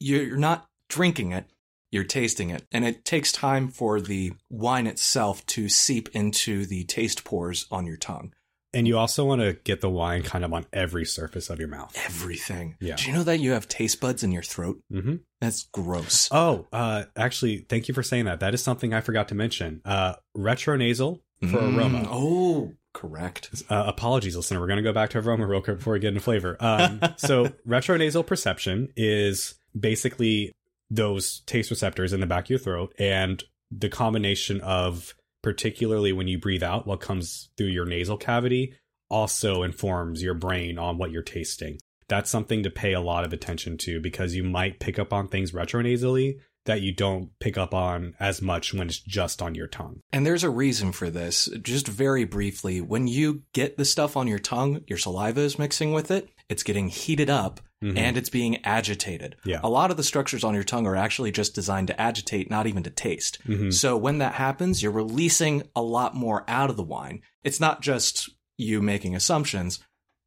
You're 0.00 0.36
not 0.36 0.66
drinking 0.88 1.32
it, 1.32 1.44
you're 1.92 2.04
tasting 2.04 2.50
it. 2.50 2.66
And 2.72 2.84
it 2.84 3.04
takes 3.04 3.30
time 3.30 3.68
for 3.68 4.00
the 4.00 4.32
wine 4.48 4.86
itself 4.86 5.44
to 5.46 5.68
seep 5.68 6.08
into 6.14 6.66
the 6.66 6.84
taste 6.84 7.22
pores 7.24 7.66
on 7.70 7.86
your 7.86 7.96
tongue. 7.96 8.32
And 8.72 8.86
you 8.86 8.96
also 8.98 9.24
want 9.24 9.40
to 9.40 9.54
get 9.64 9.80
the 9.80 9.90
wine 9.90 10.22
kind 10.22 10.44
of 10.44 10.52
on 10.52 10.64
every 10.72 11.04
surface 11.04 11.50
of 11.50 11.58
your 11.58 11.66
mouth. 11.66 11.92
Everything. 12.06 12.76
Yeah. 12.80 12.94
Do 12.94 13.08
you 13.08 13.12
know 13.12 13.24
that 13.24 13.40
you 13.40 13.50
have 13.50 13.66
taste 13.66 14.00
buds 14.00 14.22
in 14.22 14.30
your 14.30 14.44
throat? 14.44 14.80
hmm 14.88 15.16
That's 15.40 15.64
gross. 15.72 16.28
Oh, 16.30 16.68
uh, 16.72 17.04
actually, 17.16 17.66
thank 17.68 17.88
you 17.88 17.94
for 17.94 18.04
saying 18.04 18.26
that. 18.26 18.38
That 18.38 18.54
is 18.54 18.62
something 18.62 18.94
I 18.94 19.00
forgot 19.00 19.26
to 19.28 19.34
mention. 19.34 19.80
Uh, 19.84 20.14
retronasal 20.36 21.20
for 21.40 21.46
Mm, 21.62 21.76
aroma. 21.76 22.06
Oh, 22.10 22.74
correct. 22.94 23.62
Uh, 23.68 23.84
apologies, 23.88 24.36
listener. 24.36 24.60
We're 24.60 24.66
going 24.68 24.76
to 24.76 24.82
go 24.84 24.92
back 24.92 25.10
to 25.10 25.18
aroma 25.18 25.46
real 25.46 25.62
quick 25.62 25.78
before 25.78 25.94
we 25.94 25.98
get 25.98 26.08
into 26.08 26.20
flavor. 26.20 26.56
Um, 26.60 27.00
so, 27.16 27.46
retronasal 27.68 28.24
perception 28.26 28.92
is 28.96 29.54
basically 29.78 30.52
those 30.90 31.40
taste 31.40 31.70
receptors 31.70 32.12
in 32.12 32.20
the 32.20 32.26
back 32.26 32.44
of 32.44 32.50
your 32.50 32.58
throat 32.58 32.94
and 32.98 33.42
the 33.70 33.88
combination 33.88 34.60
of, 34.60 35.14
particularly 35.42 36.12
when 36.12 36.28
you 36.28 36.38
breathe 36.38 36.62
out, 36.62 36.86
what 36.86 37.00
comes 37.00 37.48
through 37.56 37.68
your 37.68 37.86
nasal 37.86 38.16
cavity 38.16 38.74
also 39.08 39.62
informs 39.62 40.22
your 40.22 40.34
brain 40.34 40.78
on 40.78 40.98
what 40.98 41.10
you're 41.10 41.22
tasting. 41.22 41.78
That's 42.08 42.30
something 42.30 42.64
to 42.64 42.70
pay 42.70 42.92
a 42.92 43.00
lot 43.00 43.24
of 43.24 43.32
attention 43.32 43.78
to 43.78 44.00
because 44.00 44.34
you 44.34 44.42
might 44.42 44.80
pick 44.80 44.98
up 44.98 45.12
on 45.12 45.28
things 45.28 45.52
retronasally 45.52 46.38
that 46.66 46.82
you 46.82 46.92
don't 46.92 47.30
pick 47.38 47.56
up 47.56 47.72
on 47.72 48.14
as 48.20 48.42
much 48.42 48.74
when 48.74 48.88
it's 48.88 48.98
just 48.98 49.40
on 49.40 49.54
your 49.54 49.66
tongue. 49.66 50.00
And 50.12 50.26
there's 50.26 50.44
a 50.44 50.50
reason 50.50 50.92
for 50.92 51.08
this. 51.08 51.48
Just 51.62 51.88
very 51.88 52.24
briefly, 52.24 52.80
when 52.80 53.06
you 53.06 53.42
get 53.52 53.76
the 53.76 53.84
stuff 53.84 54.16
on 54.16 54.26
your 54.26 54.38
tongue, 54.38 54.82
your 54.86 54.98
saliva 54.98 55.40
is 55.40 55.58
mixing 55.58 55.92
with 55.92 56.10
it, 56.10 56.28
it's 56.48 56.62
getting 56.62 56.88
heated 56.88 57.30
up 57.30 57.60
Mhm. 57.82 57.96
and 57.96 58.16
it's 58.18 58.28
being 58.28 58.62
agitated. 58.64 59.36
Yeah. 59.44 59.60
A 59.62 59.68
lot 59.70 59.90
of 59.90 59.96
the 59.96 60.02
structures 60.02 60.44
on 60.44 60.54
your 60.54 60.64
tongue 60.64 60.86
are 60.86 60.96
actually 60.96 61.32
just 61.32 61.54
designed 61.54 61.86
to 61.88 62.00
agitate, 62.00 62.50
not 62.50 62.66
even 62.66 62.82
to 62.82 62.90
taste. 62.90 63.38
Mhm. 63.46 63.72
So 63.72 63.96
when 63.96 64.18
that 64.18 64.34
happens, 64.34 64.82
you're 64.82 64.92
releasing 64.92 65.62
a 65.74 65.82
lot 65.82 66.14
more 66.14 66.44
out 66.48 66.68
of 66.70 66.76
the 66.76 66.82
wine. 66.82 67.22
It's 67.42 67.60
not 67.60 67.80
just 67.80 68.28
you 68.58 68.82
making 68.82 69.16
assumptions. 69.16 69.78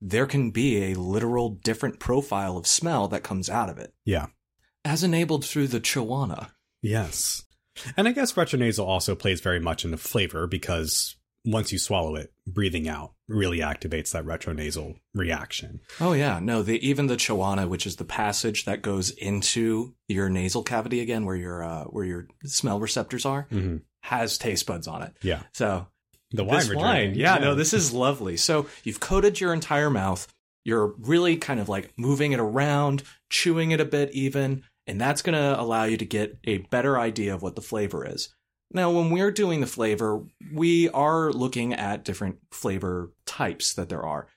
There 0.01 0.25
can 0.25 0.49
be 0.51 0.91
a 0.91 0.95
literal 0.95 1.49
different 1.63 1.99
profile 1.99 2.57
of 2.57 2.65
smell 2.65 3.07
that 3.09 3.23
comes 3.23 3.49
out 3.49 3.69
of 3.69 3.77
it. 3.77 3.93
Yeah. 4.03 4.27
As 4.83 5.03
enabled 5.03 5.45
through 5.45 5.67
the 5.67 5.79
choana. 5.79 6.49
Yes. 6.81 7.43
And 7.95 8.07
I 8.07 8.11
guess 8.11 8.33
retronasal 8.33 8.85
also 8.85 9.15
plays 9.15 9.41
very 9.41 9.59
much 9.59 9.85
in 9.85 9.91
the 9.91 9.97
flavor 9.97 10.45
because 10.47 11.15
once 11.45 11.71
you 11.71 11.77
swallow 11.79 12.15
it, 12.15 12.31
breathing 12.47 12.87
out 12.87 13.13
really 13.27 13.59
activates 13.59 14.11
that 14.11 14.25
retronasal 14.25 14.95
reaction. 15.13 15.79
Oh 15.99 16.13
yeah, 16.13 16.39
no, 16.39 16.63
the 16.63 16.85
even 16.87 17.07
the 17.07 17.15
choana, 17.17 17.67
which 17.67 17.85
is 17.85 17.95
the 17.97 18.05
passage 18.05 18.65
that 18.65 18.81
goes 18.81 19.09
into 19.11 19.93
your 20.07 20.29
nasal 20.29 20.63
cavity 20.63 20.99
again, 21.01 21.25
where 21.25 21.35
your 21.35 21.63
uh, 21.63 21.83
where 21.85 22.05
your 22.05 22.27
smell 22.45 22.79
receptors 22.79 23.25
are, 23.25 23.47
Mm-hmm. 23.51 23.77
has 24.03 24.37
taste 24.37 24.65
buds 24.65 24.87
on 24.87 25.01
it. 25.03 25.13
Yeah. 25.21 25.43
So 25.53 25.87
The 26.31 26.43
wine 26.43 26.65
wine, 26.75 26.95
drinking, 27.07 27.19
yeah, 27.21 27.37
no, 27.37 27.55
this 27.55 27.73
is 27.73 27.91
lovely. 27.93 28.37
So 28.37 28.67
you've 28.83 28.99
coated 28.99 29.39
your 29.41 29.53
entire 29.53 29.89
mouth. 29.89 30.27
You're 30.65 30.93
really 30.99 31.35
kind 31.37 31.59
of 31.59 31.67
like 31.67 31.91
moving 31.97 32.31
it 32.31 32.39
around, 32.39 33.03
chewing 33.29 33.71
it 33.71 33.81
a 33.81 33.85
bit 33.85 34.11
even, 34.13 34.63
and 34.87 34.99
that's 34.99 35.21
going 35.21 35.35
to 35.37 35.59
allow 35.59 35.83
you 35.83 35.97
to 35.97 36.05
get 36.05 36.37
a 36.45 36.59
better 36.59 36.97
idea 36.97 37.33
of 37.35 37.41
what 37.41 37.55
the 37.55 37.61
flavor 37.61 38.05
is. 38.07 38.33
Now, 38.73 38.89
when 38.91 39.11
we're 39.11 39.31
doing 39.31 39.61
the 39.61 39.67
flavor, 39.67 40.25
we 40.51 40.89
are 40.89 41.31
looking 41.31 41.73
at 41.73 42.03
different 42.03 42.37
flavor 42.51 43.11
types 43.25 43.75
that 43.75 43.89
there 43.89 44.03
are. 44.03 44.27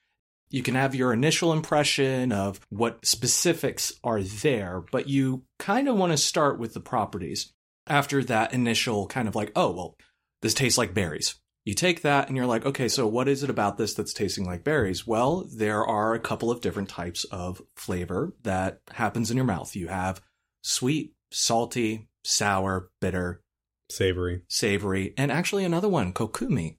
You 0.51 0.63
can 0.63 0.75
have 0.75 0.95
your 0.95 1.13
initial 1.13 1.53
impression 1.53 2.33
of 2.33 2.61
what 2.69 3.05
specifics 3.05 3.93
are 4.05 4.23
there, 4.23 4.85
but 4.93 5.09
you 5.09 5.45
kind 5.59 5.89
of 5.89 5.97
want 5.97 6.13
to 6.13 6.19
start 6.19 6.59
with 6.59 6.75
the 6.75 6.81
properties 6.81 7.53
after 7.87 8.23
that 8.25 8.53
initial 8.53 9.07
kind 9.07 9.27
of 9.27 9.35
like, 9.35 9.53
oh, 9.57 9.73
well, 9.73 9.97
this 10.43 10.55
tastes 10.55 10.79
like 10.79 10.95
berries. 10.95 11.37
You 11.65 11.75
take 11.75 12.03
that 12.03 12.29
and 12.29 12.37
you're 12.37 12.47
like, 12.47 12.65
okay, 12.65 12.87
so 12.89 13.09
what 13.09 13.27
is 13.27 13.43
it 13.43 13.51
about 13.51 13.77
this 13.77 13.95
that's 13.95 14.15
tasting 14.15 14.45
like 14.45 14.63
berries? 14.63 15.05
Well, 15.05 15.49
there 15.53 15.85
are 15.85 16.15
a 16.15 16.21
couple 16.21 16.51
of 16.51 16.61
different 16.61 16.89
types 16.89 17.25
of 17.25 17.61
flavor 17.75 18.35
that 18.45 18.81
happens 18.93 19.33
in 19.33 19.37
your 19.37 19.47
mouth. 19.47 19.75
You 19.75 19.89
have 19.89 20.21
sweet, 20.63 21.15
salty, 21.33 22.09
sour, 22.23 22.91
bitter, 23.01 23.43
savory. 23.89 24.43
savory, 24.49 25.15
and 25.17 25.31
actually 25.31 25.65
another 25.65 25.89
one, 25.89 26.13
kokumi. 26.13 26.79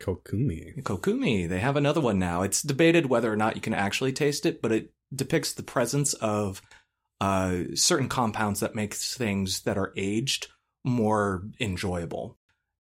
Kokumi. 0.00 0.82
Kokumi, 0.82 1.48
they 1.48 1.58
have 1.58 1.76
another 1.76 2.00
one 2.00 2.18
now. 2.18 2.42
It's 2.42 2.62
debated 2.62 3.06
whether 3.06 3.32
or 3.32 3.36
not 3.36 3.56
you 3.56 3.60
can 3.60 3.74
actually 3.74 4.12
taste 4.12 4.46
it, 4.46 4.62
but 4.62 4.72
it 4.72 4.92
depicts 5.14 5.52
the 5.52 5.62
presence 5.62 6.14
of 6.14 6.62
uh, 7.20 7.64
certain 7.74 8.08
compounds 8.08 8.60
that 8.60 8.74
makes 8.74 9.16
things 9.16 9.62
that 9.62 9.76
are 9.76 9.92
aged 9.96 10.48
more 10.84 11.42
enjoyable. 11.60 12.38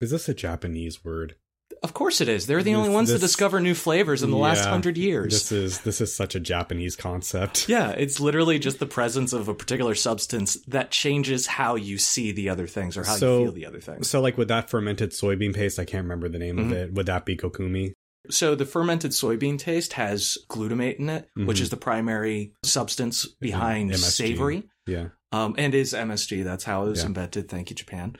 Is 0.01 0.11
this 0.11 0.27
a 0.29 0.33
Japanese 0.33 1.03
word? 1.03 1.35
Of 1.83 1.93
course 1.93 2.21
it 2.21 2.27
is. 2.29 2.47
They're 2.47 2.63
the 2.63 2.71
This- 2.71 2.77
only 2.77 2.89
ones 2.89 3.11
to 3.11 3.19
discover 3.19 3.59
new 3.59 3.73
flavors 3.75 4.23
in 4.23 4.31
the 4.31 4.37
last 4.37 4.65
hundred 4.65 4.97
years. 4.97 5.31
This 5.33 5.51
is 5.51 5.79
this 5.81 6.01
is 6.01 6.13
such 6.13 6.33
a 6.35 6.39
Japanese 6.39 6.95
concept. 6.95 7.69
yeah, 7.69 7.91
it's 7.91 8.19
literally 8.19 8.57
just 8.59 8.79
the 8.79 8.85
presence 8.85 9.31
of 9.33 9.47
a 9.47 9.53
particular 9.53 9.93
substance 9.95 10.55
that 10.67 10.91
changes 10.91 11.45
how 11.47 11.75
you 11.75 11.97
see 11.97 12.31
the 12.31 12.49
other 12.49 12.67
things 12.67 12.97
or 12.97 13.03
how 13.03 13.15
So- 13.15 13.39
you 13.39 13.45
feel 13.45 13.53
the 13.53 13.65
other 13.65 13.79
things. 13.79 14.09
So 14.09 14.21
like 14.21 14.37
with 14.37 14.47
that 14.47 14.69
fermented 14.69 15.11
soybean 15.11 15.53
paste, 15.55 15.77
I 15.79 15.85
can't 15.85 16.03
remember 16.03 16.29
the 16.29 16.39
name 16.39 16.57
Mhm. 16.57 16.65
of 16.65 16.71
it. 16.71 16.93
Would 16.93 17.05
that 17.05 17.25
be 17.25 17.37
kokumi? 17.37 17.93
So 18.29 18.55
the 18.55 18.65
fermented 18.65 19.11
soybean 19.11 19.57
taste 19.57 19.93
has 19.93 20.37
glutamate 20.49 20.95
in 20.99 21.07
it, 21.09 21.29
which 21.35 21.59
Mhm. 21.59 21.61
is 21.61 21.69
the 21.69 21.77
primary 21.77 22.53
substance 22.63 23.25
behind 23.39 23.91
MSG. 23.91 24.11
savory, 24.11 24.63
Yeah. 24.85 25.09
um, 25.31 25.55
and 25.57 25.73
is 25.73 25.93
MSG. 25.93 26.41
That's 26.43 26.65
how 26.65 26.85
it 26.85 26.89
was 26.89 26.99
Yeah. 27.01 27.05
invented. 27.05 27.47
Thank 27.47 27.69
you, 27.69 27.75
Japan. 27.77 28.17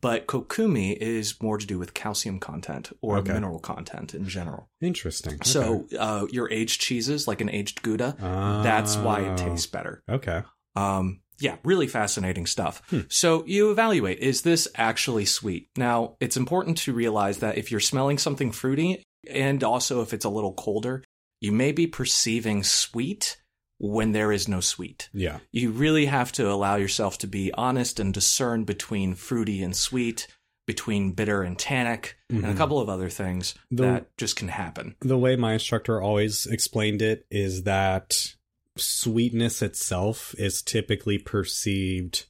But 0.00 0.26
kokumi 0.26 0.96
is 0.96 1.40
more 1.42 1.58
to 1.58 1.66
do 1.66 1.78
with 1.78 1.92
calcium 1.94 2.38
content 2.40 2.90
or 3.02 3.18
Okay. 3.18 3.32
mineral 3.34 3.58
content 3.58 4.14
in 4.14 4.26
general. 4.28 4.68
Interesting. 4.80 5.34
Okay. 5.34 5.48
So 5.48 5.86
uh, 5.98 6.26
your 6.30 6.50
aged 6.50 6.80
cheeses, 6.80 7.28
like 7.28 7.40
an 7.40 7.50
aged 7.50 7.82
Gouda, 7.82 8.16
that's 8.62 8.96
why 8.96 9.20
it 9.20 9.32
Oh. 9.32 9.36
tastes 9.36 9.66
better. 9.66 10.02
Okay. 10.08 10.42
Um, 10.76 11.20
yeah, 11.38 11.56
really 11.64 11.86
fascinating 11.86 12.46
stuff. 12.46 12.82
Hmm. 12.90 13.00
So 13.08 13.44
you 13.46 13.70
evaluate, 13.70 14.18
is 14.18 14.42
this 14.42 14.68
actually 14.74 15.24
sweet? 15.24 15.68
Now, 15.76 16.16
it's 16.20 16.36
important 16.36 16.78
to 16.78 16.92
realize 16.92 17.38
that 17.38 17.56
if 17.58 17.70
you're 17.70 17.80
smelling 17.80 18.18
something 18.18 18.52
fruity 18.52 19.02
and 19.28 19.62
also 19.64 20.02
if 20.02 20.12
it's 20.14 20.24
a 20.24 20.30
little 20.30 20.52
colder, 20.54 21.02
you 21.40 21.52
may 21.52 21.72
be 21.72 21.86
perceiving 21.86 22.62
sweet 22.62 23.38
when 23.82 24.12
there 24.12 24.30
is 24.30 24.46
no 24.46 24.60
sweet. 24.60 25.08
Yeah. 25.14 25.38
You 25.52 25.70
really 25.70 26.04
have 26.04 26.32
to 26.32 26.50
allow 26.50 26.76
yourself 26.76 27.16
to 27.18 27.26
be 27.26 27.50
honest 27.54 27.98
and 27.98 28.12
discern 28.12 28.64
between 28.64 29.14
fruity 29.14 29.62
and 29.62 29.74
sweet, 29.74 30.26
between 30.66 31.12
bitter 31.12 31.42
and 31.42 31.58
tannic, 31.58 32.16
and 32.28 32.44
a 32.44 32.48
Mhm. 32.52 32.56
couple 32.58 32.78
of 32.78 32.90
other 32.90 33.08
things 33.08 33.54
The- 33.70 33.82
that 33.84 34.16
just 34.18 34.36
can 34.36 34.48
happen. 34.48 34.96
The 35.00 35.16
way 35.16 35.34
my 35.34 35.54
instructor 35.54 36.00
always 36.00 36.44
explained 36.44 37.00
it 37.00 37.24
is 37.30 37.62
that 37.62 38.34
sweetness 38.76 39.62
itself 39.62 40.34
is 40.38 40.62
typically 40.62 41.18
perceived 41.18 42.26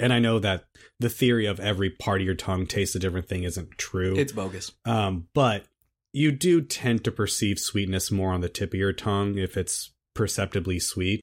and 0.00 0.12
I 0.12 0.18
know 0.18 0.40
that 0.40 0.64
the 0.98 1.08
theory 1.08 1.46
of 1.46 1.60
every 1.60 1.88
part 1.88 2.20
of 2.20 2.24
your 2.24 2.34
tongue 2.34 2.66
tastes 2.66 2.96
a 2.96 2.98
different 2.98 3.28
thing 3.28 3.44
isn't 3.44 3.78
true. 3.78 4.16
It's 4.18 4.32
bogus. 4.32 4.72
Um, 4.84 5.28
but 5.34 5.66
you 6.12 6.32
do 6.32 6.60
tend 6.62 7.04
to 7.04 7.12
perceive 7.12 7.60
sweetness 7.60 8.10
more 8.10 8.32
on 8.32 8.40
the 8.40 8.48
tip 8.48 8.74
of 8.74 8.78
your 8.80 8.92
tongue 8.92 9.38
if 9.38 9.56
it's 9.56 9.92
perceptibly 10.14 10.78
sweet. 10.78 11.20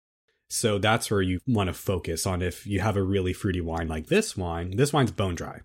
So 0.49 0.77
that's 0.77 1.09
where 1.09 1.21
you 1.21 1.39
want 1.47 1.67
to 1.67 1.73
focus 1.73 2.27
on 2.27 2.41
if 2.41 2.67
you 2.67 2.81
have 2.81 2.97
a 2.97 3.03
really 3.03 3.33
fruity 3.33 3.61
wine 3.61 3.87
like 3.87 4.07
this 4.07 4.35
wine. 4.35 4.75
This 4.75 4.91
wine's 4.91 5.11
bone 5.11 5.35
dry. 5.35 5.61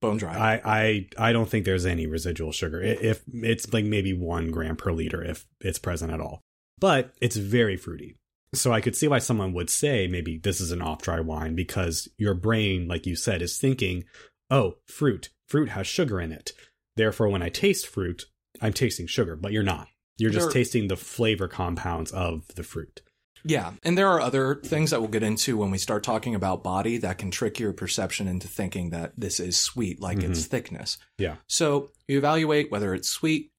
Bone 0.00 0.16
dry. 0.16 0.34
I 0.34 0.60
I, 0.64 1.08
I 1.18 1.32
don't 1.32 1.48
think 1.48 1.64
there's 1.64 1.86
any 1.86 2.06
residual 2.06 2.50
sugar. 2.50 2.80
If 2.80 3.22
it's 3.32 3.72
like 3.72 3.84
maybe 3.84 4.14
one 4.14 4.50
gram 4.50 4.76
per 4.76 4.92
liter 4.92 5.22
if 5.22 5.46
it's 5.60 5.78
present 5.78 6.12
at 6.12 6.20
all. 6.20 6.40
But 6.80 7.12
it's 7.20 7.36
very 7.36 7.76
fruity. 7.76 8.16
So 8.54 8.72
I 8.72 8.80
could 8.80 8.96
see 8.96 9.08
why 9.08 9.18
someone 9.18 9.52
would 9.54 9.70
say 9.70 10.06
maybe 10.06 10.38
this 10.38 10.60
is 10.60 10.72
an 10.72 10.82
off 10.82 11.02
dry 11.02 11.20
wine 11.20 11.54
because 11.54 12.08
your 12.18 12.34
brain, 12.34 12.86
like 12.88 13.06
you 13.06 13.16
said, 13.16 13.40
is 13.40 13.56
thinking, 13.56 14.04
oh, 14.50 14.76
fruit. 14.86 15.30
Fruit 15.48 15.70
has 15.70 15.86
sugar 15.86 16.20
in 16.20 16.32
it. 16.32 16.52
Therefore, 16.96 17.28
when 17.28 17.42
I 17.42 17.48
taste 17.48 17.86
fruit, 17.86 18.24
I'm 18.60 18.72
tasting 18.72 19.06
sugar, 19.06 19.36
but 19.36 19.52
you're 19.52 19.62
not. 19.62 19.88
You're 20.22 20.30
just 20.30 20.46
There- 20.46 20.52
tasting 20.62 20.88
the 20.88 20.96
flavor 20.96 21.48
compounds 21.48 22.12
of 22.12 22.46
the 22.54 22.62
fruit. 22.62 23.02
Yeah, 23.44 23.72
and 23.82 23.98
there 23.98 24.06
are 24.06 24.20
other 24.20 24.60
things 24.64 24.90
that 24.92 25.00
we'll 25.00 25.10
get 25.10 25.24
into 25.24 25.56
when 25.56 25.72
we 25.72 25.78
start 25.78 26.04
talking 26.04 26.36
about 26.36 26.62
body 26.62 26.98
that 26.98 27.18
can 27.18 27.32
trick 27.32 27.58
your 27.58 27.72
perception 27.72 28.28
into 28.28 28.46
thinking 28.46 28.90
that 28.90 29.14
this 29.18 29.40
is 29.40 29.56
sweet, 29.56 30.00
like 30.00 30.22
its 30.22 30.46
thickness. 30.46 30.96
Yeah. 31.18 31.36
So 31.48 31.90
you 32.06 32.18
evaluate 32.18 32.70
whether 32.70 32.94
it's 32.94 33.08
sweet. 33.08 33.50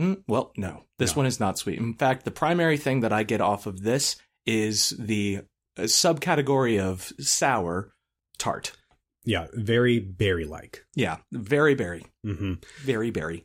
Mm, 0.00 0.24
well, 0.26 0.52
no, 0.56 0.86
this 0.98 1.12
No. 1.12 1.18
one 1.18 1.26
is 1.26 1.38
not 1.38 1.56
sweet. 1.56 1.78
In 1.78 1.94
fact, 1.94 2.24
the 2.24 2.32
primary 2.32 2.76
thing 2.76 3.00
that 3.02 3.12
I 3.12 3.22
get 3.22 3.40
off 3.40 3.66
of 3.66 3.82
this 3.82 4.16
is 4.44 4.92
the 4.98 5.42
uh, 5.78 5.82
subcategory 5.82 6.80
of 6.80 7.12
sour 7.20 7.94
tart. 8.38 8.72
Yeah, 9.24 9.46
very 9.52 10.00
berry 10.00 10.46
like. 10.46 10.84
Yeah, 10.96 11.18
very 11.30 11.76
berry, 11.76 12.04
hmm 12.24 12.54
very 12.80 13.12
berry. 13.12 13.44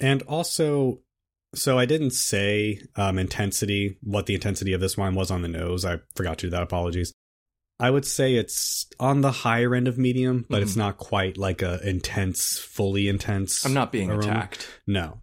And 0.00 0.22
also, 0.22 1.00
so 1.54 1.78
I 1.78 1.86
didn't 1.86 2.12
say 2.12 2.80
um, 2.96 3.18
intensity, 3.18 3.98
what 4.02 4.26
the 4.26 4.34
intensity 4.34 4.72
of 4.72 4.80
this 4.80 4.96
wine 4.96 5.14
was 5.14 5.30
on 5.30 5.42
the 5.42 5.48
nose. 5.48 5.84
I 5.84 6.00
forgot 6.14 6.38
to 6.38 6.46
do 6.46 6.50
that. 6.50 6.62
Apologies. 6.62 7.12
I 7.80 7.90
would 7.90 8.06
say 8.06 8.34
it's 8.34 8.86
on 9.00 9.20
the 9.20 9.32
higher 9.32 9.74
end 9.74 9.88
of 9.88 9.98
medium, 9.98 10.46
but 10.48 10.62
it's 10.62 10.76
not 10.76 10.96
quite 10.96 11.36
like 11.36 11.60
a 11.60 11.80
intense, 11.86 12.58
fully 12.58 13.08
intense. 13.08 13.66
I'm 13.66 13.74
not 13.74 13.90
being 13.90 14.10
aroma. 14.10 14.22
attacked. 14.22 14.68
No. 14.86 15.20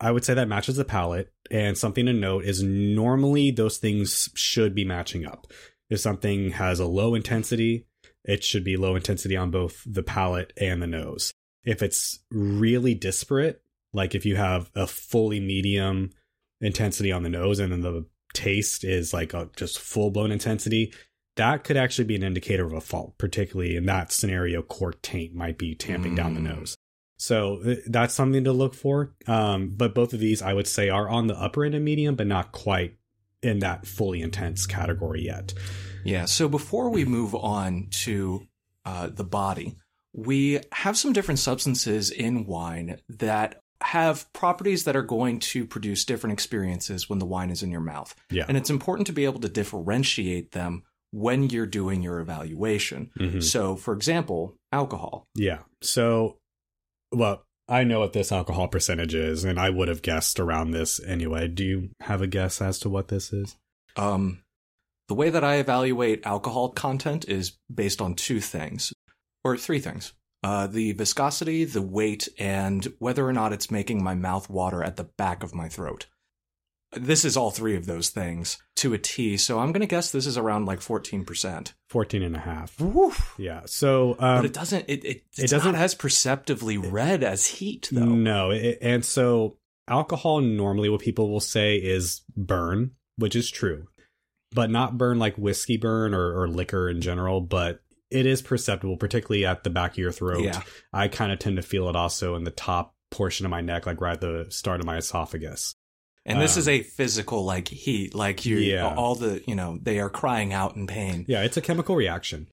I 0.00 0.10
would 0.10 0.24
say 0.24 0.34
that 0.34 0.48
matches 0.48 0.76
the 0.76 0.84
palate. 0.84 1.32
And 1.50 1.76
something 1.76 2.06
to 2.06 2.12
note 2.12 2.44
is 2.44 2.62
normally 2.62 3.50
those 3.50 3.78
things 3.78 4.28
should 4.34 4.74
be 4.74 4.84
matching 4.84 5.26
up. 5.26 5.48
If 5.90 6.00
something 6.00 6.50
has 6.52 6.80
a 6.80 6.86
low 6.86 7.14
intensity, 7.14 7.86
it 8.24 8.44
should 8.44 8.64
be 8.64 8.76
low 8.76 8.96
intensity 8.96 9.36
on 9.36 9.50
both 9.50 9.82
the 9.84 10.02
palate 10.02 10.52
and 10.56 10.80
the 10.80 10.86
nose. 10.86 11.32
If 11.64 11.82
it's 11.82 12.20
really 12.30 12.94
disparate, 12.94 13.61
like 13.92 14.14
if 14.14 14.24
you 14.26 14.36
have 14.36 14.70
a 14.74 14.86
fully 14.86 15.40
medium 15.40 16.10
intensity 16.60 17.12
on 17.12 17.22
the 17.22 17.28
nose 17.28 17.58
and 17.58 17.72
then 17.72 17.80
the 17.80 18.06
taste 18.34 18.84
is 18.84 19.12
like 19.12 19.34
a 19.34 19.50
just 19.56 19.78
full 19.78 20.10
blown 20.10 20.30
intensity, 20.32 20.92
that 21.36 21.64
could 21.64 21.76
actually 21.76 22.04
be 22.04 22.16
an 22.16 22.22
indicator 22.22 22.64
of 22.64 22.72
a 22.72 22.80
fault, 22.80 23.16
particularly 23.18 23.76
in 23.76 23.86
that 23.86 24.12
scenario, 24.12 24.62
cork 24.62 25.00
taint 25.02 25.34
might 25.34 25.58
be 25.58 25.74
tamping 25.74 26.14
down 26.14 26.34
the 26.34 26.40
Mm. 26.40 26.56
nose. 26.56 26.76
So 27.16 27.76
that's 27.86 28.14
something 28.14 28.44
to 28.44 28.52
look 28.52 28.74
for. 28.74 29.14
Um, 29.26 29.74
but 29.76 29.94
both 29.94 30.12
of 30.12 30.20
these, 30.20 30.42
I 30.42 30.52
would 30.52 30.66
say, 30.66 30.88
are 30.88 31.08
on 31.08 31.28
the 31.28 31.38
upper 31.40 31.64
end 31.64 31.74
of 31.74 31.82
medium, 31.82 32.16
but 32.16 32.26
not 32.26 32.52
quite 32.52 32.96
in 33.42 33.60
that 33.60 33.86
fully 33.86 34.20
intense 34.20 34.66
category 34.66 35.24
yet. 35.24 35.54
Yeah. 36.04 36.24
So 36.24 36.48
before 36.48 36.90
we 36.90 37.04
move 37.04 37.34
on 37.34 37.88
to 38.02 38.46
uh, 38.84 39.06
the 39.06 39.24
body, 39.24 39.76
we 40.12 40.60
have 40.72 40.98
some 40.98 41.12
different 41.12 41.38
substances 41.38 42.10
in 42.10 42.44
wine 42.44 42.98
that 43.08 43.61
have 43.82 44.32
properties 44.32 44.84
that 44.84 44.96
are 44.96 45.02
going 45.02 45.38
to 45.38 45.66
produce 45.66 46.04
different 46.04 46.32
experiences 46.32 47.08
when 47.08 47.18
the 47.18 47.26
wine 47.26 47.50
is 47.50 47.62
in 47.62 47.70
your 47.70 47.80
mouth. 47.80 48.14
Yeah. 48.30 48.44
And 48.48 48.56
it's 48.56 48.70
important 48.70 49.06
to 49.08 49.12
be 49.12 49.24
able 49.24 49.40
to 49.40 49.48
differentiate 49.48 50.52
them 50.52 50.84
when 51.10 51.50
you're 51.50 51.66
doing 51.66 52.02
your 52.02 52.20
evaluation. 52.20 53.10
Mhm. 53.18 53.42
So, 53.42 53.76
for 53.76 53.92
example, 53.92 54.56
alcohol. 54.72 55.26
Yeah. 55.34 55.60
So, 55.82 56.38
well, 57.10 57.44
I 57.68 57.84
know 57.84 58.00
what 58.00 58.12
this 58.12 58.32
alcohol 58.32 58.68
percentage 58.68 59.14
is, 59.14 59.44
and 59.44 59.58
I 59.58 59.70
would 59.70 59.88
have 59.88 60.02
guessed 60.02 60.40
around 60.40 60.70
this 60.70 61.00
anyway. 61.04 61.48
Do 61.48 61.64
you 61.64 61.90
have 62.00 62.22
a 62.22 62.26
guess 62.26 62.60
as 62.60 62.78
to 62.80 62.88
what 62.88 63.08
this 63.08 63.32
is? 63.32 63.56
Um, 63.96 64.42
the 65.08 65.14
way 65.14 65.28
that 65.30 65.44
I 65.44 65.56
evaluate 65.56 66.24
alcohol 66.24 66.70
content 66.70 67.28
is 67.28 67.58
based 67.72 68.00
on 68.00 68.14
two 68.14 68.40
things, 68.40 68.92
or 69.44 69.56
three 69.56 69.80
things. 69.80 70.12
Uh, 70.42 70.66
the 70.66 70.92
viscosity, 70.92 71.64
the 71.64 71.82
weight, 71.82 72.28
and 72.38 72.92
whether 72.98 73.26
or 73.26 73.32
not 73.32 73.52
it's 73.52 73.70
making 73.70 74.02
my 74.02 74.14
mouth 74.14 74.50
water 74.50 74.82
at 74.82 74.96
the 74.96 75.04
back 75.04 75.42
of 75.44 75.54
my 75.54 75.68
throat. 75.68 76.06
This 76.94 77.24
is 77.24 77.36
all 77.38 77.50
three 77.50 77.74
of 77.76 77.86
those 77.86 78.10
things 78.10 78.58
to 78.76 78.92
a 78.92 78.98
T, 78.98 79.36
so 79.38 79.58
I'm 79.60 79.72
going 79.72 79.80
to 79.80 79.86
guess 79.86 80.10
this 80.10 80.26
is 80.26 80.36
around 80.36 80.66
like 80.66 80.80
14%. 80.80 81.72
14 81.88 82.22
and 82.22 82.36
a 82.36 82.40
half. 82.40 82.78
Yeah. 83.38 83.62
So, 83.66 84.16
But 84.18 84.38
um, 84.38 84.44
it 84.44 84.52
doesn't, 84.52 84.84
it, 84.88 85.04
it, 85.04 85.22
it 85.38 85.48
doesn't- 85.50 85.72
not 85.72 85.80
as 85.80 85.94
perceptively 85.94 86.76
red 86.76 87.22
as 87.22 87.46
heat, 87.46 87.88
though. 87.92 88.04
no. 88.04 88.50
It, 88.50 88.78
and 88.82 89.04
so, 89.04 89.56
alcohol 89.88 90.40
normally 90.42 90.88
what 90.90 91.00
people 91.00 91.30
will 91.30 91.40
say 91.40 91.76
is 91.76 92.22
burn, 92.36 92.90
which 93.16 93.36
is 93.36 93.50
true, 93.50 93.86
but 94.54 94.70
not 94.70 94.98
burn 94.98 95.18
like 95.18 95.36
whiskey 95.38 95.76
burn 95.78 96.12
or, 96.12 96.42
or 96.42 96.48
liquor 96.48 96.90
in 96.90 97.00
general, 97.00 97.40
but 97.40 97.80
it 98.12 98.26
is 98.26 98.42
perceptible, 98.42 98.96
particularly 98.96 99.44
at 99.46 99.64
the 99.64 99.70
back 99.70 99.92
of 99.92 99.98
your 99.98 100.12
throat. 100.12 100.42
Yeah. 100.44 100.62
I 100.92 101.08
kind 101.08 101.32
of 101.32 101.38
tend 101.38 101.56
to 101.56 101.62
feel 101.62 101.88
it 101.88 101.96
also 101.96 102.34
in 102.36 102.44
the 102.44 102.50
top 102.50 102.92
portion 103.10 103.44
of 103.46 103.50
my 103.50 103.60
neck, 103.60 103.86
like 103.86 104.00
right 104.00 104.14
at 104.14 104.20
the 104.20 104.46
start 104.50 104.80
of 104.80 104.86
my 104.86 104.96
esophagus. 104.96 105.74
And 106.24 106.40
this 106.40 106.56
Um, 106.56 106.60
is 106.60 106.68
a 106.68 106.82
physical, 106.82 107.44
like 107.44 107.68
heat, 107.68 108.14
like 108.14 108.46
you, 108.46 108.56
Yeah. 108.58 108.94
all 108.94 109.14
the, 109.16 109.42
you 109.46 109.54
know, 109.56 109.78
they 109.82 109.98
are 109.98 110.08
crying 110.08 110.52
out 110.52 110.76
in 110.76 110.86
pain. 110.86 111.24
Yeah, 111.28 111.42
it's 111.42 111.56
a 111.56 111.60
chemical 111.60 111.96
reaction. 111.96 112.46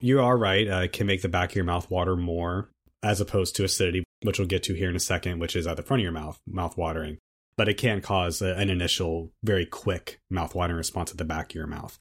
You 0.00 0.20
are 0.20 0.36
right. 0.36 0.68
Uh, 0.68 0.80
it 0.82 0.92
can 0.92 1.06
make 1.06 1.22
the 1.22 1.28
back 1.28 1.50
of 1.50 1.56
your 1.56 1.64
mouth 1.64 1.90
water 1.90 2.14
more 2.16 2.68
as 3.02 3.20
opposed 3.20 3.56
to 3.56 3.64
acidity, 3.64 4.04
which 4.22 4.38
we'll 4.38 4.46
get 4.48 4.62
to 4.64 4.74
here 4.74 4.90
in 4.90 4.96
a 4.96 5.00
second, 5.00 5.38
which 5.38 5.56
is 5.56 5.66
at 5.66 5.76
the 5.78 5.82
front 5.82 6.00
of 6.00 6.04
your 6.04 6.12
mouth, 6.12 6.38
mouth 6.46 6.76
watering. 6.76 7.16
But 7.56 7.70
it 7.70 7.78
can 7.78 8.02
cause 8.02 8.42
a, 8.42 8.54
an 8.54 8.68
initial, 8.68 9.32
very 9.42 9.64
quick 9.64 10.18
mouth 10.30 10.54
watering 10.54 10.76
response 10.76 11.10
at 11.10 11.16
the 11.16 11.24
back 11.24 11.50
of 11.52 11.54
your 11.54 11.66
mouth. 11.66 11.98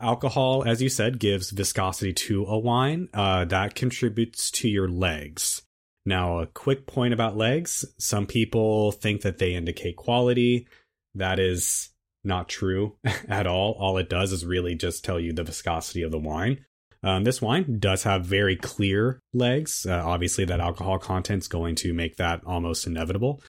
Alcohol, 0.00 0.62
as 0.66 0.80
you 0.80 0.88
said, 0.88 1.18
gives 1.18 1.50
viscosity 1.50 2.12
to 2.12 2.44
a 2.44 2.58
wine. 2.58 3.08
Uh, 3.12 3.44
that 3.46 3.74
contributes 3.74 4.50
to 4.52 4.68
your 4.68 4.88
legs. 4.88 5.62
Now, 6.06 6.38
a 6.38 6.46
quick 6.46 6.86
point 6.86 7.12
about 7.12 7.36
legs. 7.36 7.84
Some 7.98 8.26
people 8.26 8.92
think 8.92 9.22
that 9.22 9.38
they 9.38 9.54
indicate 9.54 9.96
quality. 9.96 10.68
That 11.14 11.38
is 11.40 11.90
not 12.24 12.48
true 12.48 12.96
at 13.28 13.46
all. 13.46 13.72
All 13.72 13.98
it 13.98 14.08
does 14.08 14.32
is 14.32 14.46
really 14.46 14.76
just 14.76 15.04
tell 15.04 15.18
you 15.18 15.32
the 15.32 15.44
viscosity 15.44 16.02
of 16.02 16.12
the 16.12 16.18
wine. 16.18 16.64
Um, 17.02 17.24
this 17.24 17.42
wine 17.42 17.78
does 17.78 18.04
have 18.04 18.24
very 18.24 18.56
clear 18.56 19.20
legs. 19.32 19.86
Uh, 19.86 20.02
obviously, 20.04 20.44
that 20.44 20.60
alcohol 20.60 20.98
content's 20.98 21.48
going 21.48 21.74
to 21.76 21.92
make 21.92 22.16
that 22.16 22.40
almost 22.44 22.86
inevitable. 22.86 23.42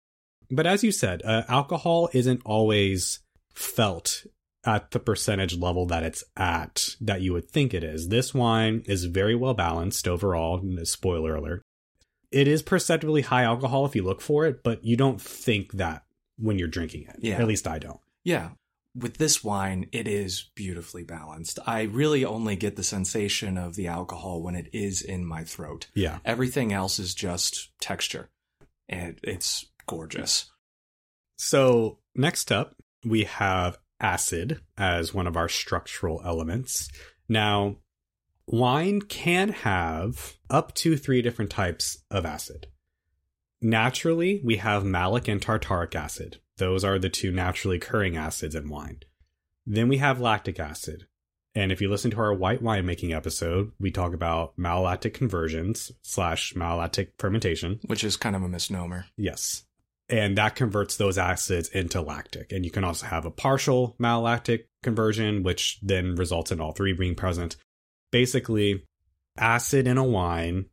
But 0.51 0.67
as 0.67 0.83
you 0.83 0.93
said, 0.93 1.23
uh, 1.25 1.43
alcohol 1.49 2.09
isn't 2.13 2.43
always 2.45 3.21
felt 3.55 4.27
at 4.69 4.91
the 4.91 5.01
percentage 5.01 5.57
level 5.57 5.87
that 5.87 6.03
it's 6.03 6.23
at 6.37 6.95
that 7.01 7.23
you 7.23 7.33
would 7.33 7.51
think 7.51 7.73
it 7.73 7.83
is. 7.83 8.09
This 8.09 8.35
wine 8.35 8.83
is 8.85 9.07
very 9.07 9.35
well 9.35 9.55
balanced 9.55 10.07
overall. 10.07 10.63
Spoiler 10.85 11.35
alert. 11.37 11.63
It 12.31 12.47
is 12.47 12.63
perceptibly 12.63 13.23
high 13.23 13.45
alcohol 13.45 13.87
if 13.87 13.97
you 13.97 14.03
look 14.03 14.21
for 14.21 14.45
it, 14.45 14.63
but 14.63 14.85
you 14.85 14.95
don't 14.95 15.21
think 15.21 15.73
that 15.73 16.03
when 16.37 16.59
you're 16.59 16.69
drinking 16.69 17.07
it. 17.09 17.17
Yeah. 17.21 17.39
At 17.39 17.49
least 17.49 17.67
I 17.67 17.79
don't. 17.79 18.01
Yeah. 18.25 18.51
With 18.95 19.17
this 19.17 19.43
wine, 19.43 19.89
it 19.91 20.07
is 20.07 20.51
beautifully 20.55 21.03
balanced. 21.03 21.59
I 21.67 21.83
really 21.83 22.27
only 22.27 22.55
get 22.55 22.77
the 22.77 22.85
sensation 22.85 23.57
of 23.57 23.75
the 23.75 23.87
alcohol 23.87 24.43
when 24.43 24.55
it 24.55 24.69
is 24.75 25.01
in 25.01 25.25
my 25.25 25.45
throat. 25.45 25.87
Yeah. 25.95 26.19
Everything 26.27 26.75
else 26.75 26.99
is 26.99 27.15
just 27.15 27.71
texture. 27.81 28.29
And 28.87 29.19
it's 29.23 29.65
gorgeous. 29.87 30.51
So, 31.39 32.01
next 32.15 32.53
up, 32.53 32.75
we 33.05 33.25
have 33.25 33.79
acid 34.01 34.61
as 34.77 35.15
one 35.15 35.27
of 35.27 35.37
our 35.37 35.49
structural 35.49 36.21
elements. 36.25 36.89
Now, 37.29 37.77
wine 38.47 39.03
can 39.03 39.51
have 39.51 40.37
up 40.49 40.75
to 40.77 40.97
three 40.97 41.23
different 41.23 41.51
types 41.51 41.99
of 42.11 42.25
acid. 42.25 42.69
Naturally, 43.61 44.41
we 44.45 44.57
have 44.59 44.85
malic 44.85 45.29
and 45.29 45.41
tartaric 45.41 45.95
acid. 45.95 46.39
Those 46.59 46.85
are 46.85 46.99
the 46.99 47.09
two 47.09 47.33
naturally 47.33 47.77
occurring 47.77 48.17
acids 48.17 48.55
in 48.55 48.69
wine. 48.69 49.01
Then 49.67 49.89
we 49.89 49.99
have 49.99 50.21
lactic 50.21 50.59
acid. 50.59 51.07
And 51.55 51.73
if 51.73 51.81
you 51.81 51.91
listen 51.91 52.11
to 52.13 52.21
our 52.21 52.33
white 52.33 52.63
wine 52.63 52.87
making 52.87 53.13
episode, 53.13 53.73
we 53.81 53.91
talk 53.91 54.15
about 54.15 54.57
malolactic 54.57 55.13
conversions 55.13 55.91
slash 56.03 56.55
malolactic 56.55 57.09
fermentation. 57.19 57.81
Which 57.87 58.05
is 58.05 58.17
kind 58.17 58.37
of 58.37 58.43
a 58.43 58.49
misnomer. 58.49 59.07
Yes. 59.17 59.65
And 60.11 60.39
that 60.39 60.57
converts 60.57 60.97
those 60.97 61.19
acids 61.19 61.69
into 61.69 62.01
lactic. 62.01 62.51
And 62.53 62.65
you 62.65 62.71
can 62.71 62.83
also 62.83 63.07
have 63.07 63.27
a 63.27 63.31
partial 63.31 63.95
malolactic 64.01 64.65
conversion, 64.83 65.43
which 65.43 65.79
then 65.83 66.15
results 66.15 66.51
in 66.51 66.61
all 66.61 66.73
three 66.73 66.95
being 66.95 67.15
present. 67.15 67.57
Basically, 68.11 68.85
acid 69.37 69.87
in 69.87 69.99
a 69.99 70.05
wine, 70.05 70.67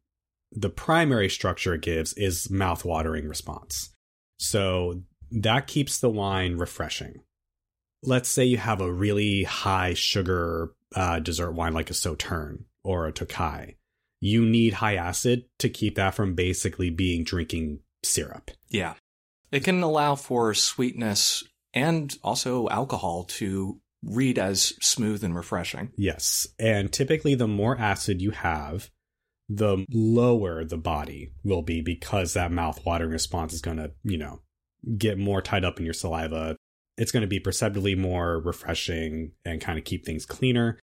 the 0.53 0.69
primary 0.69 1.29
structure 1.29 1.73
it 1.73 1.81
gives 1.81 2.13
is 2.13 2.49
mouth-watering 2.49 3.27
response. 3.27 3.93
So 4.39 5.01
that 5.31 5.67
keeps 5.67 5.99
the 5.99 6.09
wine 6.09 6.55
refreshing. 6.55 7.21
Let's 8.03 8.29
say 8.29 8.45
you 8.45 8.57
have 8.57 8.79
a 8.79 8.91
really 8.91 9.43
high 9.43 9.95
sugar 9.95 10.71
uh, 10.95 11.19
dessert 11.19 11.51
wine 11.51 11.73
like 11.73 11.89
a 11.89 11.93
Sauterne 11.93 12.65
or 12.83 13.05
a 13.05 13.11
Tokai. 13.11 13.75
You 14.21 14.45
need 14.45 14.75
high 14.75 14.95
acid 14.95 15.45
to 15.59 15.67
keep 15.67 15.95
that 15.95 16.13
from 16.13 16.35
basically 16.35 16.89
being 16.89 17.25
drinking 17.25 17.79
syrup. 18.03 18.51
Yeah. 18.69 18.93
It 19.55 19.63
can 19.63 19.81
allow 19.81 20.15
for 20.15 20.53
sweetness 20.53 21.45
and 21.73 22.13
also 22.21 22.67
alcohol 22.67 23.23
to 23.23 23.79
read 24.03 24.37
as 24.37 24.73
smooth 24.81 25.23
and 25.23 25.33
refreshing. 25.33 25.93
Yes. 25.95 26.45
And 26.59 26.91
typically, 26.91 27.35
the 27.35 27.47
more 27.47 27.79
acid 27.79 28.21
you 28.21 28.31
have, 28.31 28.89
the 29.47 29.85
lower 29.89 30.65
the 30.65 30.77
body 30.77 31.31
will 31.45 31.61
be 31.61 31.79
because 31.79 32.33
that 32.33 32.51
mouth 32.51 32.85
watering 32.85 33.11
response 33.11 33.53
is 33.53 33.61
going 33.61 33.77
to, 33.77 33.91
you 34.03 34.17
know, 34.17 34.41
get 34.97 35.17
more 35.17 35.41
tied 35.41 35.63
up 35.63 35.79
in 35.79 35.85
your 35.85 35.93
saliva. 35.93 36.57
It's 36.97 37.13
going 37.13 37.21
to 37.21 37.27
be 37.27 37.39
perceptibly 37.39 37.95
more 37.95 38.41
refreshing 38.41 39.31
and 39.45 39.61
kind 39.61 39.79
of 39.79 39.85
keep 39.85 40.05
things 40.05 40.25
cleaner. 40.25 40.79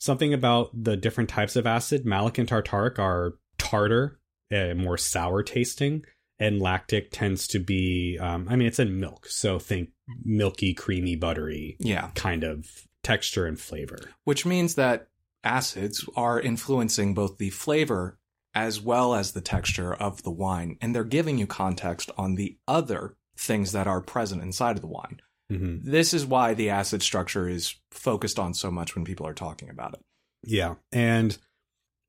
Something 0.00 0.34
about 0.34 0.68
the 0.74 0.98
different 0.98 1.30
types 1.30 1.56
of 1.56 1.66
acid, 1.66 2.04
malic 2.04 2.36
and 2.36 2.46
tartaric 2.46 2.98
are 2.98 3.38
tartar 3.56 4.20
and 4.50 4.78
more 4.78 4.98
sour 4.98 5.42
tasting, 5.42 6.04
and 6.38 6.60
lactic 6.60 7.10
tends 7.10 7.46
to 7.48 7.58
be, 7.58 8.18
um, 8.20 8.46
I 8.48 8.56
mean, 8.56 8.68
it's 8.68 8.78
in 8.78 9.00
milk. 9.00 9.26
So 9.28 9.58
think 9.58 9.90
milky, 10.24 10.74
creamy, 10.74 11.16
buttery 11.16 11.76
Yeah. 11.80 12.10
kind 12.14 12.44
of 12.44 12.86
texture 13.02 13.46
and 13.46 13.58
flavor. 13.58 13.98
Which 14.24 14.44
means 14.44 14.74
that 14.74 15.08
acids 15.44 16.08
are 16.16 16.40
influencing 16.40 17.14
both 17.14 17.38
the 17.38 17.50
flavor 17.50 18.18
as 18.54 18.80
well 18.80 19.14
as 19.14 19.32
the 19.32 19.40
texture 19.40 19.94
of 19.94 20.22
the 20.22 20.30
wine. 20.30 20.76
And 20.80 20.94
they're 20.94 21.04
giving 21.04 21.38
you 21.38 21.46
context 21.46 22.10
on 22.16 22.34
the 22.34 22.56
other 22.66 23.16
things 23.38 23.72
that 23.72 23.86
are 23.86 24.00
present 24.00 24.42
inside 24.42 24.76
of 24.76 24.82
the 24.82 24.88
wine. 24.88 25.20
Mm-hmm. 25.52 25.90
This 25.90 26.12
is 26.14 26.26
why 26.26 26.54
the 26.54 26.70
acid 26.70 27.02
structure 27.02 27.48
is 27.48 27.76
focused 27.90 28.38
on 28.38 28.54
so 28.54 28.70
much 28.70 28.94
when 28.94 29.04
people 29.04 29.26
are 29.26 29.34
talking 29.34 29.68
about 29.68 29.94
it. 29.94 30.00
Yeah. 30.42 30.74
And 30.90 31.36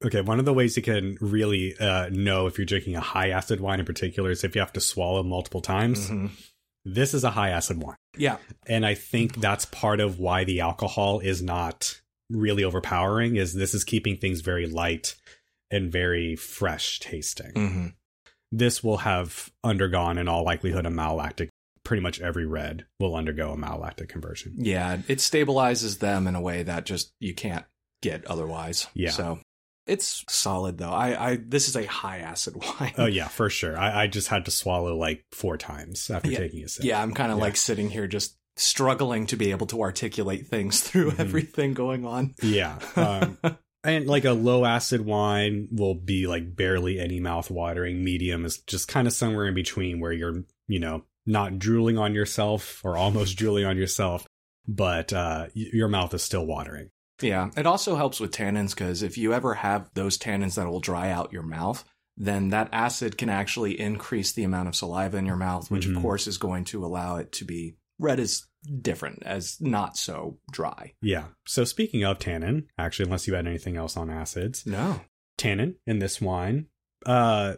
okay, 0.06 0.22
one 0.22 0.40
of 0.40 0.46
the 0.46 0.54
ways 0.54 0.78
you 0.78 0.84
can 0.84 1.18
really 1.22 1.78
uh, 1.78 2.10
know 2.10 2.48
if 2.48 2.58
you're 2.58 2.66
drinking 2.66 2.96
a 2.96 3.02
high 3.02 3.30
acid 3.30 3.60
wine 3.60 3.80
in 3.80 3.86
particular 3.86 4.32
is 4.32 4.44
if 4.44 4.56
you 4.56 4.62
have 4.62 4.74
to 4.74 4.82
swallow 4.82 5.24
multiple 5.24 5.62
times. 5.62 6.10
Mhm. 6.10 6.32
This 6.86 7.14
is 7.14 7.24
a 7.26 7.32
high 7.32 7.50
acid 7.50 7.82
wine. 7.84 7.98
Yeah. 8.18 8.38
And 8.66 8.86
I 8.86 8.94
think 8.94 9.42
that's 9.42 9.66
part 9.66 10.00
of 10.00 10.20
why 10.20 10.46
the 10.46 10.62
alcohol 10.62 11.20
is 11.20 11.42
not 11.42 12.00
really 12.30 12.64
overpowering 12.64 13.36
is 13.36 13.54
this 13.54 13.74
is 13.74 13.84
keeping 13.84 14.18
things 14.18 14.42
very 14.42 14.68
light 14.68 15.16
and 15.70 15.92
very 15.92 16.36
fresh 16.36 17.00
tasting. 17.00 17.52
hmm 17.54 17.88
This 18.52 18.82
will 18.84 18.98
have 18.98 19.50
undergone 19.66 20.18
in 20.18 20.30
all 20.30 20.46
likelihood 20.46 20.86
a 20.86 20.90
malolactic 20.90 21.50
pretty 21.84 22.02
much 22.02 22.20
every 22.22 22.46
red 22.46 22.86
will 23.00 23.16
undergo 23.16 23.52
a 23.52 23.58
malolactic 23.58 24.08
conversion. 24.10 24.54
Yeah. 24.58 25.00
It 25.10 25.18
stabilizes 25.20 26.00
them 26.00 26.26
in 26.28 26.36
a 26.36 26.42
way 26.42 26.64
that 26.64 26.86
just 26.86 27.12
you 27.20 27.34
can't 27.34 27.66
get 28.02 28.26
otherwise. 28.28 28.88
Yeah. 28.94 29.12
So 29.12 29.40
it's 29.88 30.24
solid 30.30 30.78
though. 30.78 30.90
I, 30.92 31.32
I 31.32 31.40
this 31.44 31.68
is 31.68 31.76
a 31.76 31.86
high 31.86 32.20
acid 32.20 32.56
wine. 32.80 32.94
Oh 32.98 33.06
yeah, 33.06 33.28
for 33.28 33.50
sure. 33.50 33.78
I, 33.78 34.04
I 34.04 34.08
just 34.08 34.28
had 34.28 34.46
to 34.46 34.52
swallow 34.52 34.96
like 34.96 35.24
four 35.32 35.58
times 35.58 36.10
after 36.10 36.30
Yeah. 36.32 36.40
taking 36.40 36.64
a 36.64 36.68
sip. 36.68 36.86
Yeah, 36.86 37.02
I'm 37.02 37.14
kind 37.14 37.32
of 37.32 37.38
Yeah. 37.38 37.44
like 37.46 37.58
sitting 37.58 37.90
here 37.90 38.08
just 38.08 38.36
struggling 38.56 39.28
to 39.28 39.36
be 39.36 39.52
able 39.52 39.68
to 39.68 39.82
articulate 39.82 40.48
things 40.48 40.82
through 40.84 41.12
Mhm. 41.12 41.20
everything 41.20 41.74
going 41.74 42.06
on. 42.06 42.34
Yeah. 42.42 42.80
Um, 42.96 43.38
and 43.84 44.08
like 44.08 44.26
a 44.26 44.32
low 44.34 44.66
acid 44.66 45.02
wine 45.06 45.68
will 45.72 45.96
be 45.96 46.28
like 46.28 46.56
barely 46.56 47.00
any 47.00 47.20
mouth 47.20 47.50
watering. 47.52 48.04
Medium 48.04 48.46
is 48.46 48.58
just 48.60 48.88
kind 48.88 49.08
of 49.08 49.14
somewhere 49.14 49.46
in 49.48 49.54
between 49.54 50.00
where 50.00 50.12
you're, 50.12 50.44
you 50.68 50.80
know, 50.80 51.04
not 51.26 51.60
drooling 51.60 51.98
on 51.98 52.14
yourself 52.16 52.82
or 52.84 52.98
almost 52.98 53.38
drooling 53.38 53.66
on 53.66 53.78
yourself, 53.78 54.26
but 54.68 55.14
uh, 55.14 55.48
your 55.54 55.88
mouth 55.88 56.14
is 56.14 56.24
still 56.24 56.46
watering. 56.46 56.90
Yeah, 57.22 57.50
it 57.58 57.66
also 57.66 57.96
helps 57.96 58.20
with 58.20 58.32
tannins 58.32 58.72
because 58.72 59.02
if 59.04 59.18
you 59.18 59.34
ever 59.34 59.56
have 59.56 59.90
those 59.94 60.18
tannins 60.18 60.56
that 60.56 60.68
will 60.68 60.80
dry 60.80 61.10
out 61.10 61.32
your 61.34 61.44
mouth, 61.44 61.84
then 62.16 62.50
that 62.50 62.70
acid 62.72 63.18
can 63.18 63.30
actually 63.30 63.80
increase 63.80 64.32
the 64.32 64.44
amount 64.44 64.68
of 64.68 64.76
saliva 64.76 65.18
in 65.18 65.26
your 65.26 65.36
mouth, 65.36 65.70
which 65.70 65.88
Mhm. 65.88 65.96
of 65.98 66.02
course 66.02 66.28
is 66.28 66.38
going 66.38 66.64
to 66.66 66.86
allow 66.86 67.18
it 67.18 67.32
to 67.34 67.46
be 67.46 67.76
red 68.00 68.20
is 68.20 68.46
different 68.82 69.24
as 69.24 69.60
not 69.62 69.98
so 69.98 70.38
dry. 70.52 70.94
Yeah. 71.02 71.26
So 71.48 71.64
speaking 71.64 72.04
of 72.04 72.20
tannin, 72.20 72.68
actually, 72.78 73.06
unless 73.06 73.28
you 73.28 73.34
had 73.34 73.48
anything 73.48 73.76
else 73.78 73.96
on 73.98 74.10
acids, 74.10 74.66
No. 74.66 75.02
tannin 75.38 75.76
in 75.88 76.00
this 76.00 76.20
wine, 76.22 76.68
uh, 77.06 77.56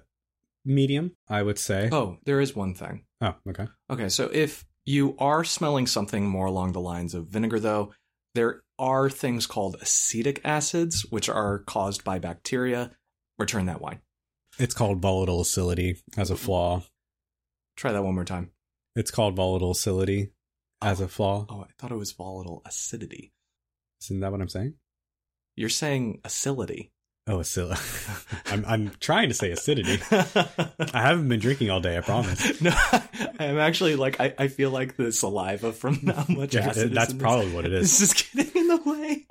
medium, 0.65 1.15
I 1.27 1.41
would 1.41 1.57
say. 1.57 1.89
Oh, 1.91 2.17
there 2.25 2.39
is 2.41 2.55
one 2.55 2.73
thing. 2.73 3.05
Oh, 3.21 3.35
okay. 3.49 3.67
Okay, 3.89 4.09
so 4.09 4.29
if 4.31 4.65
you 4.85 5.15
are 5.17 5.43
smelling 5.43 5.87
something 5.87 6.27
more 6.27 6.45
along 6.45 6.71
the 6.73 6.81
lines 6.81 7.13
of 7.13 7.27
vinegar, 7.27 7.59
though, 7.59 7.93
there 8.35 8.61
are 8.79 9.09
things 9.09 9.45
called 9.45 9.75
acetic 9.81 10.41
acids, 10.43 11.05
which 11.09 11.29
are 11.29 11.59
caused 11.59 12.03
by 12.03 12.17
bacteria. 12.17 12.91
Return 13.37 13.67
that 13.67 13.81
wine. 13.81 13.99
It's 14.57 14.73
called 14.73 15.01
volatile 15.01 15.41
acidity 15.41 16.01
as 16.17 16.31
a 16.31 16.35
flaw. 16.35 16.83
Try 17.77 17.91
that 17.91 18.03
one 18.03 18.15
more 18.15 18.25
time. 18.25 18.51
It's 18.95 19.11
called 19.11 19.35
volatile 19.35 19.71
acidity 19.71 20.31
as 20.81 20.99
a 20.99 21.05
oh, 21.05 21.07
flaw. 21.07 21.45
Oh, 21.49 21.61
I 21.61 21.71
thought 21.77 21.91
it 21.91 21.97
was 21.97 22.11
volatile 22.11 22.61
acidity. 22.65 23.31
Isn't 24.01 24.19
that 24.21 24.31
what 24.31 24.41
I'm 24.41 24.49
saying? 24.49 24.75
You're 25.55 25.69
saying 25.69 26.21
acidity. 26.23 26.91
Oh, 27.31 27.39
acidity. 27.41 27.79
I'm 28.47 28.65
I'm 28.65 28.91
trying 28.99 29.29
to 29.29 29.35
say 29.35 29.51
acidity. 29.51 29.99
I 30.11 31.01
haven't 31.01 31.29
been 31.29 31.39
drinking 31.39 31.69
all 31.69 31.79
day. 31.79 31.95
I 31.95 32.01
promise. 32.01 32.59
no, 32.61 32.71
I'm 33.39 33.59
actually 33.59 33.95
like 33.95 34.19
I, 34.19 34.33
I 34.37 34.47
feel 34.47 34.71
like 34.71 34.97
the 34.97 35.11
saliva 35.11 35.71
from 35.71 35.95
how 36.07 36.25
much 36.27 36.55
Yeah, 36.55 36.69
acid. 36.69 36.91
that's 36.93 37.11
in 37.11 37.17
this- 37.17 37.21
probably 37.23 37.51
what 37.53 37.65
it 37.65 37.73
is. 37.73 37.99
This 37.99 38.01
is 38.01 38.13
getting 38.33 38.61
in 38.63 38.67
the 38.67 38.81
way. 38.89 39.27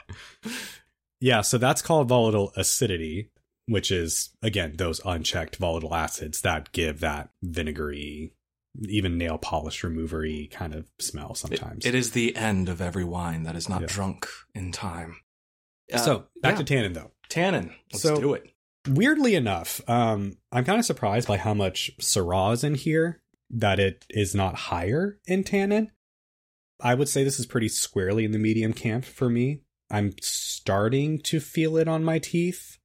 Yeah, 1.21 1.41
so 1.41 1.59
that's 1.59 1.83
called 1.83 2.09
volatile 2.09 2.53
acidity, 2.57 3.31
which 3.67 3.91
is 3.91 4.31
again 4.43 4.75
those 4.77 5.01
unchecked 5.05 5.57
volatile 5.57 5.95
acids 5.95 6.43
that 6.43 6.71
give 6.71 7.01
that 7.01 7.31
vinegary, 7.43 8.33
even 8.89 9.19
nail 9.19 9.39
polish 9.39 9.83
removery 9.83 10.49
kind 10.53 10.73
of 10.75 10.87
smell 11.01 11.33
It- 11.33 11.39
sometimes. 11.39 11.85
it 11.85 11.97
is 11.97 12.13
the 12.13 12.37
end 12.37 12.69
of 12.69 12.81
every 12.81 13.05
wine 13.05 13.43
that 13.43 13.57
is 13.57 13.69
not 13.69 13.81
Yeah. 13.81 13.89
drunk 13.89 14.29
in 14.55 14.71
time. 14.71 15.17
Uh, 15.93 15.99
so 15.99 16.27
back 16.43 16.53
yeah. 16.53 16.59
to 16.59 16.65
tannin 16.65 16.93
though. 16.93 17.11
Tannin. 17.29 17.75
Let's 17.93 18.03
So- 18.03 18.21
do 18.21 18.35
it. 18.35 18.51
Weirdly 18.89 19.35
enough, 19.35 19.81
um, 19.89 20.39
I'm 20.51 20.65
kind 20.65 20.79
of 20.79 20.85
surprised 20.87 21.29
by 21.29 21.37
how 21.37 21.53
much 21.53 21.91
Syrah 22.01 22.55
is 22.55 22.65
in 22.65 22.75
here. 22.75 23.21
That 23.51 23.79
it 23.81 24.05
is 24.11 24.35
not 24.35 24.55
higher 24.55 25.19
in 25.27 25.43
tannin. 25.45 25.91
I 26.81 26.95
would 26.95 27.09
say 27.09 27.25
this 27.25 27.41
is 27.41 27.47
pretty 27.47 27.69
squarely 27.69 28.25
in 28.25 28.33
the 28.33 28.39
medium 28.39 28.73
camp 28.73 29.05
for 29.05 29.29
me. 29.29 29.63
I'm 29.91 30.13
starting 30.21 31.19
to 31.23 31.41
feel 31.41 31.77
it 31.77 31.89
on 31.89 32.05
my 32.05 32.19
teeth, 32.19 32.79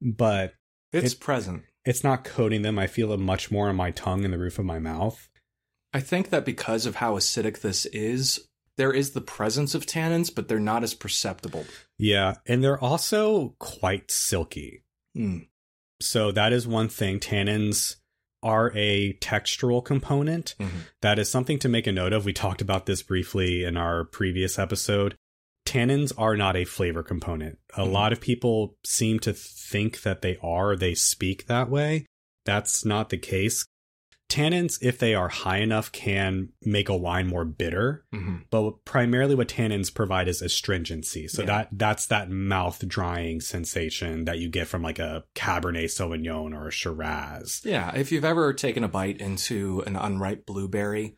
but 0.00 0.54
It's 0.92 1.14
It- 1.14 1.20
present. 1.20 1.64
it's 1.84 2.04
not 2.04 2.24
coating 2.24 2.62
them. 2.62 2.78
I 2.78 2.86
feel 2.86 3.12
it 3.12 3.18
much 3.18 3.50
more 3.50 3.68
on 3.68 3.76
my 3.76 3.90
tongue 3.90 4.24
and 4.24 4.32
the 4.32 4.38
roof 4.38 4.58
of 4.58 4.64
my 4.64 4.78
mouth. 4.78 5.28
I 5.92 6.00
think 6.00 6.30
that 6.30 6.44
because 6.44 6.86
of 6.86 6.96
how 6.96 7.16
acidic 7.16 7.60
this 7.60 7.86
is, 7.86 8.46
there 8.76 8.92
is 8.92 9.10
the 9.12 9.20
presence 9.20 9.74
of 9.74 9.86
tannins, 9.86 10.32
but 10.34 10.48
they're 10.48 10.60
not 10.60 10.82
as 10.84 10.94
perceptible. 10.94 11.66
Yeah, 11.98 12.34
and 12.46 12.62
they're 12.62 12.82
also 12.82 13.54
quite 13.58 14.10
silky. 14.10 14.82
Mm. 15.16 15.46
So 16.00 16.32
that 16.32 16.52
is 16.52 16.66
one 16.66 16.88
thing. 16.88 17.20
Tannins 17.20 17.96
are 18.42 18.72
a 18.74 19.14
textural 19.20 19.82
component. 19.84 20.54
Mhm. 20.58 20.70
That 21.00 21.18
is 21.18 21.30
something 21.30 21.58
to 21.60 21.68
make 21.68 21.86
a 21.86 21.92
note 21.92 22.12
of. 22.12 22.24
We 22.24 22.32
talked 22.32 22.60
about 22.60 22.86
this 22.86 23.02
briefly 23.02 23.64
in 23.64 23.76
our 23.76 24.04
previous 24.04 24.58
episode. 24.58 25.14
Tannins 25.64 26.12
are 26.18 26.36
not 26.36 26.56
a 26.56 26.64
flavor 26.66 27.02
component. 27.02 27.58
A 27.74 27.80
Mhm. 27.86 27.92
lot 27.92 28.12
of 28.12 28.20
people 28.20 28.76
seem 28.84 29.18
to 29.20 29.32
think 29.32 30.02
that 30.02 30.20
they 30.20 30.36
are, 30.42 30.76
they 30.76 30.94
speak 30.94 31.46
that 31.46 31.70
way. 31.70 32.04
That's 32.44 32.84
not 32.84 33.08
the 33.08 33.16
case. 33.16 33.64
Tannins, 34.30 34.78
if 34.82 34.98
they 34.98 35.14
are 35.14 35.28
high 35.28 35.58
enough, 35.58 35.92
can 35.92 36.48
make 36.64 36.88
a 36.88 36.96
wine 36.96 37.26
more 37.28 37.44
bitter, 37.44 38.04
Mhm. 38.12 38.44
but 38.50 38.84
primarily 38.84 39.34
what 39.34 39.48
tannins 39.48 39.94
provide 39.94 40.26
is 40.28 40.42
astringency. 40.42 41.28
So 41.28 41.42
Yeah. 41.42 41.46
that 41.46 41.68
that's 41.72 42.06
that 42.06 42.30
mouth 42.30 42.86
drying 42.88 43.40
sensation 43.40 44.24
that 44.24 44.38
you 44.38 44.48
get 44.48 44.66
from 44.66 44.82
like 44.82 44.98
a 44.98 45.24
Cabernet 45.34 45.84
Sauvignon 45.90 46.52
or 46.54 46.68
a 46.68 46.72
Shiraz. 46.72 47.60
Yeah, 47.64 47.94
if 47.94 48.10
you've 48.10 48.24
ever 48.24 48.52
taken 48.52 48.82
a 48.82 48.88
bite 48.88 49.20
into 49.20 49.82
an 49.86 49.94
unripe 49.94 50.46
blueberry 50.46 51.16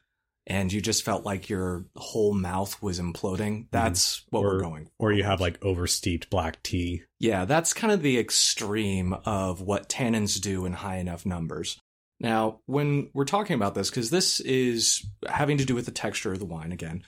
and 0.49 0.73
you 0.73 0.81
just 0.81 1.03
felt 1.03 1.25
like 1.25 1.49
your 1.49 1.87
whole 1.97 2.35
mouth 2.35 2.81
was 2.83 3.01
imploding, 3.01 3.67
that's 3.71 4.25
what 4.31 4.43
we're 4.43 4.61
going 4.61 4.85
Mm-hmm. 4.85 4.91
Or 5.05 5.13
you 5.13 5.23
have 5.25 5.41
like 5.41 5.59
oversteeped 5.63 6.29
black 6.29 6.63
tea. 6.63 7.03
Yeah, 7.19 7.45
that's 7.47 7.73
kind 7.73 7.93
of 7.93 8.03
the 8.03 8.19
extreme 8.19 9.15
of 9.25 9.61
what 9.63 9.89
tannins 9.89 10.41
do 10.41 10.67
in 10.67 10.73
high 10.75 10.97
enough 10.99 11.25
numbers. 11.25 11.79
Now, 12.21 12.61
when 12.67 13.11
we're 13.15 13.25
talking 13.27 13.55
about 13.55 13.75
this, 13.75 13.91
because 13.91 14.11
this 14.11 14.41
is 14.41 15.07
having 15.29 15.59
to 15.59 15.65
do 15.65 15.75
with 15.75 15.85
the 15.87 15.91
texture 15.93 16.33
of 16.33 16.39
the 16.39 16.45
wine 16.47 16.73
again, 16.73 17.03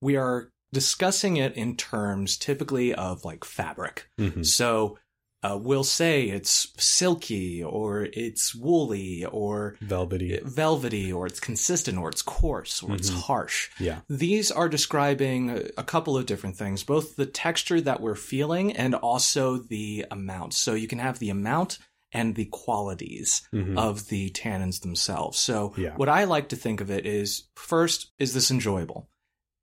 we 0.00 0.16
are 0.16 0.50
discussing 0.72 1.36
it 1.36 1.54
in 1.54 1.76
terms 1.76 2.36
typically 2.36 2.94
of 2.94 3.24
like 3.24 3.44
fabric. 3.44 4.08
Mhm. 4.18 4.44
So 4.46 4.98
uh, 5.44 5.56
we'll 5.56 5.84
say 5.84 6.24
it's 6.24 6.66
silky 6.78 7.62
or 7.62 8.08
it's 8.12 8.56
woolly 8.56 9.24
or 9.24 9.76
Velvety. 9.80 10.40
velvety 10.42 11.12
or 11.12 11.26
it's 11.28 11.38
consistent 11.38 11.96
or 11.96 12.08
it's 12.08 12.22
coarse 12.22 12.82
or 12.82 12.96
it's 12.96 13.08
Mhm. 13.10 13.20
harsh. 13.20 13.68
Yeah. 13.78 14.00
These 14.08 14.50
are 14.50 14.68
describing 14.68 15.70
a 15.76 15.84
couple 15.84 16.16
of 16.18 16.26
different 16.26 16.56
things, 16.56 16.82
both 16.82 17.14
the 17.14 17.24
texture 17.26 17.80
that 17.80 18.00
we're 18.00 18.16
feeling 18.16 18.72
and 18.76 18.96
also 18.96 19.58
the 19.58 20.06
amount. 20.10 20.54
So 20.54 20.74
you 20.74 20.88
can 20.88 20.98
have 20.98 21.20
the 21.20 21.30
amount 21.30 21.78
and 22.12 22.34
the 22.34 22.46
qualities 22.46 23.42
Mhm. 23.52 23.78
of 23.78 24.08
the 24.08 24.30
tannins 24.30 24.80
themselves. 24.80 25.38
So 25.38 25.74
Yeah. 25.76 25.94
what 25.96 26.08
I 26.08 26.24
like 26.24 26.48
to 26.50 26.56
think 26.56 26.80
of 26.80 26.90
it 26.90 27.04
is 27.06 27.44
first, 27.54 28.12
is 28.18 28.32
this 28.34 28.50
enjoyable? 28.50 29.08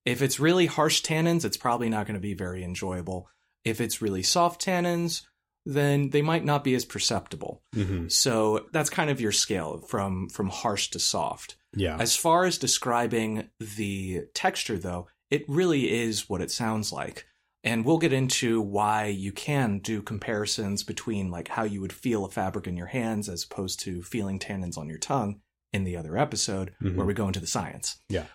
If 0.05 0.21
it's 0.21 0.39
really 0.39 0.67
harsh 0.67 1.01
tannins, 1.01 1.43
it's 1.43 1.57
probably 1.57 1.89
not 1.89 2.05
going 2.05 2.13
to 2.15 2.19
be 2.21 2.35
very 2.35 2.63
enjoyable. 2.63 3.27
If 3.63 3.81
it's 3.81 4.01
really 4.01 4.21
soft 4.21 4.63
tannins, 4.63 5.23
then 5.65 6.11
they 6.11 6.21
might 6.21 6.45
not 6.45 6.63
be 6.63 6.75
as 6.75 6.85
perceptible. 6.85 7.63
Mhm. 7.73 8.11
So 8.11 8.67
that's 8.71 8.91
kind 8.91 9.09
of 9.09 9.19
your 9.19 9.31
scale 9.31 9.79
from 9.79 10.29
from 10.29 10.49
harsh 10.49 10.89
to 10.91 10.99
soft. 10.99 11.55
Yeah. 11.75 11.97
As 11.99 12.15
far 12.15 12.45
as 12.45 12.59
describing 12.59 13.49
the 13.59 14.25
texture 14.35 14.77
though, 14.77 15.07
it 15.31 15.43
really 15.49 15.91
is 15.91 16.29
what 16.29 16.41
it 16.41 16.51
sounds 16.51 16.91
like. 16.91 17.25
And 17.65 17.83
we'll 17.83 17.97
get 17.97 18.13
into 18.13 18.61
why 18.61 19.07
you 19.07 19.31
can 19.33 19.79
do 19.79 20.01
comparisons 20.01 20.83
between 20.83 21.29
like 21.31 21.47
how 21.49 21.63
you 21.63 21.81
would 21.81 21.91
feel 21.91 22.23
a 22.23 22.29
fabric 22.29 22.67
in 22.67 22.77
your 22.77 22.85
hands 22.87 23.27
as 23.27 23.43
opposed 23.43 23.79
to 23.81 24.01
feeling 24.03 24.39
tannins 24.39 24.77
on 24.77 24.87
your 24.87 24.99
tongue 24.99 25.41
in 25.73 25.83
the 25.83 25.97
other 25.97 26.15
episode 26.17 26.73
Mhm. 26.81 26.95
where 26.95 27.05
we 27.07 27.13
go 27.15 27.27
into 27.27 27.39
the 27.41 27.47
science. 27.47 27.97
Yeah. 28.07 28.27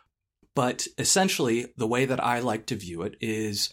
But 0.57 0.87
essentially, 0.99 1.73
the 1.77 1.87
way 1.87 2.05
that 2.07 2.23
I 2.23 2.41
like 2.41 2.67
to 2.67 2.77
view 2.77 3.03
it 3.03 3.17
is 3.21 3.73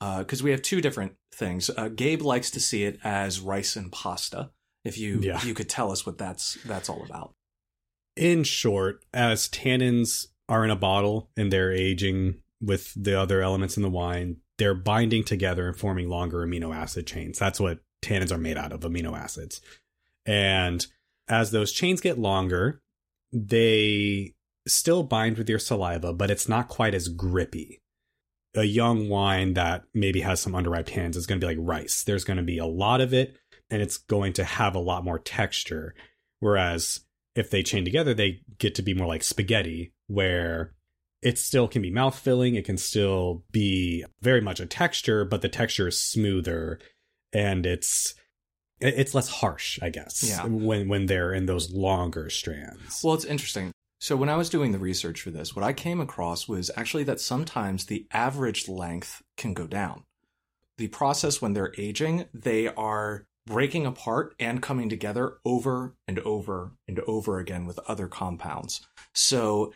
because 0.00 0.42
we 0.42 0.50
have 0.52 0.62
two 0.62 0.80
different 0.80 1.14
things. 1.34 1.70
Uh, 1.76 1.88
Gabe 1.88 2.22
likes 2.22 2.50
to 2.52 2.60
see 2.60 2.84
it 2.84 3.00
as 3.02 3.40
rice 3.40 3.74
and 3.76 3.90
pasta. 3.90 4.50
If 4.84 4.96
you 4.98 5.20
Yeah. 5.20 5.42
you 5.42 5.54
could 5.54 5.68
tell 5.68 5.90
us 5.90 6.04
what 6.06 6.18
that's 6.18 6.58
that's 6.64 6.88
all 6.88 7.02
about. 7.04 7.34
in 8.14 8.42
short, 8.44 9.04
as 9.14 9.48
tannins 9.48 10.26
are 10.48 10.64
in 10.64 10.70
a 10.70 10.76
bottle 10.76 11.30
and 11.36 11.52
they're 11.52 11.70
aging 11.72 12.42
with 12.60 12.92
the 12.94 13.16
other 13.18 13.42
elements 13.42 13.76
in 13.76 13.82
the 13.84 13.88
wine, 13.90 14.38
they're 14.58 14.74
binding 14.74 15.24
together 15.24 15.68
and 15.68 15.76
forming 15.76 16.08
longer 16.08 16.46
amino 16.46 16.74
acid 16.74 17.06
chains. 17.06 17.38
That's 17.38 17.60
what 17.60 17.78
tannins 18.02 18.32
are 18.32 18.38
made 18.38 18.56
out 18.56 18.72
of, 18.72 18.80
amino 18.80 19.16
acids. 19.16 19.60
And 20.26 20.84
as 21.28 21.50
those 21.50 21.72
chains 21.72 22.00
get 22.00 22.18
longer, 22.18 22.82
they 23.32 24.34
still 24.66 25.02
bind 25.02 25.38
with 25.38 25.48
your 25.48 25.58
saliva, 25.58 26.12
but 26.12 26.30
it's 26.30 26.48
not 26.48 26.68
quite 26.68 26.94
as 26.94 27.08
grippy. 27.08 27.80
A 28.54 28.64
young 28.64 29.08
wine 29.08 29.54
that 29.54 29.84
maybe 29.94 30.20
has 30.20 30.40
some 30.40 30.54
underripe 30.54 30.86
tannins 30.86 31.16
is 31.16 31.26
going 31.26 31.40
to 31.40 31.46
be 31.46 31.54
like 31.54 31.66
rice. 31.66 32.02
There's 32.02 32.24
going 32.24 32.38
to 32.38 32.42
be 32.42 32.58
a 32.58 32.66
lot 32.66 33.00
of 33.00 33.14
it 33.14 33.36
and 33.70 33.82
it's 33.82 33.98
going 33.98 34.32
to 34.34 34.44
have 34.44 34.74
a 34.74 34.80
lot 34.80 35.04
more 35.04 35.18
texture. 35.18 35.94
Whereas 36.40 37.00
if 37.34 37.50
they 37.50 37.62
chain 37.62 37.84
together, 37.84 38.14
they 38.14 38.40
get 38.58 38.74
to 38.76 38.82
be 38.82 38.94
more 38.94 39.06
like 39.06 39.22
spaghetti, 39.22 39.92
where 40.06 40.74
it 41.22 41.38
still 41.38 41.68
can 41.68 41.82
be 41.82 41.90
mouth 41.90 42.18
filling. 42.18 42.54
It 42.54 42.64
can 42.64 42.78
still 42.78 43.44
be 43.50 44.04
very 44.20 44.40
much 44.40 44.60
a 44.60 44.66
texture, 44.66 45.24
but 45.24 45.42
the 45.42 45.48
texture 45.48 45.88
is 45.88 46.00
smoother 46.00 46.78
and 47.32 47.66
it's 47.66 48.14
it's 48.80 49.14
less 49.14 49.28
harsh, 49.28 49.78
I 49.82 49.90
guess. 49.90 50.22
Yeah. 50.22 50.44
When 50.44 50.88
when 50.88 51.06
they're 51.06 51.32
in 51.32 51.46
those 51.46 51.72
longer 51.72 52.30
strands. 52.30 53.02
Well, 53.02 53.14
it's 53.14 53.24
interesting. 53.24 53.72
So 54.00 54.14
when 54.14 54.28
I 54.28 54.36
was 54.36 54.48
doing 54.48 54.70
the 54.70 54.78
research 54.78 55.20
for 55.20 55.30
this, 55.30 55.56
what 55.56 55.64
I 55.64 55.72
came 55.72 56.00
across 56.00 56.46
was 56.46 56.70
actually 56.76 57.02
that 57.04 57.20
sometimes 57.20 57.86
the 57.86 58.06
average 58.12 58.68
length 58.68 59.22
can 59.36 59.54
go 59.54 59.66
down. 59.66 60.04
The 60.76 60.86
process 60.86 61.42
when 61.42 61.54
they're 61.54 61.74
aging, 61.76 62.26
they 62.32 62.68
are 62.68 63.26
breaking 63.44 63.86
apart 63.86 64.36
and 64.38 64.62
coming 64.62 64.88
together 64.88 65.38
over 65.44 65.96
and 66.06 66.20
over 66.20 66.72
and 66.86 67.00
over 67.00 67.38
again 67.38 67.66
with 67.66 67.80
other 67.88 68.06
compounds. 68.06 68.86
So 69.14 69.72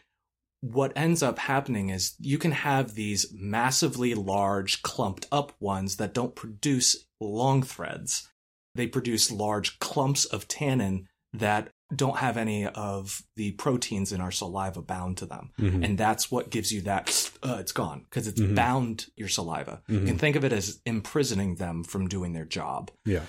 what 0.62 0.92
ends 0.96 1.22
up 1.22 1.38
happening 1.40 1.90
is 1.90 2.14
you 2.18 2.38
can 2.38 2.52
have 2.52 2.94
these 2.94 3.26
massively 3.34 4.14
large 4.14 4.80
clumped 4.82 5.26
up 5.30 5.52
ones 5.60 5.96
that 5.96 6.14
don't 6.14 6.34
produce 6.36 6.96
long 7.20 7.62
threads. 7.62 8.28
They 8.74 8.86
produce 8.86 9.30
large 9.30 9.78
clumps 9.80 10.24
of 10.24 10.48
tannin 10.48 11.08
that 11.34 11.68
don't 11.94 12.18
have 12.18 12.36
any 12.36 12.66
of 12.66 13.22
the 13.36 13.50
proteins 13.52 14.12
in 14.12 14.20
our 14.20 14.30
saliva 14.30 14.80
bound 14.80 15.18
to 15.18 15.26
them. 15.26 15.50
Mhm. 15.58 15.84
And 15.84 15.98
that's 15.98 16.30
what 16.30 16.48
gives 16.50 16.72
you 16.72 16.80
that, 16.82 17.30
uh, 17.42 17.56
it's 17.60 17.72
gone 17.72 18.06
because 18.08 18.26
it's 18.26 18.40
Mhm. 18.40 18.54
bound 18.54 19.06
your 19.16 19.28
saliva. 19.28 19.82
You 19.88 19.98
Mhm. 20.00 20.06
can 20.06 20.18
think 20.18 20.36
of 20.36 20.44
it 20.44 20.52
as 20.54 20.80
imprisoning 20.86 21.56
them 21.56 21.82
from 21.84 22.08
doing 22.08 22.32
their 22.32 22.46
job. 22.46 22.90
yeah. 23.04 23.26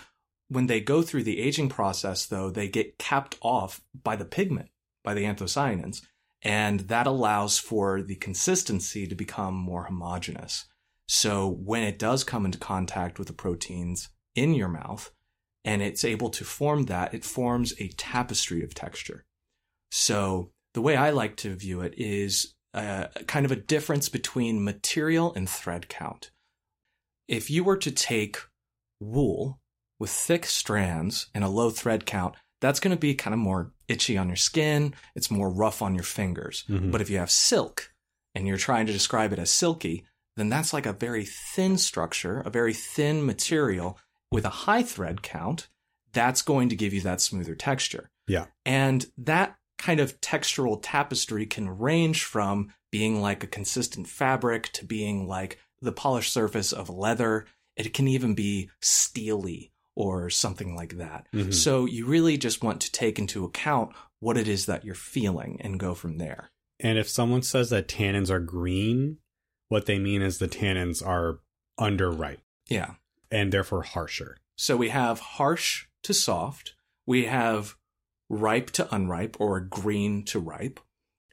When 0.50 0.68
they 0.68 0.82
go 0.82 1.02
through 1.02 1.24
the 1.24 1.40
aging 1.40 1.70
process, 1.70 2.28
though, 2.28 2.52
they 2.52 2.68
get 2.68 3.00
capped 3.00 3.38
off 3.42 3.82
by 4.04 4.16
the 4.16 4.26
pigment, 4.26 4.70
by 5.04 5.16
the 5.16 5.24
anthocyanins. 5.24 6.02
And 6.44 6.82
that 6.82 7.08
allows 7.08 7.58
for 7.58 8.02
the 8.02 8.16
consistency 8.16 9.08
to 9.08 9.16
become 9.16 9.56
more 9.56 9.86
homogeneous. 9.86 10.66
So 11.08 11.48
when 11.48 11.84
it 11.84 11.98
does 11.98 12.24
come 12.24 12.46
into 12.46 12.58
contact 12.58 13.18
with 13.18 13.28
the 13.28 13.34
proteins 13.34 14.10
in 14.36 14.54
your 14.54 14.68
mouth 14.68 15.12
and 15.64 15.82
it's 15.82 16.04
able 16.04 16.30
to 16.32 16.44
form 16.44 16.84
that, 16.86 17.14
it 17.14 17.24
forms 17.24 17.74
a 17.80 17.88
tapestry 17.90 18.64
of 18.64 18.74
texture. 18.74 19.24
So 19.92 20.52
the 20.74 20.82
way 20.82 20.98
I 20.98 21.12
like 21.12 21.38
to 21.38 21.56
view 21.56 21.82
it 21.82 21.94
is 21.98 22.56
uh, 22.74 23.08
kind 23.28 23.46
of 23.46 23.52
a 23.52 23.58
difference 23.58 24.10
between 24.10 24.64
material 24.64 25.34
and 25.36 25.48
thread 25.48 25.88
count. 25.88 26.32
If 27.28 27.50
you 27.50 27.64
were 27.64 27.78
to 27.78 27.92
take 27.92 28.38
wool 29.00 29.60
with 30.00 30.10
thick 30.10 30.46
strands 30.46 31.28
and 31.34 31.44
a 31.44 31.50
low 31.50 31.70
thread 31.70 32.06
count, 32.06 32.36
that's 32.64 32.80
going 32.80 32.96
to 32.96 33.00
be 33.00 33.14
kind 33.14 33.34
of 33.34 33.42
more 33.42 33.74
itchy 33.90 34.18
on 34.18 34.30
your 34.30 34.38
skin. 34.38 34.94
It's 35.16 35.30
more 35.30 35.52
rough 35.52 35.82
on 35.82 35.96
your 35.96 36.06
fingers. 36.06 36.64
Mhm. 36.70 36.92
But 36.92 37.02
if 37.02 37.10
you 37.10 37.18
have 37.18 37.30
silk 37.30 37.92
and 38.34 38.48
you're 38.48 38.56
trying 38.56 38.86
to 38.86 38.94
describe 38.94 39.34
it 39.34 39.40
as 39.40 39.52
silky, 39.52 40.06
then 40.38 40.48
that's 40.48 40.72
like 40.72 40.86
a 40.86 40.94
very 40.94 41.26
thin 41.26 41.78
structure, 41.78 42.40
a 42.40 42.50
very 42.50 42.74
thin 42.74 43.26
material 43.26 44.00
with 44.32 44.46
a 44.46 44.64
high 44.64 44.82
thread 44.82 45.22
count. 45.22 45.68
That's 46.14 46.42
going 46.42 46.70
to 46.70 46.76
give 46.78 46.94
you 46.94 47.02
that 47.02 47.20
smoother 47.20 47.54
texture. 47.54 48.10
Yeah. 48.28 48.46
And 48.66 49.06
that 49.18 49.58
kind 49.78 50.00
of 50.00 50.22
textural 50.22 50.80
tapestry 50.82 51.46
can 51.46 51.78
range 51.78 52.24
from 52.24 52.74
being 52.94 53.20
like 53.22 53.44
a 53.44 53.48
consistent 53.48 54.08
fabric 54.08 54.72
to 54.72 54.86
being 54.86 55.28
like 55.28 55.60
the 55.82 55.92
polished 55.92 56.32
surface 56.32 56.72
of 56.72 56.90
leather. 56.90 57.46
It 57.76 57.94
can 57.94 58.08
even 58.08 58.36
be 58.36 58.70
steely 58.82 59.73
or 59.96 60.30
something 60.30 60.76
like 60.76 60.98
that. 60.98 61.28
Mhm. 61.34 61.54
So 61.54 61.86
you 61.86 62.06
really 62.06 62.38
just 62.38 62.64
want 62.64 62.82
to 62.82 62.92
take 62.92 63.20
into 63.20 63.46
account 63.46 63.96
what 64.20 64.38
it 64.38 64.48
is 64.48 64.66
that 64.66 64.84
you're 64.86 64.96
feeling 64.96 65.58
and 65.62 65.80
go 65.80 65.94
from 65.94 66.18
there. 66.18 66.52
And 66.80 66.98
if 66.98 67.08
someone 67.10 67.44
says 67.44 67.70
that 67.70 67.88
tannins 67.88 68.30
are 68.30 68.40
green, 68.40 69.18
what 69.70 69.86
they 69.86 70.00
mean 70.00 70.22
is 70.22 70.38
the 70.40 70.48
tannins 70.48 71.06
are 71.06 71.40
under 71.78 72.10
ripe 72.12 72.42
Yeah. 72.70 72.96
and 73.32 73.52
therefore 73.52 73.84
harsher. 73.84 74.38
So 74.56 74.78
we 74.78 74.90
have 74.90 75.20
harsh 75.20 75.86
to 76.04 76.14
soft. 76.14 76.74
We 77.06 77.26
have 77.26 77.76
ripe 78.30 78.72
to 78.72 78.94
unripe 78.94 79.40
or 79.40 79.60
green 79.60 80.24
to 80.26 80.40
ripe. 80.40 80.80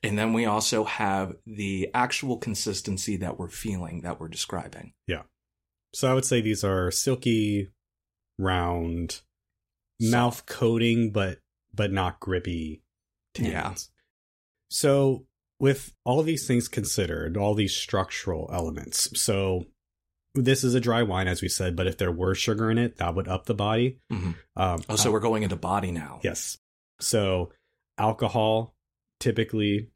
And 0.02 0.18
then 0.18 0.32
we 0.32 0.46
also 0.46 0.84
have 0.84 1.36
the 1.46 1.90
actual 1.92 2.38
consistency 2.38 3.16
that 3.18 3.38
we're 3.38 3.48
feeling, 3.50 4.00
that 4.02 4.18
we're 4.18 4.28
describing. 4.28 4.94
Yeah. 5.06 5.22
So 5.92 6.10
I 6.10 6.14
would 6.14 6.24
say 6.24 6.40
these 6.40 6.64
are 6.64 6.90
silky, 6.90 7.68
round, 8.40 9.20
mouth 10.00 10.46
coating, 10.46 11.10
but 11.12 11.38
but 11.74 11.92
not 11.92 12.20
grippy 12.20 12.82
tannins. 13.34 13.50
Yeah. 13.52 13.74
So 14.70 15.26
with 15.58 15.92
all 16.04 16.22
these 16.22 16.46
things 16.46 16.68
considered, 16.68 17.36
all 17.36 17.54
these 17.54 17.74
structural 17.74 18.48
elements, 18.52 19.08
so 19.20 19.66
this 20.34 20.62
is 20.64 20.74
a 20.74 20.80
dry 20.80 21.02
wine, 21.02 21.28
as 21.28 21.42
we 21.42 21.48
said, 21.48 21.76
but 21.76 21.86
if 21.86 21.98
there 21.98 22.12
were 22.12 22.34
sugar 22.34 22.70
in 22.70 22.78
it, 22.78 22.96
that 22.98 23.14
would 23.14 23.28
up 23.28 23.46
the 23.46 23.54
body. 23.54 23.98
Mhm. 24.12 24.36
Um, 24.56 24.82
Oh, 24.88 24.96
so 24.96 25.10
we're 25.10 25.20
going 25.20 25.42
into 25.42 25.56
body 25.56 25.90
now. 25.90 26.20
Yes. 26.22 26.58
So 27.00 27.52
alcohol 27.98 28.74
typically, 29.18 29.90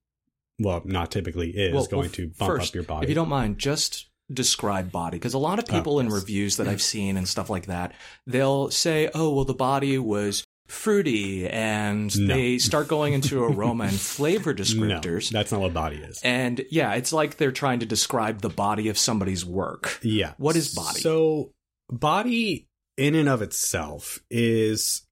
well, 0.58 0.82
not 0.84 1.10
typically, 1.10 1.50
is 1.50 1.72
Well, 1.72 1.86
going 1.86 2.02
well, 2.02 2.10
to 2.10 2.26
bump 2.28 2.50
first, 2.58 2.70
up 2.70 2.74
your 2.74 2.84
body. 2.84 3.04
If 3.04 3.08
you 3.10 3.14
don't 3.14 3.28
mind, 3.28 3.58
just 3.58 4.10
describe 4.32 4.90
body 4.90 5.16
because 5.18 5.34
a 5.34 5.38
lot 5.38 5.58
of 5.58 5.66
ah, 5.68 5.72
people 5.72 5.96
Oh, 5.96 6.00
in 6.00 6.08
reviews 6.08 6.56
that 6.56 6.66
I've 6.68 6.82
seen 6.82 7.16
and 7.16 7.28
stuff 7.28 7.50
like 7.50 7.66
that, 7.66 7.92
they'll 8.26 8.70
say, 8.70 9.10
"Oh, 9.14 9.34
well, 9.34 9.44
the 9.44 9.54
body 9.54 9.98
was 9.98 10.44
fruity," 10.66 11.46
and 11.46 12.16
No. 12.18 12.34
they 12.34 12.58
start 12.58 12.88
going 12.88 13.12
into 13.12 13.42
aroma 13.44 13.84
and 13.84 13.94
flavor 14.00 14.54
no, 14.54 14.62
descriptors. 14.62 15.30
that's 15.30 15.52
not 15.52 15.60
what 15.60 15.74
body 15.74 15.96
is. 15.96 16.20
And 16.24 16.64
yeah, 16.70 16.94
it's 16.94 17.12
like 17.12 17.36
they're 17.36 17.52
trying 17.52 17.80
to 17.80 17.86
describe 17.86 18.40
the 18.40 18.48
body 18.48 18.88
of 18.88 18.96
somebody's 18.98 19.44
work. 19.44 19.98
yeah. 20.02 20.32
What 20.38 20.56
is 20.56 20.74
body? 20.74 21.00
So 21.00 21.50
body 21.90 22.66
in 22.96 23.14
and 23.14 23.28
of 23.28 23.42
itself 23.42 24.20
is 24.30 25.02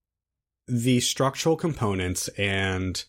the 0.69 1.01
structural 1.01 1.57
components 1.57 2.29
and 2.39 3.05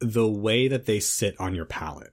the 0.00 0.28
way 0.28 0.68
that 0.68 0.84
they 0.84 1.00
sit 1.00 1.34
on 1.40 1.54
your 1.54 1.64
palate 1.64 2.12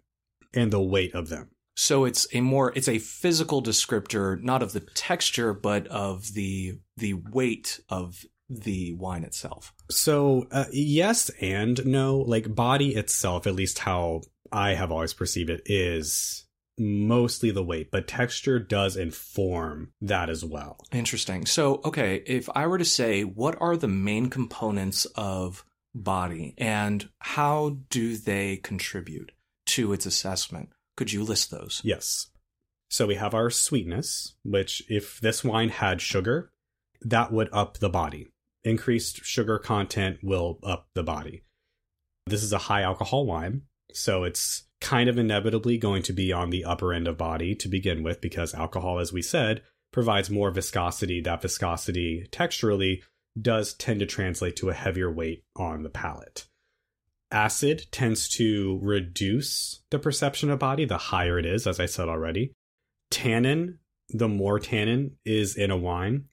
and 0.54 0.72
the 0.72 0.82
weight 0.82 1.14
of 1.14 1.28
them. 1.30 1.50
So 1.76 2.05
it's 2.05 2.28
a 2.34 2.41
more 2.41 2.71
it's 2.76 2.88
a 2.88 2.99
physical 2.99 3.63
descriptor, 3.63 4.41
not 4.41 4.61
of 4.61 4.74
the 4.74 4.82
texture, 4.82 5.53
but 5.53 5.88
of 5.88 6.34
the 6.34 6.80
the 6.97 7.13
weight 7.13 7.80
of 7.89 8.24
the 8.49 8.93
wine 8.93 9.24
itself. 9.24 9.74
So, 9.89 10.47
uh, 10.51 10.65
yes 10.71 11.30
and 11.41 11.84
no. 11.86 12.17
Like, 12.17 12.53
body 12.53 12.95
itself, 12.95 13.47
at 13.47 13.55
least 13.55 13.80
how 13.80 14.21
I 14.51 14.76
have 14.76 14.91
always 14.91 15.13
perceived 15.13 15.49
it, 15.49 15.63
is 15.65 16.45
mostly 16.78 17.51
the 17.51 17.63
weight, 17.63 17.91
but 17.91 18.07
texture 18.07 18.59
does 18.59 18.97
inform 18.97 19.91
that 20.01 20.30
as 20.30 20.43
well. 20.43 20.78
Interesting. 20.91 21.45
So, 21.45 21.82
okay, 21.86 22.24
if 22.26 22.49
I 22.55 22.67
were 22.67 22.78
to 22.78 22.86
say 22.86 23.24
what 23.24 23.55
are 23.61 23.78
the 23.78 23.88
main 23.88 24.30
components 24.30 25.05
of 25.15 25.65
body 25.93 26.55
and 26.57 27.07
how 27.19 27.78
do 27.89 28.17
they 28.17 28.57
contribute 28.57 29.32
to 29.67 29.93
its 29.93 30.05
assessment? 30.05 30.69
Could 30.96 31.12
you 31.12 31.24
list 31.24 31.52
those? 31.52 31.82
Yes. 31.84 32.28
So, 32.89 33.08
we 33.08 33.16
have 33.16 33.34
our 33.34 33.50
sweetness, 33.50 34.36
which, 34.44 34.84
if 34.88 35.20
this 35.20 35.44
wine 35.44 35.70
had 35.70 36.02
sugar, 36.02 36.52
that 37.02 37.32
would 37.32 37.50
up 37.52 37.80
the 37.80 37.89
body. 37.89 38.30
Increased 38.64 39.26
sugar 39.26 39.58
content 39.60 40.20
will 40.22 40.60
up 40.64 40.88
the 40.94 41.04
body. 41.04 41.44
This 42.28 42.44
is 42.44 42.54
a 42.54 42.60
high 42.60 42.84
alcohol 42.84 43.26
wine, 43.26 43.64
so 43.91 44.24
it's 44.24 44.64
kind 44.80 45.10
of 45.10 45.18
inevitably 45.18 45.78
going 45.78 46.04
to 46.04 46.14
be 46.14 46.32
on 46.32 46.50
the 46.50 46.66
upper 46.66 46.94
end 46.94 47.08
of 47.08 47.18
body 47.18 47.56
to 47.56 47.68
begin 47.68 48.04
with 48.04 48.22
because 48.22 48.54
alcohol, 48.54 49.00
as 49.00 49.12
we 49.12 49.22
said, 49.22 49.62
provides 49.91 50.30
more 50.30 50.52
viscosity. 50.52 51.22
That 51.22 51.41
viscosity 51.41 52.28
texturally 52.32 53.02
does 53.39 53.74
tend 53.74 54.00
to 54.02 54.06
translate 54.06 54.56
to 54.58 54.70
a 54.70 54.74
heavier 54.74 55.12
weight 55.12 55.44
on 55.56 55.84
the 55.84 55.89
palate. 55.89 56.46
Acid 57.34 57.88
tends 57.91 58.29
to 58.29 58.79
reduce 58.81 59.81
the 59.89 59.97
perception 59.97 60.51
of 60.51 60.59
body 60.59 60.86
the 60.86 60.97
higher 60.97 61.39
it 61.39 61.45
is, 61.45 61.65
as 61.65 61.79
I 61.79 61.88
said 61.88 62.07
already. 62.07 62.53
Tannin, 63.09 63.79
the 64.09 64.29
more 64.29 64.59
tannin 64.59 65.17
is 65.25 65.55
in 65.55 65.71
a 65.71 65.77
wine, 65.77 66.25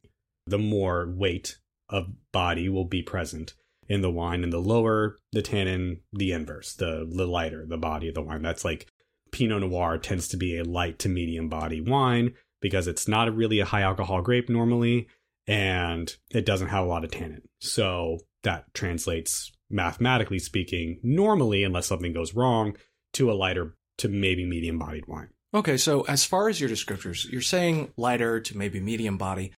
the 0.46 0.58
more 0.58 1.10
weight 1.10 1.58
of 1.88 2.08
body 2.32 2.68
will 2.68 2.84
be 2.84 3.02
present 3.02 3.54
in 3.88 4.02
the 4.02 4.10
wine. 4.10 4.44
And 4.44 4.52
the 4.52 4.60
lower 4.60 5.16
the 5.32 5.42
tannin, 5.42 6.00
the 6.12 6.32
inverse, 6.32 6.74
the, 6.74 7.08
the 7.10 7.26
lighter 7.26 7.64
the 7.66 7.78
body 7.78 8.08
of 8.08 8.14
the 8.14 8.22
wine. 8.22 8.42
That's 8.42 8.64
like 8.64 8.86
Pinot 9.32 9.62
Noir 9.62 9.96
tends 9.98 10.28
to 10.28 10.36
be 10.36 10.58
a 10.58 10.64
light 10.64 10.98
to 11.00 11.08
medium 11.08 11.48
body 11.48 11.80
wine 11.80 12.34
because 12.60 12.86
it's 12.86 13.08
not 13.08 13.34
really 13.34 13.60
a 13.60 13.64
high 13.64 13.82
alcohol 13.82 14.20
grape 14.20 14.50
normally 14.50 15.08
and 15.46 16.14
it 16.30 16.44
doesn't 16.44 16.68
have 16.68 16.84
a 16.84 16.88
lot 16.88 17.04
of 17.04 17.10
tannin. 17.10 17.42
So 17.60 18.18
that 18.42 18.72
translates 18.74 19.50
mathematically 19.70 20.38
speaking 20.38 20.98
normally 21.02 21.64
unless 21.64 21.86
something 21.86 22.12
goes 22.12 22.34
wrong 22.34 22.76
to 23.12 23.30
a 23.30 23.34
lighter 23.34 23.76
to 23.98 24.08
maybe 24.08 24.44
medium 24.44 24.78
bodied 24.78 25.06
wine. 25.06 25.28
Okay, 25.52 25.76
so 25.76 26.02
as 26.02 26.24
far 26.24 26.48
as 26.48 26.60
your 26.60 26.70
descriptors, 26.70 27.30
you're 27.30 27.42
saying 27.42 27.92
lighter 27.96 28.40
to 28.40 28.56
maybe 28.56 28.80
medium 28.80 29.18
body. 29.18 29.52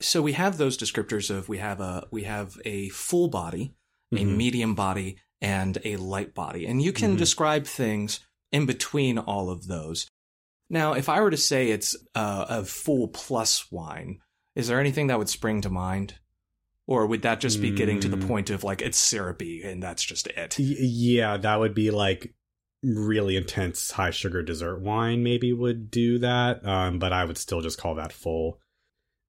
So 0.00 0.22
we 0.22 0.32
have 0.32 0.56
those 0.58 0.76
descriptors 0.78 1.30
of 1.30 1.48
we 1.48 1.58
have 1.58 1.80
a 1.80 2.06
we 2.10 2.24
have 2.24 2.56
a 2.64 2.90
full 2.90 3.28
body, 3.28 3.74
a 4.12 4.16
Mhm. 4.16 4.36
medium 4.36 4.74
body, 4.74 5.16
and 5.40 5.78
a 5.84 5.96
light 5.96 6.34
body. 6.34 6.66
And 6.66 6.82
you 6.82 6.92
can 6.92 7.14
Mhm. 7.14 7.18
describe 7.18 7.66
things 7.66 8.20
in 8.52 8.66
between 8.66 9.18
all 9.18 9.50
of 9.50 9.66
those. 9.66 10.06
Now, 10.70 10.92
if 10.92 11.08
I 11.08 11.20
were 11.20 11.30
to 11.30 11.36
say 11.36 11.70
it's 11.70 11.96
uh, 12.14 12.46
a 12.48 12.64
full 12.64 13.08
plus 13.08 13.70
wine, 13.72 14.20
is 14.54 14.68
there 14.68 14.80
anything 14.80 15.08
that 15.08 15.18
would 15.18 15.28
spring 15.28 15.60
to 15.62 15.70
mind? 15.70 16.18
Or 16.88 17.06
would 17.06 17.22
that 17.22 17.40
just 17.40 17.60
be 17.60 17.70
getting 17.72 17.98
to 18.00 18.08
the 18.08 18.16
Mm. 18.16 18.28
point 18.28 18.50
of 18.50 18.62
like 18.62 18.80
it's 18.80 18.96
syrupy 18.98 19.62
and 19.64 19.82
that's 19.82 20.04
just 20.04 20.26
it? 20.28 20.56
Yeah, 20.58 21.36
that 21.36 21.58
would 21.58 21.74
be 21.74 21.90
like 21.90 22.32
really 22.82 23.36
intense 23.36 23.90
high 23.90 24.10
sugar 24.10 24.42
dessert 24.42 24.78
wine 24.80 25.22
maybe 25.24 25.52
would 25.52 25.90
do 25.90 26.18
that 26.18 26.64
um, 26.64 26.98
but 27.00 27.12
i 27.12 27.24
would 27.24 27.38
still 27.38 27.60
just 27.60 27.80
call 27.80 27.96
that 27.96 28.12
full 28.12 28.60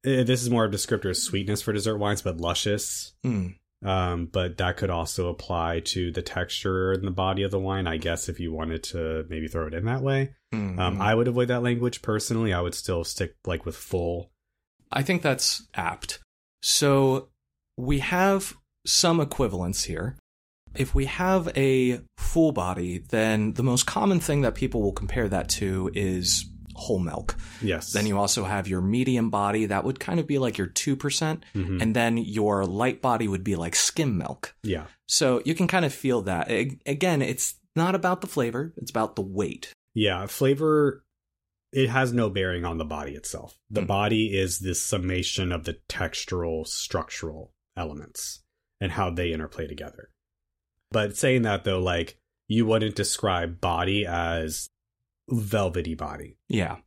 this 0.03 0.43
is 0.43 0.49
more 0.49 0.65
of 0.65 0.71
a 0.71 0.75
descriptor 0.75 1.09
of 1.09 1.17
sweetness 1.17 1.61
for 1.61 1.73
dessert 1.73 1.97
wines 1.97 2.21
but 2.21 2.37
luscious 2.39 3.13
Hmm. 3.23 3.47
um, 3.83 4.25
but 4.27 4.57
that 4.57 4.77
could 4.77 4.91
also 4.91 5.29
apply 5.29 5.79
to 5.85 6.11
the 6.11 6.21
texture 6.21 6.91
and 6.91 7.03
the 7.07 7.09
body 7.11 7.41
of 7.41 7.49
the 7.49 7.57
wine 7.59 7.87
i 7.87 7.97
guess 7.97 8.29
if 8.29 8.39
you 8.39 8.51
wanted 8.53 8.83
to 8.83 9.25
maybe 9.29 9.47
throw 9.47 9.65
it 9.65 9.73
in 9.73 9.85
that 9.85 10.03
way 10.03 10.35
Hmm. 10.51 10.77
um, 10.77 11.01
i 11.01 11.15
would 11.15 11.29
avoid 11.29 11.47
that 11.47 11.63
language 11.63 12.03
personally 12.03 12.53
i 12.53 12.61
would 12.61 12.75
still 12.75 13.03
stick 13.03 13.37
like 13.47 13.65
with 13.65 13.77
full 13.77 14.29
I 14.91 15.01
think 15.03 15.21
that's 15.23 15.67
apt. 15.73 16.19
So 16.61 17.29
we 17.77 17.99
have 17.99 18.55
some 18.85 19.19
equivalence 19.19 19.83
here. 19.83 20.15
If 20.75 20.93
we 20.93 21.05
have 21.05 21.49
a 21.57 22.01
full 22.17 22.51
body, 22.51 22.99
then 23.09 23.53
the 23.53 23.63
most 23.63 23.85
common 23.87 24.19
thing 24.19 24.41
that 24.41 24.55
people 24.55 24.81
will 24.81 24.91
compare 24.91 25.27
that 25.29 25.49
to 25.49 25.89
is 25.93 26.45
whole 26.75 26.99
milk. 26.99 27.35
yes 27.61 27.91
Then 27.91 28.05
you 28.05 28.19
also 28.19 28.43
have 28.43 28.67
your 28.67 28.81
medium 28.81 29.31
body, 29.31 29.65
that 29.65 29.83
would 29.83 29.99
kind 29.99 30.19
of 30.19 30.27
be 30.27 30.37
like 30.37 30.59
your 30.59 30.67
2%. 30.67 31.43
Mhm. 31.55 31.81
And 31.81 31.95
then 31.95 32.17
your 32.17 32.65
light 32.67 33.01
body 33.01 33.27
would 33.27 33.43
be 33.43 33.55
like 33.55 33.75
skim 33.75 34.17
milk. 34.17 34.55
yeah 34.63 34.85
So 35.07 35.41
you 35.43 35.55
can 35.55 35.67
kind 35.67 35.85
of 35.85 35.93
feel 35.93 36.21
that. 36.23 36.51
Again, 36.85 37.23
it's 37.23 37.55
not 37.75 37.95
about 37.95 38.21
the 38.21 38.27
flavor, 38.27 38.73
it's 38.77 38.91
about 38.91 39.15
the 39.15 39.23
weight. 39.23 39.73
Yeah, 39.95 40.27
flavor 40.27 41.03
it 41.73 41.89
has 41.89 42.13
no 42.13 42.29
bearing 42.29 42.63
on 42.63 42.77
the 42.77 42.85
body 42.85 43.13
itself. 43.13 43.57
The 43.71 43.81
Hmm. 43.81 43.87
body 43.87 44.37
is 44.37 44.59
the 44.59 44.73
summation 44.75 45.51
of 45.51 45.63
the 45.65 45.79
textural 45.89 46.65
structural 46.67 47.51
elements 47.77 48.43
and 48.81 48.91
how 48.91 49.09
they 49.09 49.31
interplay 49.31 49.67
together. 49.67 50.09
But 50.91 51.17
saying 51.17 51.43
that 51.43 51.63
though, 51.63 51.79
like 51.79 52.19
you 52.47 52.65
wouldn't 52.65 52.95
describe 52.95 53.61
body 53.61 54.05
as 54.05 54.69
velvety 55.29 55.95
body. 55.95 56.37
Yeah. 56.47 56.77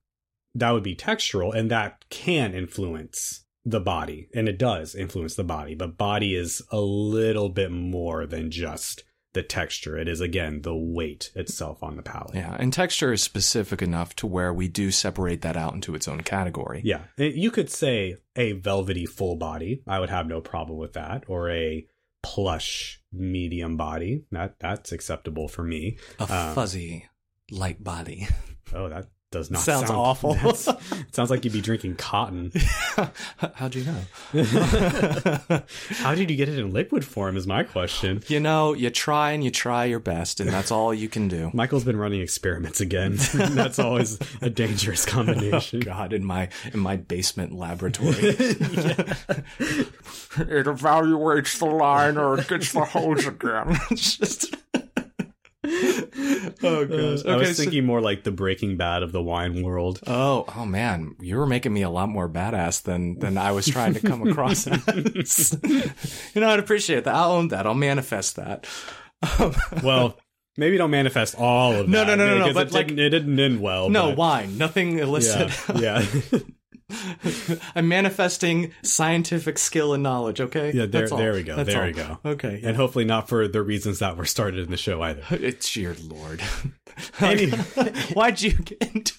That 0.55 0.71
would 0.71 0.83
be 0.83 0.97
textural 0.97 1.55
and 1.55 1.71
that 1.71 2.05
can 2.11 2.55
influence 2.55 3.45
the 3.65 3.81
body 3.81 4.29
and 4.35 4.49
it 4.49 4.59
does 4.59 4.95
influence 4.95 5.35
the 5.35 5.45
body, 5.45 5.75
but 5.75 5.99
body 5.99 6.35
is 6.35 6.63
a 6.73 6.81
little 6.81 7.51
bit 7.51 7.71
more 7.71 8.27
than 8.27 8.51
just 8.51 9.05
the 9.33 9.43
texture. 9.43 9.97
It 9.97 10.09
is 10.09 10.21
again 10.21 10.63
the 10.63 10.75
weight 10.75 11.31
itself 11.35 11.83
on 11.83 11.97
the 11.97 12.03
palate. 12.03 12.35
Yeah. 12.35 12.57
And 12.59 12.73
texture 12.73 13.13
is 13.13 13.23
specific 13.23 13.81
enough 13.83 14.15
to 14.17 14.27
where 14.27 14.53
we 14.53 14.67
do 14.69 14.91
separate 14.91 15.43
that 15.43 15.57
out 15.57 15.75
into 15.75 15.95
its 15.95 16.09
own 16.09 16.23
category. 16.23 16.81
Yeah, 16.85 17.03
you 17.17 17.51
could 17.51 17.71
say 17.71 18.17
a 18.37 18.53
velvety 18.53 19.07
full 19.07 19.37
body. 19.37 19.83
I 19.87 20.01
would 20.01 20.11
have 20.11 20.27
no 20.27 20.41
problem 20.41 20.79
with 20.79 20.95
that, 20.95 21.25
or 21.29 21.51
a 21.51 21.87
plush 22.23 23.01
medium 23.13 23.77
body. 23.77 24.25
That 24.31 24.59
that's 24.61 24.93
acceptable 24.93 25.49
for 25.49 25.63
me. 25.63 25.99
A 26.19 26.23
Um, 26.25 26.55
fuzzy 26.55 27.09
light 27.51 27.83
body. 27.83 28.29
Oh, 28.73 28.89
that 28.89 29.07
does 29.31 29.49
not 29.49 29.63
Sounds 29.63 29.87
sound 29.87 29.99
awful. 29.99 30.37
it 30.43 31.15
sounds 31.15 31.31
like 31.31 31.45
you'd 31.45 31.53
be 31.53 31.61
drinking 31.61 31.95
cotton. 31.95 32.51
How'd 33.55 33.77
you 33.77 33.85
know? 33.85 34.01
How 35.99 36.17
did 36.17 36.31
you 36.31 36.37
get 36.37 36.49
it 36.49 36.59
in 36.59 36.73
liquid 36.73 37.05
form? 37.05 37.37
Is 37.37 37.47
my 37.47 37.63
question. 37.63 38.25
you 38.27 38.41
know, 38.41 38.75
you 38.75 38.91
try 38.91 39.31
and 39.31 39.45
you 39.45 39.53
try 39.53 39.85
your 39.85 40.01
best, 40.01 40.41
and 40.41 40.51
that's 40.51 40.73
all 40.73 40.93
you 40.93 41.09
can 41.09 41.29
do. 41.29 41.53
Michael's 41.55 41.85
been 41.85 41.97
running 41.97 42.21
experiments 42.21 42.81
again. 42.81 43.19
That's 43.35 43.79
always 43.79 44.19
a 44.41 44.51
dangerous 44.51 45.07
combination. 45.07 45.83
Oh, 45.83 45.85
God, 45.85 46.13
in 46.13 46.25
my 46.25 46.49
in 46.73 46.81
my 46.81 46.97
basement 46.97 47.53
laboratory, 47.53 48.11
it 48.11 48.37
evaluates 50.67 51.57
the 51.59 51.67
line 51.67 52.19
or 52.19 52.41
it 52.41 52.49
gets 52.49 52.73
the 52.73 52.85
hose 52.85 53.27
again. 53.27 53.79
It's 53.93 54.17
just. 54.17 54.57
oh 56.63 56.87
gosh. 56.87 57.25
I 57.27 57.37
was 57.37 57.57
so- 57.57 57.63
thinking 57.63 57.85
more 57.85 58.01
like 58.01 58.25
the 58.25 58.31
Breaking 58.31 58.77
Bad 58.77 59.03
of 59.03 59.13
the 59.13 59.23
wine 59.23 59.63
world. 59.63 60.01
Oh, 60.07 60.45
oh 60.57 60.65
man, 60.67 61.17
you 61.21 61.37
were 61.37 61.47
making 61.47 61.73
me 61.73 61.83
a 61.83 61.91
lot 61.91 62.09
more 62.09 62.29
badass 62.29 62.83
than 62.83 63.19
than 63.19 63.37
I 63.37 63.53
was 63.53 63.67
trying 63.67 63.95
to 63.95 64.01
come 64.01 64.27
across. 64.27 64.67
as. 64.67 65.59
you 66.35 66.41
know, 66.41 66.49
I'd 66.51 66.59
appreciate 66.61 67.05
that. 67.05 67.15
I'll 67.15 67.33
own 67.33 67.49
that. 67.49 67.67
I'll 67.67 67.75
manifest 67.75 68.37
that. 68.37 68.67
Um, 69.39 69.55
Well, 69.83 70.19
maybe 70.57 70.79
don't 70.79 70.91
manifest 70.91 71.35
all 71.39 71.73
of 71.75 71.89
No, 71.89 72.05
that. 72.05 72.17
no, 72.17 72.25
no, 72.25 72.27
no, 72.27 72.39
no, 72.39 72.45
because 72.49 72.55
but 72.55 72.67
it, 72.69 72.73
like- 72.73 72.87
didn't, 72.89 72.99
it 73.01 73.11
didn't 73.11 73.39
end 73.39 73.61
well. 73.61 73.91
no 73.91 74.09
but- 74.09 74.17
wine, 74.17 74.57
nothing 74.59 74.99
illicit. 74.99 75.51
Yeah, 75.79 76.01
yeah, 76.33 76.39
I'm 77.75 77.89
manifesting 77.89 78.73
scientific 78.83 79.59
skill 79.59 79.95
and 79.95 80.03
knowledge. 80.03 80.41
Okay. 80.41 80.73
yeah. 80.73 80.87
There, 80.87 81.09
there 81.09 81.33
we 81.33 81.43
go. 81.43 81.57
That's 81.57 81.69
there 81.69 81.81
all. 81.81 81.87
we 81.87 81.93
go. 81.93 82.19
Okay. 82.25 82.61
And 82.65 82.77
hopefully 82.77 83.05
not 83.05 83.29
for 83.29 83.49
the 83.49 83.63
reasons 83.63 83.99
that 84.01 84.17
were 84.17 84.25
started 84.27 84.61
in 84.65 84.71
the 84.71 84.77
show 84.77 85.01
either. 85.03 85.23
It's 85.31 85.77
your 85.77 85.95
lord. 86.09 86.43
Any- 87.21 87.51
Why'd 88.13 88.41
you 88.43 88.53
get 88.53 88.83
into? 88.95 89.15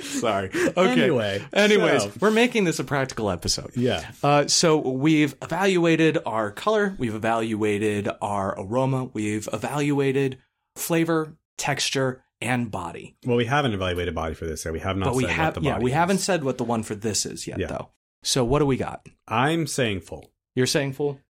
Sorry. 0.00 0.48
Okay. 0.54 0.76
Anyway, 1.02 1.44
Anyways, 1.52 2.02
so- 2.04 2.12
we're 2.20 2.30
making 2.30 2.64
this 2.64 2.78
a 2.78 2.84
practical 2.84 3.30
episode. 3.30 3.70
Yeah. 3.74 4.10
Uh, 4.22 4.46
so 4.46 4.76
we've 4.78 5.34
evaluated 5.42 6.18
our 6.26 6.50
color, 6.50 6.94
we've 6.98 7.14
evaluated 7.14 8.08
our 8.20 8.54
aroma, 8.58 9.04
we've 9.12 9.48
evaluated 9.52 10.38
flavor, 10.76 11.36
texture, 11.58 12.22
and 12.42 12.70
body. 12.70 13.16
Well, 13.24 13.36
we 13.36 13.44
haven't 13.46 13.72
evaluated 13.72 14.14
body 14.14 14.34
for 14.34 14.46
this 14.46 14.64
yet. 14.64 14.72
We 14.72 14.80
have 14.80 14.96
not 14.96 15.06
but 15.06 15.14
we 15.14 15.24
have, 15.24 15.58
yeah, 15.62 15.78
we 15.78 15.90
is. 15.90 15.94
haven't 15.94 16.18
said 16.18 16.44
what 16.44 16.58
the 16.58 16.64
one 16.64 16.82
for 16.82 16.94
this 16.94 17.24
is 17.26 17.46
yet, 17.46 17.58
Yeah. 17.58 17.66
though. 17.68 17.88
So 18.22 18.44
what 18.44 18.58
do 18.60 18.66
we 18.66 18.76
got? 18.76 19.06
I'm 19.26 19.66
saying 19.66 20.00
full. 20.02 20.30
You're 20.54 20.66
saying 20.66 20.92
full? 20.92 21.20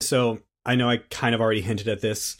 So 0.00 0.40
I 0.64 0.74
know 0.74 0.88
I 0.88 0.98
kind 0.98 1.34
of 1.34 1.40
already 1.40 1.60
hinted 1.60 1.88
at 1.88 2.00
this. 2.00 2.38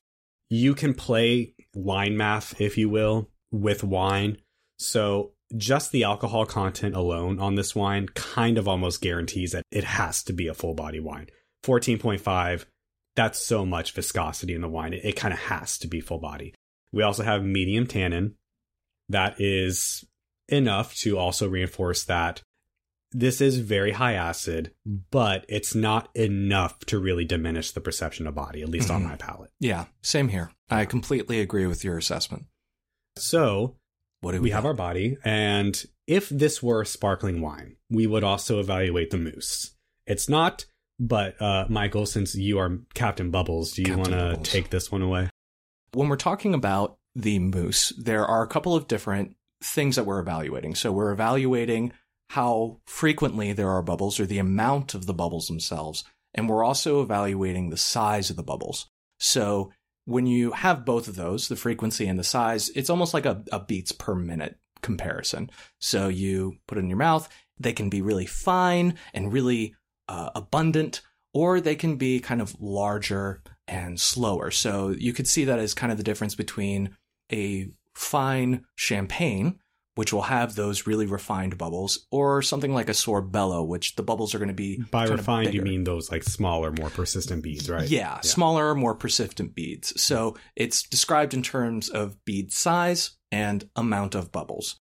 You 0.50 0.74
can 0.74 0.94
play 0.94 1.54
wine 1.74 2.16
math, 2.16 2.60
if 2.60 2.76
you 2.78 2.88
will, 2.88 3.30
with 3.50 3.84
wine. 3.84 4.38
So 4.78 5.32
just 5.56 5.92
the 5.92 6.04
alcohol 6.04 6.46
content 6.46 6.96
alone 6.96 7.38
on 7.38 7.54
this 7.54 7.74
wine 7.74 8.08
kind 8.14 8.58
of 8.58 8.66
almost 8.66 9.00
guarantees 9.00 9.52
that 9.52 9.62
it 9.70 9.84
has 9.84 10.22
to 10.24 10.32
be 10.32 10.48
a 10.48 10.54
full 10.54 10.74
body 10.74 10.98
wine. 11.00 11.28
14.5, 11.64 12.64
that's 13.14 13.38
so 13.38 13.64
much 13.64 13.92
viscosity 13.92 14.54
in 14.54 14.60
the 14.62 14.68
wine. 14.68 14.92
It, 14.94 15.04
it 15.04 15.16
kind 15.16 15.32
of 15.32 15.40
has 15.40 15.78
to 15.78 15.86
be 15.88 16.00
full 16.00 16.18
body. 16.18 16.54
We 16.92 17.02
also 17.02 17.22
have 17.22 17.42
medium 17.44 17.86
tannin. 17.86 18.34
That 19.08 19.40
is 19.40 20.04
enough 20.48 20.94
to 20.96 21.18
also 21.18 21.48
reinforce 21.48 22.04
that 22.04 22.42
this 23.14 23.40
is 23.42 23.58
very 23.58 23.92
high 23.92 24.14
acid, 24.14 24.72
but 25.10 25.44
it's 25.48 25.74
not 25.74 26.08
enough 26.14 26.78
to 26.86 26.98
really 26.98 27.24
diminish 27.26 27.72
the 27.72 27.80
perception 27.80 28.26
of 28.26 28.34
body, 28.34 28.62
at 28.62 28.68
least 28.70 28.90
on 28.90 29.02
Mhm. 29.02 29.08
my 29.10 29.16
palate. 29.16 29.50
Yeah, 29.60 29.86
same 30.02 30.28
here. 30.28 30.50
I 30.70 30.86
completely 30.86 31.40
agree 31.40 31.66
with 31.66 31.84
your 31.84 31.98
assessment. 31.98 32.44
So 33.18 33.76
What 34.20 34.32
do 34.32 34.38
we, 34.38 34.44
we 34.44 34.50
have 34.50 34.64
our 34.64 34.72
body, 34.72 35.18
and 35.24 35.84
if 36.06 36.28
this 36.30 36.62
were 36.62 36.84
sparkling 36.84 37.40
wine, 37.40 37.76
we 37.90 38.06
would 38.06 38.24
also 38.24 38.60
evaluate 38.60 39.10
the 39.10 39.18
mousse. 39.18 39.72
It's 40.06 40.28
not, 40.28 40.64
but 40.98 41.40
uh, 41.42 41.66
Michael, 41.68 42.06
since 42.06 42.34
you 42.34 42.58
are 42.58 42.78
Captain 42.94 43.30
Bubbles, 43.30 43.72
do 43.72 43.82
you 43.82 43.96
want 43.96 44.10
to 44.10 44.38
take 44.42 44.70
this 44.70 44.90
one 44.92 45.02
away? 45.02 45.28
When 45.94 46.08
we're 46.08 46.16
talking 46.16 46.54
about 46.54 46.96
the 47.14 47.38
mousse, 47.38 47.92
there 47.98 48.24
are 48.24 48.42
a 48.42 48.48
couple 48.48 48.74
of 48.74 48.88
different 48.88 49.36
things 49.62 49.96
that 49.96 50.06
we're 50.06 50.20
evaluating. 50.20 50.74
So 50.74 50.90
we're 50.90 51.12
evaluating 51.12 51.92
how 52.30 52.80
frequently 52.86 53.52
there 53.52 53.68
are 53.68 53.82
bubbles 53.82 54.18
or 54.18 54.26
the 54.26 54.38
amount 54.38 54.94
of 54.94 55.06
the 55.06 55.14
bubbles 55.14 55.48
themselves. 55.48 56.04
And 56.34 56.48
we're 56.48 56.64
also 56.64 57.02
evaluating 57.02 57.68
the 57.68 57.76
size 57.76 58.30
of 58.30 58.36
the 58.36 58.42
bubbles. 58.42 58.86
So 59.20 59.70
when 60.06 60.26
you 60.26 60.52
have 60.52 60.86
both 60.86 61.08
of 61.08 61.16
those, 61.16 61.48
the 61.48 61.56
frequency 61.56 62.06
and 62.06 62.18
the 62.18 62.24
size, 62.24 62.70
it's 62.70 62.90
almost 62.90 63.12
like 63.12 63.26
a, 63.26 63.44
a 63.52 63.60
beats 63.60 63.92
per 63.92 64.14
minute 64.14 64.58
comparison. 64.80 65.50
So 65.78 66.08
you 66.08 66.56
put 66.66 66.78
it 66.78 66.80
in 66.80 66.88
your 66.88 66.98
mouth, 66.98 67.28
they 67.58 67.74
can 67.74 67.90
be 67.90 68.00
really 68.00 68.26
fine 68.26 68.94
and 69.12 69.32
really 69.32 69.74
uh, 70.08 70.30
abundant, 70.34 71.02
or 71.34 71.60
they 71.60 71.76
can 71.76 71.96
be 71.96 72.18
kind 72.18 72.40
of 72.40 72.58
larger 72.60 73.42
and 73.68 74.00
slower. 74.00 74.50
So 74.50 74.90
you 74.90 75.12
could 75.12 75.26
see 75.26 75.44
that 75.44 75.58
as 75.58 75.74
kind 75.74 75.92
of 75.92 75.98
the 75.98 76.04
difference 76.04 76.34
between 76.34 76.96
a 77.32 77.68
fine 77.94 78.64
champagne, 78.74 79.58
which 79.94 80.12
will 80.12 80.22
have 80.22 80.54
those 80.54 80.86
really 80.86 81.04
refined 81.06 81.58
bubbles, 81.58 82.06
or 82.10 82.40
something 82.40 82.72
like 82.72 82.88
a 82.88 82.92
sorbello, 82.92 83.66
which 83.66 83.94
the 83.96 84.02
bubbles 84.02 84.34
are 84.34 84.38
going 84.38 84.48
to 84.48 84.54
be 84.54 84.82
By 84.90 85.04
refined, 85.04 85.52
you 85.52 85.62
mean 85.62 85.84
those 85.84 86.10
like 86.10 86.22
smaller, 86.22 86.72
more 86.72 86.88
persistent 86.88 87.42
beads, 87.42 87.68
right? 87.68 87.88
Yeah, 87.88 88.20
smaller, 88.20 88.74
more 88.74 88.94
persistent 88.94 89.54
beads. 89.54 90.00
So 90.00 90.36
it's 90.56 90.82
described 90.82 91.34
in 91.34 91.42
terms 91.42 91.90
of 91.90 92.24
bead 92.24 92.52
size 92.52 93.18
and 93.30 93.68
amount 93.76 94.14
of 94.14 94.32
bubbles. 94.32 94.80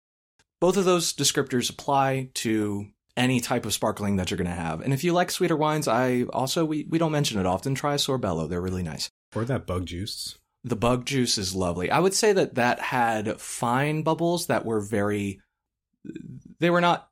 Both 0.61 0.77
of 0.77 0.85
those 0.85 1.13
descriptors 1.13 1.69
apply 1.69 2.29
to 2.35 2.87
any 3.19 3.39
type 3.39 3.65
of 3.65 3.73
sparkling 3.73 4.15
that 4.15 4.31
you're 4.31 4.37
going 4.37 4.47
to 4.49 4.53
have. 4.53 4.81
And 4.81 4.93
if 4.93 5.03
you 5.03 5.13
like 5.13 5.29
sweeter 5.29 5.55
wines, 5.57 5.87
I 5.87 6.23
also 6.33 6.65
we, 6.65 6.85
we 6.89 6.97
don't 6.97 7.11
mention 7.11 7.39
it 7.39 7.45
often. 7.45 7.75
Try 7.75 7.93
a 7.93 7.97
sorbello; 7.97 8.49
they're 8.49 8.61
really 8.61 8.81
nice. 8.83 9.09
Or 9.35 9.45
that 9.45 9.67
bug 9.67 9.85
juice. 9.85 10.37
The 10.63 10.75
bug 10.75 11.05
juice 11.05 11.37
is 11.37 11.53
lovely. 11.55 11.91
I 11.91 11.99
would 11.99 12.13
say 12.13 12.33
that 12.33 12.55
that 12.55 12.79
had 12.79 13.39
fine 13.39 14.01
bubbles 14.01 14.47
that 14.47 14.65
were 14.65 14.81
very. 14.81 15.39
They 16.59 16.69
were 16.69 16.81
not 16.81 17.07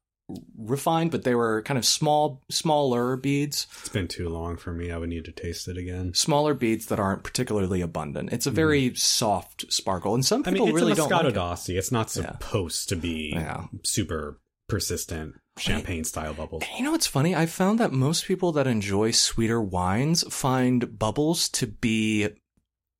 refined, 0.57 1.11
but 1.11 1.23
they 1.23 1.35
were 1.35 1.61
kind 1.61 1.77
of 1.77 1.85
small, 1.85 2.43
smaller 2.49 3.15
beads. 3.15 3.67
It's 3.79 3.87
been 3.89 4.09
too 4.09 4.27
long 4.27 4.57
for 4.57 4.73
me. 4.73 4.91
I 4.91 4.97
would 4.97 5.07
need 5.09 5.23
to 5.25 5.31
taste 5.31 5.67
it 5.69 5.77
again. 5.77 6.13
smaller 6.13 6.53
beads 6.53 6.87
that 6.87 6.99
aren't 6.99 7.23
particularly 7.23 7.79
abundant. 7.81 8.33
It's 8.33 8.45
a 8.47 8.51
very 8.51 8.93
soft 8.95 9.71
sparkle, 9.71 10.13
and 10.15 10.25
some 10.25 10.41
Mm-hmm. 10.43 10.49
I 10.49 10.51
people 10.53 10.65
mean, 10.67 10.75
it's 10.75 10.81
really 10.81 10.91
a 10.93 10.95
don't 10.95 11.09
Moscato 11.11 11.35
like 11.35 11.69
it. 11.69 11.75
It's 11.77 11.91
not 11.91 12.13
Yeah. 12.15 12.31
supposed 12.33 12.89
to 12.89 12.95
be 12.97 13.31
Yeah. 13.33 13.65
super 13.83 14.39
persistent 14.67 15.35
champagne 15.59 16.03
style 16.03 16.33
bubbles. 16.33 16.63
You 16.77 16.83
know 16.83 16.91
what's 16.91 17.07
funny? 17.07 17.35
I 17.35 17.45
found 17.45 17.79
that 17.79 17.91
most 17.91 18.25
people 18.25 18.51
that 18.53 18.67
enjoy 18.67 19.11
sweeter 19.11 19.61
wines 19.61 20.23
find 20.33 20.97
bubbles 20.97 21.49
to 21.49 21.67
be 21.67 22.29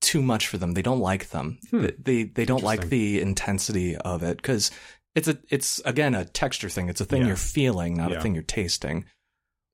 too 0.02 0.22
much 0.22 0.48
for 0.48 0.58
them. 0.58 0.74
They 0.74 0.82
don't 0.82 1.00
like 1.00 1.30
them. 1.30 1.60
Hmm. 1.72 1.82
They 1.82 1.92
they, 1.98 2.24
they 2.24 2.46
don't 2.46 2.64
like 2.64 2.90
the 2.90 3.20
intensity 3.22 3.96
of 3.98 4.24
it 4.24 4.38
because 4.38 4.72
it's 5.16 5.28
a 5.28 5.38
it's 5.50 5.80
again 5.86 6.14
a 6.16 6.26
texture 6.26 6.70
thing. 6.70 6.90
It's 6.90 7.02
a 7.02 7.06
thing 7.06 7.22
Yeah. 7.22 7.28
you're 7.30 7.36
feeling, 7.38 7.98
not 7.98 8.12
Yeah. 8.12 8.18
a 8.18 8.22
thing 8.22 8.34
you're 8.36 8.44
tasting. 8.44 9.06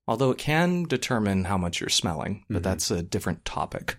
Although 0.06 0.30
it 0.30 0.38
can 0.38 0.84
determine 0.84 1.44
how 1.44 1.56
much 1.56 1.80
you're 1.80 1.88
smelling, 1.88 2.44
but 2.50 2.60
Mhm. 2.60 2.64
that's 2.64 2.90
a 2.90 3.02
different 3.02 3.44
topic. 3.44 3.96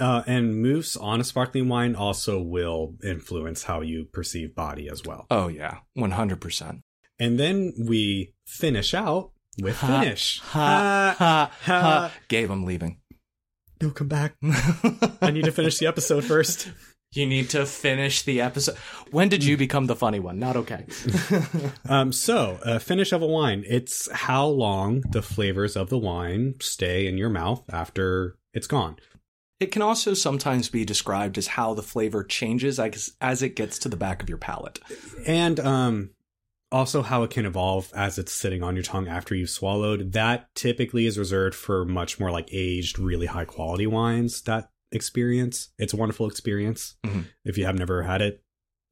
Uh, 0.00 0.22
and 0.26 0.62
mousse 0.62 0.96
on 0.96 1.20
a 1.20 1.24
sparkling 1.24 1.68
wine 1.68 1.96
also 1.96 2.40
will 2.40 2.94
influence 3.02 3.64
how 3.64 3.80
you 3.80 4.04
perceive 4.04 4.54
body 4.54 4.88
as 4.88 5.02
well. 5.04 5.26
Oh 5.30 5.48
yeah, 5.48 5.78
one 5.94 6.12
hundred 6.12 6.40
percent. 6.40 6.82
And 7.18 7.38
then 7.38 7.72
we 7.78 8.34
finish 8.46 8.94
out 8.94 9.32
with 9.60 9.76
Ha, 9.78 10.00
finish. 10.00 10.40
Ha 10.40 11.14
ha 11.18 11.50
ha. 11.62 11.80
ha! 11.80 12.12
Gabe, 12.28 12.50
I'm 12.50 12.64
leaving. 12.64 13.00
No, 13.80 13.90
come 13.90 14.08
back. 14.08 14.34
I 15.22 15.30
need 15.30 15.44
to 15.44 15.52
finish 15.52 15.78
the 15.78 15.86
episode 15.86 16.24
first. 16.24 16.70
You 17.12 17.26
need 17.26 17.50
to 17.50 17.64
finish 17.64 18.22
the 18.22 18.40
episode. 18.42 18.76
When 19.12 19.28
did 19.28 19.42
you 19.42 19.56
become 19.56 19.86
the 19.86 19.96
funny 19.96 20.20
one? 20.20 20.38
Not 20.38 20.56
okay. 20.56 20.84
Um, 21.88 22.12
so, 22.12 22.58
uh, 22.64 22.78
finish 22.78 23.12
of 23.12 23.22
a 23.22 23.26
wine. 23.26 23.64
It's 23.66 24.10
how 24.12 24.46
long 24.46 25.00
the 25.10 25.22
flavors 25.22 25.74
of 25.74 25.88
the 25.88 25.96
wine 25.98 26.54
stay 26.60 27.06
in 27.06 27.16
your 27.16 27.30
mouth 27.30 27.62
after 27.72 28.36
it's 28.52 28.66
gone. 28.66 28.96
it 29.58 29.70
can 29.72 29.80
also 29.80 30.12
sometimes 30.12 30.68
be 30.68 30.84
described 30.84 31.38
as 31.38 31.46
how 31.46 31.72
the 31.72 31.82
flavor 31.82 32.22
changes 32.24 32.78
as, 32.78 33.14
as 33.22 33.42
it 33.42 33.56
gets 33.56 33.78
to 33.80 33.88
the 33.88 33.96
back 33.96 34.22
of 34.22 34.28
your 34.28 34.38
palate. 34.38 34.78
and 35.26 35.58
um 35.60 36.10
also 36.70 37.02
how 37.02 37.22
it 37.22 37.30
can 37.30 37.46
evolve 37.46 37.90
as 37.94 38.18
it's 38.18 38.32
sitting 38.32 38.62
on 38.62 38.74
your 38.76 38.82
tongue 38.82 39.08
after 39.08 39.34
you've 39.34 39.50
swallowed 39.50 40.12
that 40.12 40.48
typically 40.54 41.06
is 41.06 41.18
reserved 41.18 41.54
for 41.54 41.84
much 41.84 42.20
more 42.20 42.30
like 42.30 42.48
aged 42.52 42.98
really 42.98 43.26
high 43.26 43.44
quality 43.44 43.86
wines 43.86 44.42
that 44.42 44.70
experience 44.92 45.70
it's 45.78 45.92
a 45.92 45.96
wonderful 45.96 46.26
experience 46.28 46.96
Mhm. 47.06 47.24
if 47.44 47.56
you 47.58 47.64
have 47.66 47.78
never 47.78 48.02
had 48.02 48.20
it 48.22 48.42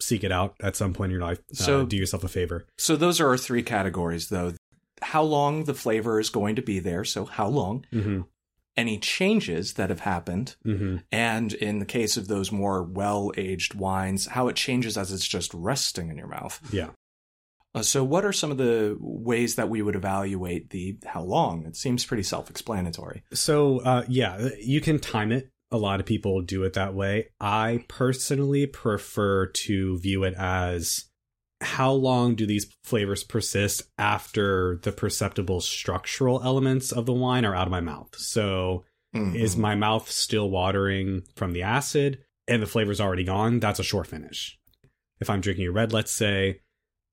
seek 0.01 0.25
it 0.25 0.33
out 0.33 0.55
at 0.63 0.77
some 0.77 0.93
point 0.93 1.11
in 1.11 1.19
your 1.19 1.27
life 1.27 1.39
uh, 1.53 1.55
So- 1.55 1.87
do 1.87 1.97
yourself 1.97 2.23
a 2.25 2.29
favor 2.29 2.67
So 2.79 2.97
those 2.97 3.21
are 3.21 3.29
our 3.29 3.39
three 3.39 3.63
categories, 3.63 4.29
though. 4.29 4.53
How 5.03 5.23
long 5.23 5.65
the 5.65 5.75
flavor 5.75 6.19
is 6.21 6.29
going 6.31 6.57
to 6.57 6.63
be 6.63 6.79
there. 6.81 7.05
So 7.05 7.25
how 7.27 7.49
long? 7.49 7.85
hmm 7.93 8.23
any 8.79 8.99
changes 8.99 9.73
that 9.75 9.89
have 9.89 10.01
happened. 10.01 10.55
hmm 10.63 10.97
And 11.11 11.55
in 11.55 11.79
the 11.79 11.87
case 11.87 12.19
of 12.19 12.29
those 12.29 12.53
more 12.53 12.83
well 12.83 13.33
aged 13.39 13.75
wines, 13.75 14.27
how 14.27 14.49
it 14.49 14.57
changes 14.57 14.99
as 14.99 15.11
it's 15.13 15.27
just 15.27 15.55
resting 15.55 16.11
in 16.11 16.19
your 16.19 16.27
mouth. 16.29 16.61
Yeah. 16.71 16.91
Uh, 17.77 17.83
so, 17.83 18.03
what 18.03 18.25
are 18.25 18.33
some 18.33 18.51
of 18.51 18.57
the 18.57 18.97
ways 18.99 19.57
that 19.57 19.69
we 19.69 19.83
would 19.83 19.95
evaluate 19.95 20.71
the 20.71 20.97
how 21.05 21.21
long? 21.21 21.67
It 21.67 21.77
seems 21.77 22.07
pretty 22.07 22.23
self 22.23 22.49
explanatory. 22.49 23.23
So, 23.35 23.81
uh, 23.81 24.05
yeah, 24.09 24.49
you 24.59 24.81
can 24.81 24.99
time 24.99 25.31
it. 25.31 25.51
A 25.71 25.77
lot 25.77 26.01
of 26.01 26.07
people 26.07 26.41
do 26.41 26.63
it 26.63 26.73
that 26.73 26.95
way. 26.95 27.29
I 27.39 27.85
personally 27.87 28.67
prefer 28.67 29.47
to 29.47 29.99
view 29.99 30.25
it 30.25 30.33
as 30.39 31.05
how 31.61 31.93
long 31.93 32.35
do 32.35 32.47
these 32.47 32.67
flavors 32.83 33.25
persist 33.25 33.83
after 33.99 34.81
the 34.83 34.93
perceptible 34.93 35.61
structural 35.61 36.43
elements 36.43 36.93
of 36.93 37.05
the 37.05 37.13
wine 37.13 37.45
are 37.45 37.55
out 37.55 37.67
of 37.67 37.73
my 37.73 37.81
mouth? 37.81 38.17
So, 38.17 38.85
is 39.13 39.57
my 39.57 39.75
mouth 39.75 40.11
still 40.11 40.51
watering 40.51 41.23
from 41.37 41.53
the 41.53 41.63
acid 41.63 42.21
and 42.49 42.63
the 42.63 42.67
flavor's 42.67 43.01
already 43.03 43.25
gone? 43.25 43.61
That's 43.61 43.81
a 43.81 43.85
short 43.85 44.07
finish. 44.07 44.59
If 45.21 45.31
I'm 45.31 45.41
drinking 45.41 45.67
a 45.67 45.73
red, 45.73 45.93
let's 45.93 46.13
say, 46.13 46.61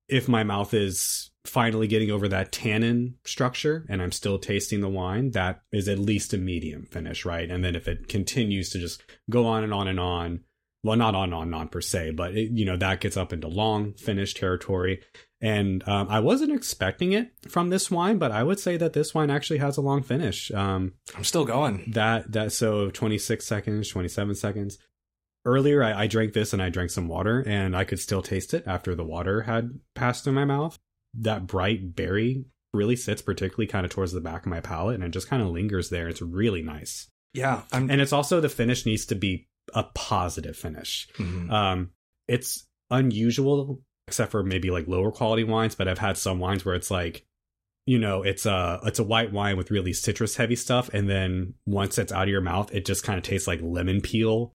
if 0.08 0.28
my 0.28 0.44
mouth 0.44 0.74
is 0.74 1.30
finally 1.44 1.86
getting 1.86 2.10
over 2.10 2.26
that 2.28 2.52
tannin 2.52 3.14
structure 3.24 3.84
and 3.88 4.02
I'm 4.02 4.12
still 4.12 4.38
tasting 4.38 4.80
the 4.80 4.88
wine, 4.88 5.32
that 5.32 5.60
is 5.72 5.88
at 5.88 5.98
least 5.98 6.32
a 6.32 6.38
medium 6.38 6.86
finish, 6.86 7.24
right? 7.24 7.50
And 7.50 7.64
then 7.64 7.76
if 7.76 7.86
it 7.86 8.08
continues 8.08 8.70
to 8.70 8.78
just 8.78 9.02
go 9.30 9.46
on 9.46 9.62
and 9.62 9.72
on 9.72 9.88
and 9.88 10.00
on, 10.00 10.40
well, 10.82 10.96
not 10.96 11.14
on 11.14 11.24
and 11.24 11.34
on, 11.34 11.54
on 11.54 11.68
per 11.68 11.80
se, 11.80 12.12
but 12.12 12.36
it, 12.36 12.50
you 12.52 12.64
know, 12.64 12.76
that 12.76 13.00
gets 13.00 13.16
up 13.16 13.32
into 13.32 13.48
long 13.48 13.94
finish 13.94 14.34
territory. 14.34 15.00
And 15.40 15.86
um, 15.88 16.08
I 16.08 16.20
wasn't 16.20 16.52
expecting 16.52 17.12
it 17.12 17.32
from 17.48 17.68
this 17.68 17.90
wine, 17.90 18.18
but 18.18 18.30
I 18.30 18.42
would 18.42 18.58
say 18.58 18.76
that 18.78 18.94
this 18.94 19.14
wine 19.14 19.30
actually 19.30 19.58
has 19.58 19.76
a 19.76 19.82
long 19.82 20.02
finish. 20.02 20.50
Um, 20.50 20.94
I'm 21.14 21.24
still 21.24 21.44
going. 21.44 21.90
that 21.94 22.32
that 22.32 22.52
so 22.52 22.90
26 22.90 23.46
seconds 23.46 23.88
27 23.88 24.34
seconds 24.34 24.78
earlier 25.44 25.82
I, 25.82 26.02
I 26.02 26.06
drank 26.06 26.32
this 26.32 26.52
and 26.52 26.62
i 26.62 26.68
drank 26.70 26.90
some 26.90 27.08
water 27.08 27.42
and 27.46 27.76
i 27.76 27.84
could 27.84 28.00
still 28.00 28.22
taste 28.22 28.54
it 28.54 28.64
after 28.66 28.94
the 28.94 29.04
water 29.04 29.42
had 29.42 29.78
passed 29.94 30.24
through 30.24 30.32
my 30.34 30.44
mouth 30.44 30.78
that 31.18 31.46
bright 31.46 31.94
berry 31.94 32.44
really 32.72 32.96
sits 32.96 33.22
particularly 33.22 33.66
kind 33.66 33.84
of 33.86 33.92
towards 33.92 34.12
the 34.12 34.20
back 34.20 34.42
of 34.42 34.50
my 34.50 34.60
palate 34.60 34.94
and 34.96 35.04
it 35.04 35.10
just 35.10 35.28
kind 35.28 35.42
of 35.42 35.48
lingers 35.50 35.90
there 35.90 36.08
it's 36.08 36.22
really 36.22 36.62
nice 36.62 37.08
Yeah, 37.34 37.62
I'm. 37.72 37.90
and 37.90 38.00
it's 38.00 38.12
also 38.12 38.40
the 38.40 38.48
finish 38.48 38.84
needs 38.86 39.06
to 39.06 39.14
be 39.14 39.46
a 39.74 39.84
positive 39.94 40.56
finish 40.56 41.08
Mhm. 41.18 41.50
um 41.50 41.90
it's 42.28 42.66
unusual 42.90 43.80
except 44.08 44.30
for 44.32 44.42
maybe 44.42 44.70
like 44.70 44.88
lower 44.88 45.10
quality 45.12 45.44
wines 45.44 45.74
but 45.74 45.88
i've 45.88 45.98
had 45.98 46.16
some 46.18 46.38
wines 46.38 46.64
where 46.64 46.74
it's 46.74 46.90
like 46.90 47.24
you 47.86 47.98
know 47.98 48.22
it's 48.22 48.44
a 48.46 48.80
it's 48.84 48.98
a 48.98 49.04
white 49.04 49.32
wine 49.32 49.56
with 49.56 49.70
really 49.70 49.92
citrus 49.92 50.36
heavy 50.36 50.56
stuff 50.56 50.90
and 50.92 51.08
then 51.08 51.54
once 51.66 51.98
it's 51.98 52.12
out 52.12 52.24
of 52.24 52.28
your 52.28 52.40
mouth 52.40 52.74
it 52.74 52.84
just 52.84 53.04
kind 53.04 53.18
of 53.18 53.24
tastes 53.24 53.46
like 53.48 53.60
lemon 53.62 54.00
peel 54.00 54.52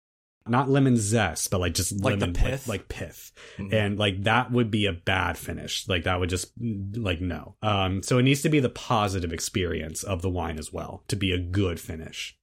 not 0.51 0.68
lemon 0.68 0.96
zest 0.96 1.51
but 1.51 1.61
like 1.61 1.74
just 1.74 1.92
Like 1.92 2.18
the 2.18 2.26
lemon 2.26 2.32
pith? 2.34 2.66
like, 2.68 2.80
like 2.80 2.88
pith 2.88 3.32
Mhm. 3.59 3.72
and 3.72 3.99
like 3.99 4.22
that 4.24 4.51
would 4.53 4.70
be 4.70 4.86
a 4.86 4.92
bad 4.92 5.36
finish 5.38 5.86
like 5.88 6.05
that 6.05 6.18
would 6.20 6.30
just 6.30 6.53
like 6.96 7.20
no 7.20 7.57
um 7.62 8.03
so 8.03 8.18
it 8.18 8.22
needs 8.22 8.42
to 8.42 8.49
be 8.49 8.61
the 8.61 8.68
positive 8.68 9.32
experience 9.32 10.03
of 10.03 10.22
the 10.22 10.30
wine 10.30 10.59
as 10.59 10.72
well 10.72 11.03
to 11.09 11.16
be 11.16 11.32
a 11.32 11.38
good 11.38 11.78
finish 11.80 12.34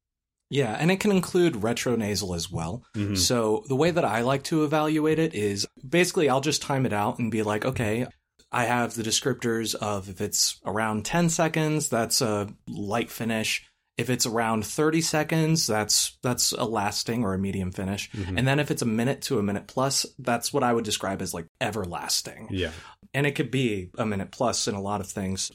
yeah, 0.51 0.77
and 0.79 0.91
it 0.91 0.99
can 0.99 1.11
include 1.11 1.55
retronasal 1.55 2.35
as 2.35 2.51
well. 2.51 2.83
Mhm. 2.95 3.17
So 3.17 3.63
the 3.67 3.75
way 3.75 3.89
that 3.89 4.05
I 4.05 4.21
like 4.21 4.43
to 4.43 4.63
evaluate 4.63 5.17
it 5.17 5.33
is 5.33 5.65
basically 5.87 6.29
I'll 6.29 6.39
just 6.39 6.61
time 6.61 6.85
it 6.85 6.93
out 6.93 7.17
and 7.17 7.31
be 7.31 7.41
like, 7.41 7.65
okay, 7.65 8.05
I 8.51 8.65
have 8.65 8.93
the 8.93 9.01
descriptors 9.01 9.73
of 9.73 10.07
if 10.07 10.21
it's 10.21 10.59
around 10.63 11.03
10 11.03 11.29
seconds, 11.29 11.89
that's 11.89 12.21
a 12.21 12.47
light 12.67 13.09
finish. 13.09 13.65
If 13.97 14.09
it's 14.09 14.25
around 14.25 14.65
30 14.65 14.99
seconds, 15.01 15.67
that's 15.67 16.17
that's 16.21 16.51
a 16.51 16.65
lasting 16.65 17.23
or 17.23 17.33
a 17.33 17.39
medium 17.39 17.71
finish. 17.71 18.11
Mhm. 18.11 18.37
And 18.37 18.47
then 18.47 18.59
if 18.59 18.69
it's 18.69 18.81
a 18.81 18.85
minute 18.85 19.21
to 19.23 19.39
a 19.39 19.43
minute 19.43 19.67
plus, 19.67 20.05
that's 20.19 20.51
what 20.51 20.63
I 20.63 20.73
would 20.73 20.83
describe 20.83 21.21
as 21.21 21.33
like 21.33 21.47
everlasting. 21.61 22.47
yeah 22.51 22.71
And 23.13 23.25
it 23.25 23.35
could 23.35 23.51
be 23.51 23.89
a 23.97 24.05
minute 24.05 24.31
plus 24.31 24.67
in 24.67 24.75
a 24.75 24.81
lot 24.81 24.99
of 25.01 25.07
things. 25.07 25.51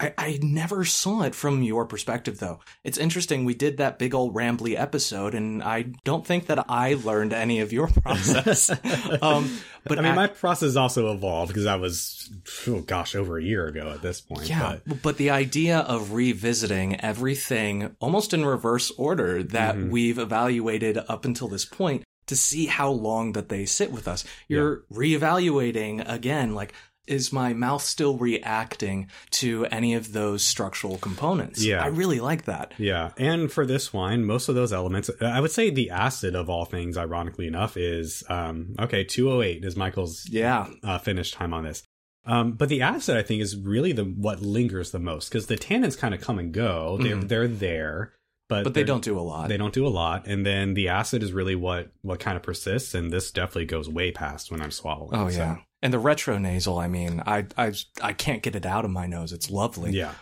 I, 0.00 0.12
I 0.18 0.38
never 0.42 0.84
saw 0.84 1.22
it 1.22 1.36
from 1.36 1.62
your 1.62 1.86
perspective, 1.86 2.40
though. 2.40 2.58
It's 2.82 2.98
interesting. 2.98 3.44
We 3.44 3.54
did 3.54 3.76
that 3.76 3.98
big 3.98 4.12
old 4.12 4.34
rambly 4.34 4.76
episode, 4.78 5.34
and 5.34 5.62
I 5.62 5.82
don't 6.04 6.26
think 6.26 6.46
that 6.46 6.64
I 6.68 6.94
learned 6.94 7.32
any 7.32 7.60
of 7.60 7.72
your 7.72 7.86
process. 8.02 8.70
um, 9.22 9.56
but 9.84 9.98
I 9.98 10.02
mean, 10.02 10.16
my 10.16 10.26
process 10.26 10.74
also 10.74 11.12
evolved 11.12 11.48
because 11.48 11.66
I 11.66 11.76
was, 11.76 12.28
oh 12.66 12.80
gosh, 12.80 13.14
over 13.14 13.38
a 13.38 13.42
year 13.42 13.66
ago 13.68 13.90
at 13.94 14.02
this 14.02 14.20
point. 14.20 14.48
yeah, 14.48 14.78
But 14.84 15.02
but, 15.02 15.16
the 15.16 15.30
idea 15.30 15.78
of 15.78 16.12
revisiting 16.12 17.00
everything 17.00 17.94
almost 18.00 18.34
in 18.34 18.44
reverse 18.44 18.90
order 18.98 19.42
that 19.44 19.76
Mhm. 19.76 19.90
we've 19.90 20.18
evaluated 20.18 20.98
up 21.08 21.24
until 21.24 21.46
this 21.46 21.64
point 21.64 22.02
to 22.26 22.34
see 22.34 22.66
how 22.66 22.90
long 22.90 23.32
that 23.32 23.48
they 23.48 23.64
sit 23.64 23.92
with 23.92 24.08
us. 24.08 24.24
You're 24.48 24.82
reevaluating 24.92 26.10
again, 26.10 26.54
like, 26.54 26.72
is 27.06 27.32
my 27.32 27.52
mouth 27.52 27.82
still 27.82 28.16
reacting 28.16 29.08
to 29.32 29.66
any 29.66 29.94
of 29.94 30.12
those 30.12 30.42
structural 30.42 30.98
components? 30.98 31.62
Yeah. 31.64 31.82
I 31.82 31.88
really 31.88 32.20
like 32.20 32.44
that. 32.46 32.72
yeah. 32.78 33.10
And 33.18 33.50
for 33.52 33.66
this 33.66 33.92
wine, 33.92 34.24
most 34.24 34.48
of 34.48 34.54
those 34.54 34.72
elements, 34.72 35.10
I 35.20 35.40
would 35.40 35.50
say 35.50 35.70
the 35.70 35.90
acid 35.90 36.34
of 36.34 36.48
all 36.48 36.64
things, 36.64 36.96
ironically 36.96 37.46
enough, 37.46 37.76
is, 37.76 38.22
um, 38.28 38.74
okay, 38.78 39.04
208 39.04 39.64
is 39.64 39.76
Michael's 39.76 40.28
Yeah. 40.30 40.68
uh, 40.82 40.98
finish 40.98 41.32
time 41.32 41.52
on 41.52 41.64
this. 41.64 41.82
Um, 42.26 42.52
but 42.52 42.70
the 42.70 42.80
acid, 42.80 43.18
I 43.18 43.22
think, 43.22 43.42
is 43.42 43.54
really 43.56 43.92
the 43.92 44.04
what 44.04 44.40
lingers 44.40 44.90
the 44.92 44.98
most 44.98 45.28
because 45.28 45.46
the 45.46 45.56
tannins 45.58 45.98
kind 45.98 46.14
of 46.14 46.22
come 46.22 46.38
and 46.38 46.52
go. 46.54 46.96
They're 46.98 47.16
Mhm. 47.16 47.28
they're 47.28 47.46
there, 47.48 48.14
but 48.48 48.64
But 48.64 48.72
they 48.72 48.82
don't 48.82 49.04
do 49.04 49.18
a 49.18 49.20
lot. 49.20 49.50
They 49.50 49.58
don't 49.58 49.74
do 49.74 49.86
a 49.86 49.88
lot, 49.92 50.26
and 50.26 50.46
then 50.46 50.72
the 50.72 50.88
acid 50.88 51.22
is 51.22 51.34
really 51.34 51.54
what 51.54 51.92
what 52.00 52.20
kind 52.20 52.38
of 52.38 52.42
persists, 52.42 52.94
and 52.94 53.10
this 53.12 53.30
definitely 53.30 53.66
goes 53.66 53.90
way 53.90 54.10
past 54.10 54.50
when 54.50 54.62
I'm 54.62 54.70
swallowing. 54.70 55.14
Oh 55.14 55.28
so, 55.28 55.36
yeah. 55.38 55.56
And 55.84 55.92
the 55.92 55.98
retronasal, 56.00 56.82
I 56.82 56.88
mean, 56.88 57.22
I 57.24 57.46
I 57.56 57.72
I 58.02 58.12
can't 58.14 58.42
get 58.42 58.56
it 58.56 58.66
out 58.66 58.84
of 58.84 58.90
my 58.90 59.06
nose. 59.06 59.32
It's 59.32 59.50
lovely. 59.50 59.92
yeah, 59.92 60.14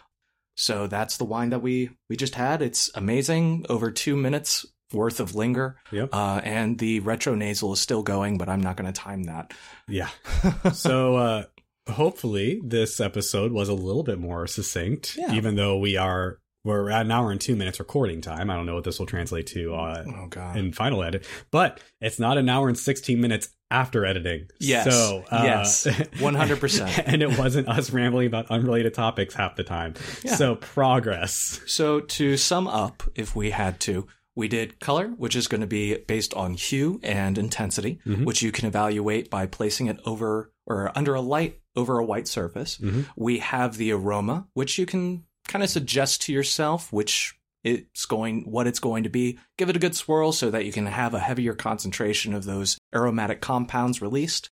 So 0.56 0.86
that's 0.88 1.16
the 1.16 1.24
wine 1.24 1.50
that 1.50 1.62
we 1.62 1.88
we 2.10 2.16
just 2.16 2.34
had. 2.34 2.60
It's 2.60 2.90
amazing. 2.94 3.64
Over 3.70 3.90
two 3.90 4.16
minutes 4.16 4.66
worth 4.92 5.20
of 5.20 5.34
linger. 5.34 5.76
Yep. 5.90 6.10
Uh, 6.12 6.40
and 6.44 6.78
the 6.78 7.00
retronasal 7.00 7.72
is 7.72 7.80
still 7.80 8.02
going, 8.02 8.36
but 8.36 8.48
I'm 8.50 8.60
not 8.60 8.76
going 8.76 8.92
to 8.92 9.00
time 9.00 9.22
that. 9.22 9.54
yeah. 9.88 10.08
so 10.74 11.16
uh 11.16 11.44
hopefully 11.88 12.60
this 12.64 13.00
episode 13.00 13.52
was 13.52 13.68
a 13.68 13.74
little 13.74 14.02
bit 14.04 14.18
more 14.18 14.46
succinct 14.46 15.16
Yeah. 15.16 15.32
even 15.34 15.56
though 15.56 15.78
we 15.78 15.96
are 15.96 16.38
we're 16.64 16.90
at 16.90 17.04
an 17.06 17.10
hour 17.10 17.30
and 17.32 17.40
two 17.40 17.56
minutes 17.56 17.78
recording 17.80 18.20
time 18.20 18.50
i 18.50 18.54
don't 18.56 18.66
know 18.66 18.74
what 18.74 18.84
this 18.84 18.98
will 18.98 19.06
translate 19.06 19.46
to 19.46 19.74
uh 19.74 20.04
oh 20.06 20.52
in 20.54 20.72
final 20.72 21.02
edit 21.02 21.26
but 21.50 21.80
it's 22.00 22.18
not 22.20 22.38
an 22.38 22.48
hour 22.48 22.68
and 22.68 22.78
16 22.78 23.20
minutes 23.20 23.48
after 23.70 24.04
editing 24.04 24.46
Yes. 24.60 24.84
so 24.84 25.24
uh, 25.30 25.42
Yes. 25.44 25.86
100%. 26.18 27.02
and 27.06 27.22
it 27.22 27.38
wasn't 27.38 27.68
us 27.68 27.90
rambling 27.90 28.26
about 28.26 28.50
unrelated 28.50 28.94
topics 28.94 29.34
half 29.34 29.56
the 29.56 29.64
time 29.64 29.94
Yeah. 30.22 30.36
so 30.36 30.56
progress 30.56 31.60
So 31.66 32.00
to 32.00 32.36
sum 32.36 32.66
up, 32.68 33.02
if 33.14 33.34
we 33.34 33.50
had 33.50 33.80
to, 33.80 34.06
we 34.34 34.46
did 34.48 34.78
color, 34.80 35.08
which 35.08 35.34
is 35.36 35.46
going 35.48 35.60
to 35.62 35.66
be 35.66 35.96
based 35.96 36.32
on 36.34 36.54
hue 36.54 37.00
and 37.02 37.36
intensity, 37.38 37.98
Mhm. 38.06 38.24
which 38.24 38.42
you 38.42 38.52
can 38.52 38.66
evaluate 38.66 39.30
by 39.30 39.46
placing 39.46 39.86
it 39.86 39.98
over 40.04 40.52
or 40.66 40.92
under 40.94 41.14
a 41.14 41.20
light 41.20 41.58
over 41.74 41.98
a 41.98 42.04
white 42.04 42.28
surface. 42.28 42.76
Mhm. 42.78 43.06
We 43.16 43.38
have 43.38 43.78
the 43.78 43.92
aroma, 43.92 44.46
which 44.52 44.78
you 44.78 44.84
can 44.86 45.24
kind 45.53 45.62
of 45.62 45.70
suggest 45.70 46.22
to 46.22 46.32
yourself 46.32 46.92
which 46.92 47.34
it's 47.62 48.07
going 48.07 48.50
what 48.50 48.66
it's 48.66 48.80
going 48.80 49.05
to 49.05 49.09
be. 49.11 49.38
Give 49.57 49.68
it 49.68 49.76
a 49.76 49.80
good 49.80 49.94
swirl 49.94 50.32
so 50.32 50.50
that 50.50 50.64
you 50.64 50.72
can 50.72 50.86
have 50.86 51.14
a 51.14 51.20
heavier 51.20 51.55
concentration 51.55 52.34
of 52.34 52.44
those 52.44 52.78
aromatic 52.94 53.40
compounds 53.40 54.03
released. 54.03 54.50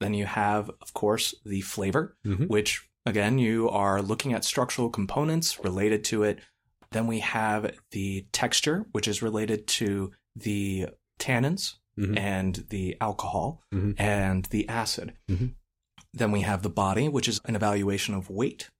Then 0.00 0.14
you 0.14 0.26
have, 0.26 0.70
of 0.80 0.94
course, 0.94 1.34
the 1.44 1.62
flavor, 1.62 2.16
Mhm. 2.24 2.48
which 2.48 2.86
again 3.06 3.38
you 3.38 3.68
are 3.70 4.00
looking 4.02 4.32
at 4.32 4.44
structural 4.44 4.88
components 4.90 5.58
related 5.64 6.04
to 6.04 6.22
it. 6.22 6.40
Then 6.92 7.06
we 7.08 7.20
have 7.20 7.74
the 7.90 8.26
texture, 8.30 8.86
which 8.92 9.08
is 9.08 9.22
related 9.22 9.66
to 9.66 10.12
the 10.36 10.88
tannins 11.18 11.74
Mhm. 11.98 12.18
and 12.18 12.66
the 12.70 12.96
alcohol 13.00 13.62
Mhm. 13.72 13.94
and 13.98 14.44
the 14.46 14.68
acid. 14.68 15.14
Mhm. 15.28 15.54
Then 16.12 16.30
we 16.30 16.42
have 16.42 16.62
the 16.62 16.70
body, 16.70 17.08
which 17.08 17.26
is 17.28 17.40
an 17.46 17.56
evaluation 17.56 18.14
of 18.14 18.30
weight. 18.30 18.70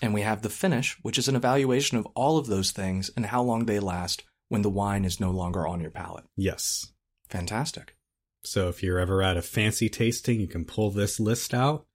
And 0.00 0.14
we 0.14 0.22
have 0.22 0.42
the 0.42 0.50
finish, 0.50 0.96
which 1.02 1.18
is 1.18 1.28
an 1.28 1.36
evaluation 1.36 1.98
of 1.98 2.06
all 2.14 2.38
of 2.38 2.46
those 2.46 2.70
things 2.70 3.10
and 3.16 3.26
how 3.26 3.42
long 3.42 3.66
they 3.66 3.80
last 3.80 4.22
when 4.48 4.62
the 4.62 4.70
wine 4.70 5.04
is 5.04 5.20
no 5.20 5.30
longer 5.30 5.66
on 5.66 5.80
your 5.80 5.90
palate. 5.90 6.24
yes 6.36 6.92
Fantastic. 7.28 7.94
So 8.42 8.68
if 8.68 8.82
you're 8.82 8.98
ever 8.98 9.22
at 9.22 9.36
a 9.36 9.42
fancy 9.42 9.88
tasting, 9.88 10.40
you 10.40 10.46
can 10.46 10.64
pull 10.64 10.90
this 10.90 11.20
list 11.20 11.52
out 11.52 11.86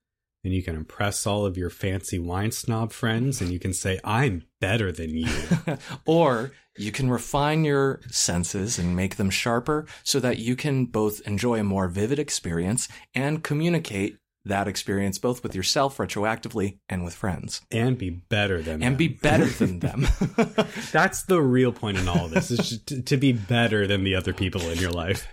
and 0.43 0.54
you 0.54 0.62
can 0.62 0.76
impress 0.76 1.26
all 1.26 1.45
of 1.45 1.58
your 1.58 1.70
fancy 1.70 2.20
wine 2.20 2.51
snob 2.51 2.91
friends 2.91 3.41
and 3.41 3.51
you 3.51 3.60
can 3.60 3.74
say, 3.74 3.99
I'm 4.04 4.43
better 4.60 4.91
than 4.91 5.18
you. 5.18 5.30
or 6.06 6.51
you 6.78 6.91
can 6.91 7.10
refine 7.10 7.64
your 7.64 8.01
senses 8.10 8.78
and 8.78 8.95
make 8.95 9.16
them 9.16 9.30
sharper 9.30 9.86
so 10.04 10.20
that 10.20 10.39
you 10.39 10.56
can 10.56 10.86
both 10.86 11.22
enjoy 11.26 11.60
a 11.60 11.64
more 11.64 11.88
vivid 11.88 12.20
experience 12.20 12.88
and 13.16 13.43
communicate 13.43 14.18
that 14.46 14.68
experience 14.68 15.18
both 15.18 15.41
with 15.44 15.56
yourself 15.56 15.98
retroactively 15.98 16.80
and 16.89 17.04
with 17.04 17.14
friends. 17.16 17.62
And 17.72 17.98
be 17.98 18.10
better 18.10 18.62
than 18.62 18.84
And 18.84 18.94
them. 18.94 18.96
be 18.96 19.08
better 19.08 19.46
than 19.46 19.80
them. 19.82 20.06
That's 20.91 21.24
the 21.24 21.41
real 21.41 21.72
point 21.72 21.98
in 21.98 22.08
all 22.08 22.26
of 22.26 22.32
this, 22.32 22.52
is 22.52 22.58
just 22.70 22.88
to, 22.88 23.02
to 23.04 23.18
be 23.18 23.32
better 23.32 23.88
than 23.88 24.04
the 24.04 24.16
other 24.16 24.34
people 24.34 24.62
in 24.70 24.78
your 24.80 24.91
life. 24.91 25.28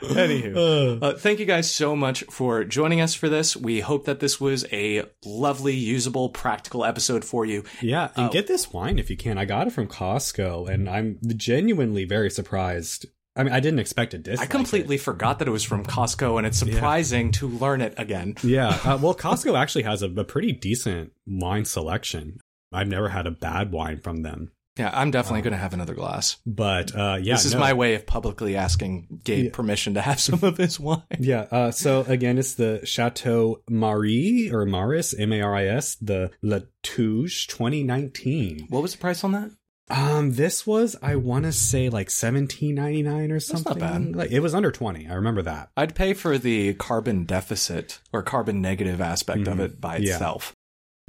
Anywho, 0.00 1.02
uh, 1.02 1.12
thank 1.14 1.40
you 1.40 1.44
guys 1.44 1.68
so 1.70 1.96
much 1.96 2.22
for 2.30 2.62
joining 2.64 3.00
us 3.00 3.14
for 3.14 3.28
this. 3.28 3.56
We 3.56 3.80
hope 3.80 4.04
that 4.04 4.20
this 4.20 4.40
was 4.40 4.64
a 4.72 5.02
lovely, 5.24 5.74
usable, 5.74 6.28
practical 6.28 6.84
episode 6.84 7.24
for 7.24 7.44
you. 7.44 7.64
Yeah, 7.82 8.10
and 8.14 8.28
Oh. 8.28 8.32
get 8.32 8.46
this 8.46 8.72
wine 8.72 9.00
if 9.00 9.10
you 9.10 9.16
can. 9.16 9.38
I 9.38 9.44
got 9.44 9.66
it 9.66 9.72
from 9.72 9.88
Costco, 9.88 10.68
and 10.68 10.88
I'm 10.88 11.18
genuinely 11.36 12.04
very 12.04 12.30
surprised. 12.30 13.06
I 13.38 13.44
mean, 13.44 13.52
I 13.54 13.60
didn't 13.60 13.78
expect 13.78 14.10
to 14.10 14.18
dislike 14.18 14.48
I 14.48 14.50
completely 14.50 14.98
forgot 14.98 15.38
that 15.38 15.48
it 15.48 15.52
was 15.52 15.64
from 15.64 15.84
Costco, 15.86 16.36
and 16.38 16.46
it's 16.46 16.58
surprising 16.58 17.30
to 17.32 17.48
learn 17.48 17.80
it 17.80 17.94
again. 17.96 18.34
Yeah, 18.42 18.68
uh, 18.84 18.98
well, 19.00 19.14
Costco 19.24 19.56
actually 19.58 19.84
has 19.84 20.02
a, 20.02 20.08
a 20.10 20.24
pretty 20.24 20.52
decent 20.52 21.12
wine 21.26 21.64
selection. 21.64 22.40
I've 22.72 22.88
never 22.88 23.08
had 23.08 23.26
a 23.26 23.30
bad 23.30 23.70
wine 23.72 24.00
from 24.00 24.22
them, 24.22 24.50
Yeah, 24.76 24.90
I'm 24.92 25.10
definitely 25.10 25.40
going 25.42 25.52
to 25.52 25.58
have 25.58 25.72
another 25.72 25.94
glass. 25.94 26.36
but 26.44 26.94
uh, 26.94 27.18
yeah, 27.22 27.34
this 27.34 27.44
is 27.46 27.54
no. 27.54 27.60
my 27.60 27.72
way 27.72 27.94
of 27.94 28.06
publicly 28.06 28.56
asking 28.56 29.20
Gabe 29.24 29.44
Yeah. 29.46 29.50
permission 29.52 29.94
to 29.94 30.00
have 30.02 30.20
some 30.20 30.40
of 30.42 30.56
his 30.58 30.78
wine. 30.78 31.02
Yeah. 31.18 31.46
Uh, 31.50 31.70
so 31.70 32.02
again, 32.08 32.36
it's 32.38 32.54
the 32.54 32.80
Chateau 32.84 33.62
Marie 33.70 34.50
or 34.52 34.66
Maris, 34.66 35.14
M 35.14 35.32
A 35.32 35.40
R 35.40 35.54
I 35.54 35.66
S, 35.66 35.94
the 35.96 36.30
La 36.42 36.58
Touge 36.82 37.46
2019. 37.46 38.66
What 38.68 38.82
was 38.82 38.92
the 38.92 38.98
price 38.98 39.24
on 39.24 39.32
that? 39.32 39.50
Um, 39.90 40.34
this 40.34 40.66
was 40.66 40.96
I 41.02 41.16
want 41.16 41.44
to 41.46 41.52
say 41.52 41.88
like 41.88 42.08
17.99 42.08 43.06
or 43.30 43.34
not 43.34 43.42
something. 43.42 43.78
bad. 43.78 44.16
Like 44.16 44.30
it 44.30 44.40
was 44.40 44.54
under 44.54 44.70
20. 44.70 45.08
I 45.08 45.14
remember 45.14 45.42
that. 45.42 45.70
I'd 45.76 45.94
pay 45.94 46.12
for 46.14 46.36
the 46.38 46.74
carbon 46.74 47.24
deficit 47.24 48.00
or 48.12 48.22
carbon 48.22 48.60
negative 48.60 49.00
aspect 49.00 49.46
of 49.48 49.58
Mhm. 49.58 49.64
it 49.64 49.80
by 49.80 49.96
Yeah. 49.96 50.12
itself. 50.14 50.54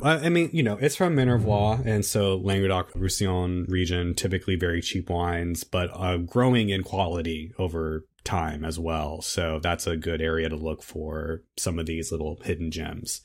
Uh, 0.01 0.19
I 0.23 0.29
mean, 0.29 0.49
you 0.53 0.63
know, 0.63 0.77
it's 0.79 0.95
from 0.95 1.13
Minervois, 1.17 1.85
and 1.85 2.05
so 2.05 2.37
Languedoc 2.37 2.89
Roussillon 2.95 3.65
region, 3.67 4.13
typically 4.15 4.55
very 4.55 4.81
cheap 4.81 5.09
wines, 5.09 5.65
but 5.65 5.89
uh, 5.93 6.15
growing 6.15 6.69
in 6.69 6.83
quality 6.83 7.51
over 7.59 8.05
time 8.23 8.63
as 8.63 8.79
well. 8.79 9.21
So 9.21 9.59
that's 9.61 9.87
a 9.87 9.97
good 9.97 10.21
area 10.21 10.47
to 10.47 10.55
look 10.55 10.83
for 10.83 11.41
some 11.57 11.77
of 11.79 11.85
these 11.85 12.13
little 12.13 12.39
hidden 12.43 12.71
gems. 12.71 13.21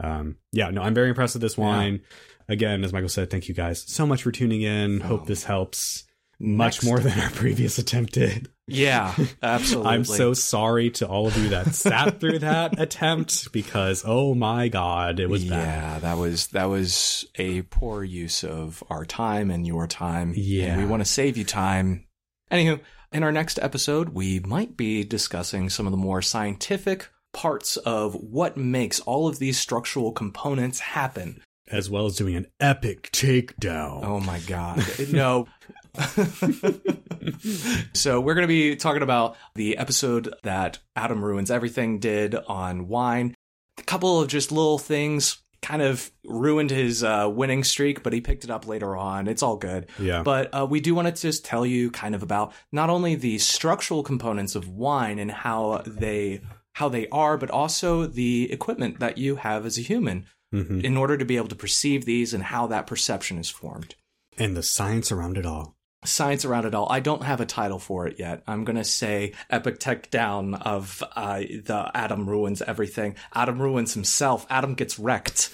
Um, 0.00 0.36
yeah, 0.52 0.70
no, 0.70 0.82
I'm 0.82 0.94
very 0.94 1.08
impressed 1.08 1.34
with 1.34 1.42
this 1.42 1.56
wine. 1.56 2.00
Again, 2.48 2.84
as 2.84 2.92
Michael 2.92 3.08
said, 3.08 3.30
thank 3.30 3.48
you 3.48 3.54
guys 3.54 3.82
so 3.86 4.06
much 4.06 4.22
for 4.22 4.32
tuning 4.32 4.62
in. 4.62 5.00
Hope 5.00 5.26
this 5.26 5.44
helps 5.44 6.04
much 6.40 6.76
Next- 6.76 6.84
more 6.84 6.98
than 6.98 7.18
our 7.18 7.30
previous 7.34 7.78
attempt 7.78 8.12
did. 8.14 8.48
Yeah, 8.66 9.14
absolutely. 9.42 9.90
I'm 9.92 10.04
so 10.04 10.32
sorry 10.34 10.90
to 10.92 11.06
all 11.06 11.26
of 11.26 11.36
you 11.36 11.50
that 11.50 11.74
sat 11.74 12.18
through 12.18 12.40
that 12.40 12.78
attempt 12.80 13.52
because 13.52 14.02
oh 14.06 14.34
my 14.34 14.68
god, 14.68 15.20
it 15.20 15.28
was 15.28 15.44
bad. 15.44 15.50
yeah, 15.58 15.98
that 16.00 16.16
was 16.18 16.46
that 16.48 16.64
was 16.64 17.26
a 17.36 17.62
poor 17.62 18.02
use 18.02 18.42
of 18.42 18.82
our 18.88 19.04
time 19.04 19.50
and 19.50 19.66
your 19.66 19.86
time. 19.86 20.32
Yeah. 20.34 20.78
we 20.78 20.86
want 20.86 21.02
to 21.02 21.08
save 21.10 21.36
you 21.36 21.44
time. 21.44 22.06
Anywho, 22.50 22.80
in 23.12 23.22
our 23.22 23.32
next 23.32 23.58
episode, 23.62 24.10
we 24.10 24.40
might 24.40 24.76
be 24.78 25.04
discussing 25.04 25.68
some 25.68 25.86
of 25.86 25.90
the 25.90 25.98
more 25.98 26.22
scientific 26.22 27.10
parts 27.34 27.76
of 27.76 28.14
what 28.14 28.56
makes 28.56 29.00
all 29.00 29.28
of 29.28 29.38
these 29.38 29.58
structural 29.58 30.12
components 30.12 30.80
happen. 30.80 31.42
As 31.70 31.90
well 31.90 32.06
as 32.06 32.16
doing 32.16 32.36
an 32.36 32.46
epic 32.60 33.10
takedown. 33.12 34.04
Oh 34.04 34.20
my 34.20 34.38
god, 34.40 34.82
no. 35.12 35.46
so 37.92 38.20
we're 38.20 38.34
going 38.34 38.42
to 38.42 38.48
be 38.48 38.76
talking 38.76 39.02
about 39.02 39.36
the 39.54 39.76
episode 39.76 40.34
that 40.42 40.78
Adam 40.96 41.24
Ruins 41.24 41.50
Everything 41.50 41.98
did 41.98 42.34
on 42.34 42.88
wine. 42.88 43.34
A 43.78 43.82
couple 43.82 44.20
of 44.20 44.28
just 44.28 44.52
little 44.52 44.78
things 44.78 45.38
kind 45.64 45.80
of 45.80 46.10
ruined 46.26 46.70
his 46.70 47.02
uh, 47.02 47.28
winning 47.32 47.64
streak, 47.64 48.02
but 48.02 48.12
he 48.12 48.20
picked 48.20 48.44
it 48.44 48.50
up 48.50 48.66
later 48.66 48.94
on. 48.94 49.26
It's 49.26 49.42
all 49.42 49.56
good. 49.56 49.86
Yeah. 49.98 50.22
But 50.22 50.50
uh, 50.52 50.66
we 50.68 50.80
do 50.80 50.94
want 50.94 51.14
to 51.14 51.20
just 51.20 51.44
tell 51.44 51.64
you 51.64 51.90
kind 51.90 52.14
of 52.14 52.22
about 52.22 52.52
not 52.70 52.90
only 52.90 53.14
the 53.14 53.38
structural 53.38 54.02
components 54.02 54.54
of 54.54 54.68
wine 54.68 55.18
and 55.18 55.30
how 55.30 55.82
they 55.86 56.42
how 56.74 56.88
they 56.88 57.08
are, 57.08 57.36
but 57.36 57.50
also 57.50 58.06
the 58.06 58.50
equipment 58.52 59.00
that 59.00 59.18
you 59.18 59.36
have 59.36 59.64
as 59.66 59.78
a 59.78 59.82
human 59.82 60.26
Mhm. 60.52 60.84
in 60.84 60.96
order 60.96 61.16
to 61.16 61.24
be 61.24 61.36
able 61.36 61.48
to 61.48 61.56
perceive 61.56 62.04
these 62.04 62.32
and 62.32 62.44
how 62.44 62.66
that 62.68 62.86
perception 62.86 63.38
is 63.38 63.50
formed. 63.50 63.96
And 64.38 64.56
the 64.56 64.62
science 64.62 65.10
around 65.10 65.36
it 65.36 65.46
all. 65.46 65.74
Science 66.04 66.44
around 66.44 66.66
it 66.66 66.74
all. 66.74 66.86
I 66.92 67.00
don't 67.00 67.22
have 67.22 67.40
a 67.40 67.46
title 67.46 67.78
for 67.78 68.06
it 68.06 68.18
yet. 68.18 68.42
I'm 68.46 68.62
gonna 68.64 68.84
say 68.84 69.32
epic 69.48 69.78
tech 69.80 70.10
down 70.10 70.54
of 70.54 71.02
uh, 71.16 71.38
the 71.38 71.90
Adam 71.94 72.28
ruins 72.28 72.60
everything. 72.60 73.16
Adam 73.34 73.60
ruins 73.60 73.94
himself. 73.94 74.46
Adam 74.50 74.74
gets 74.74 74.98
wrecked. 74.98 75.50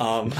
Um, 0.00 0.32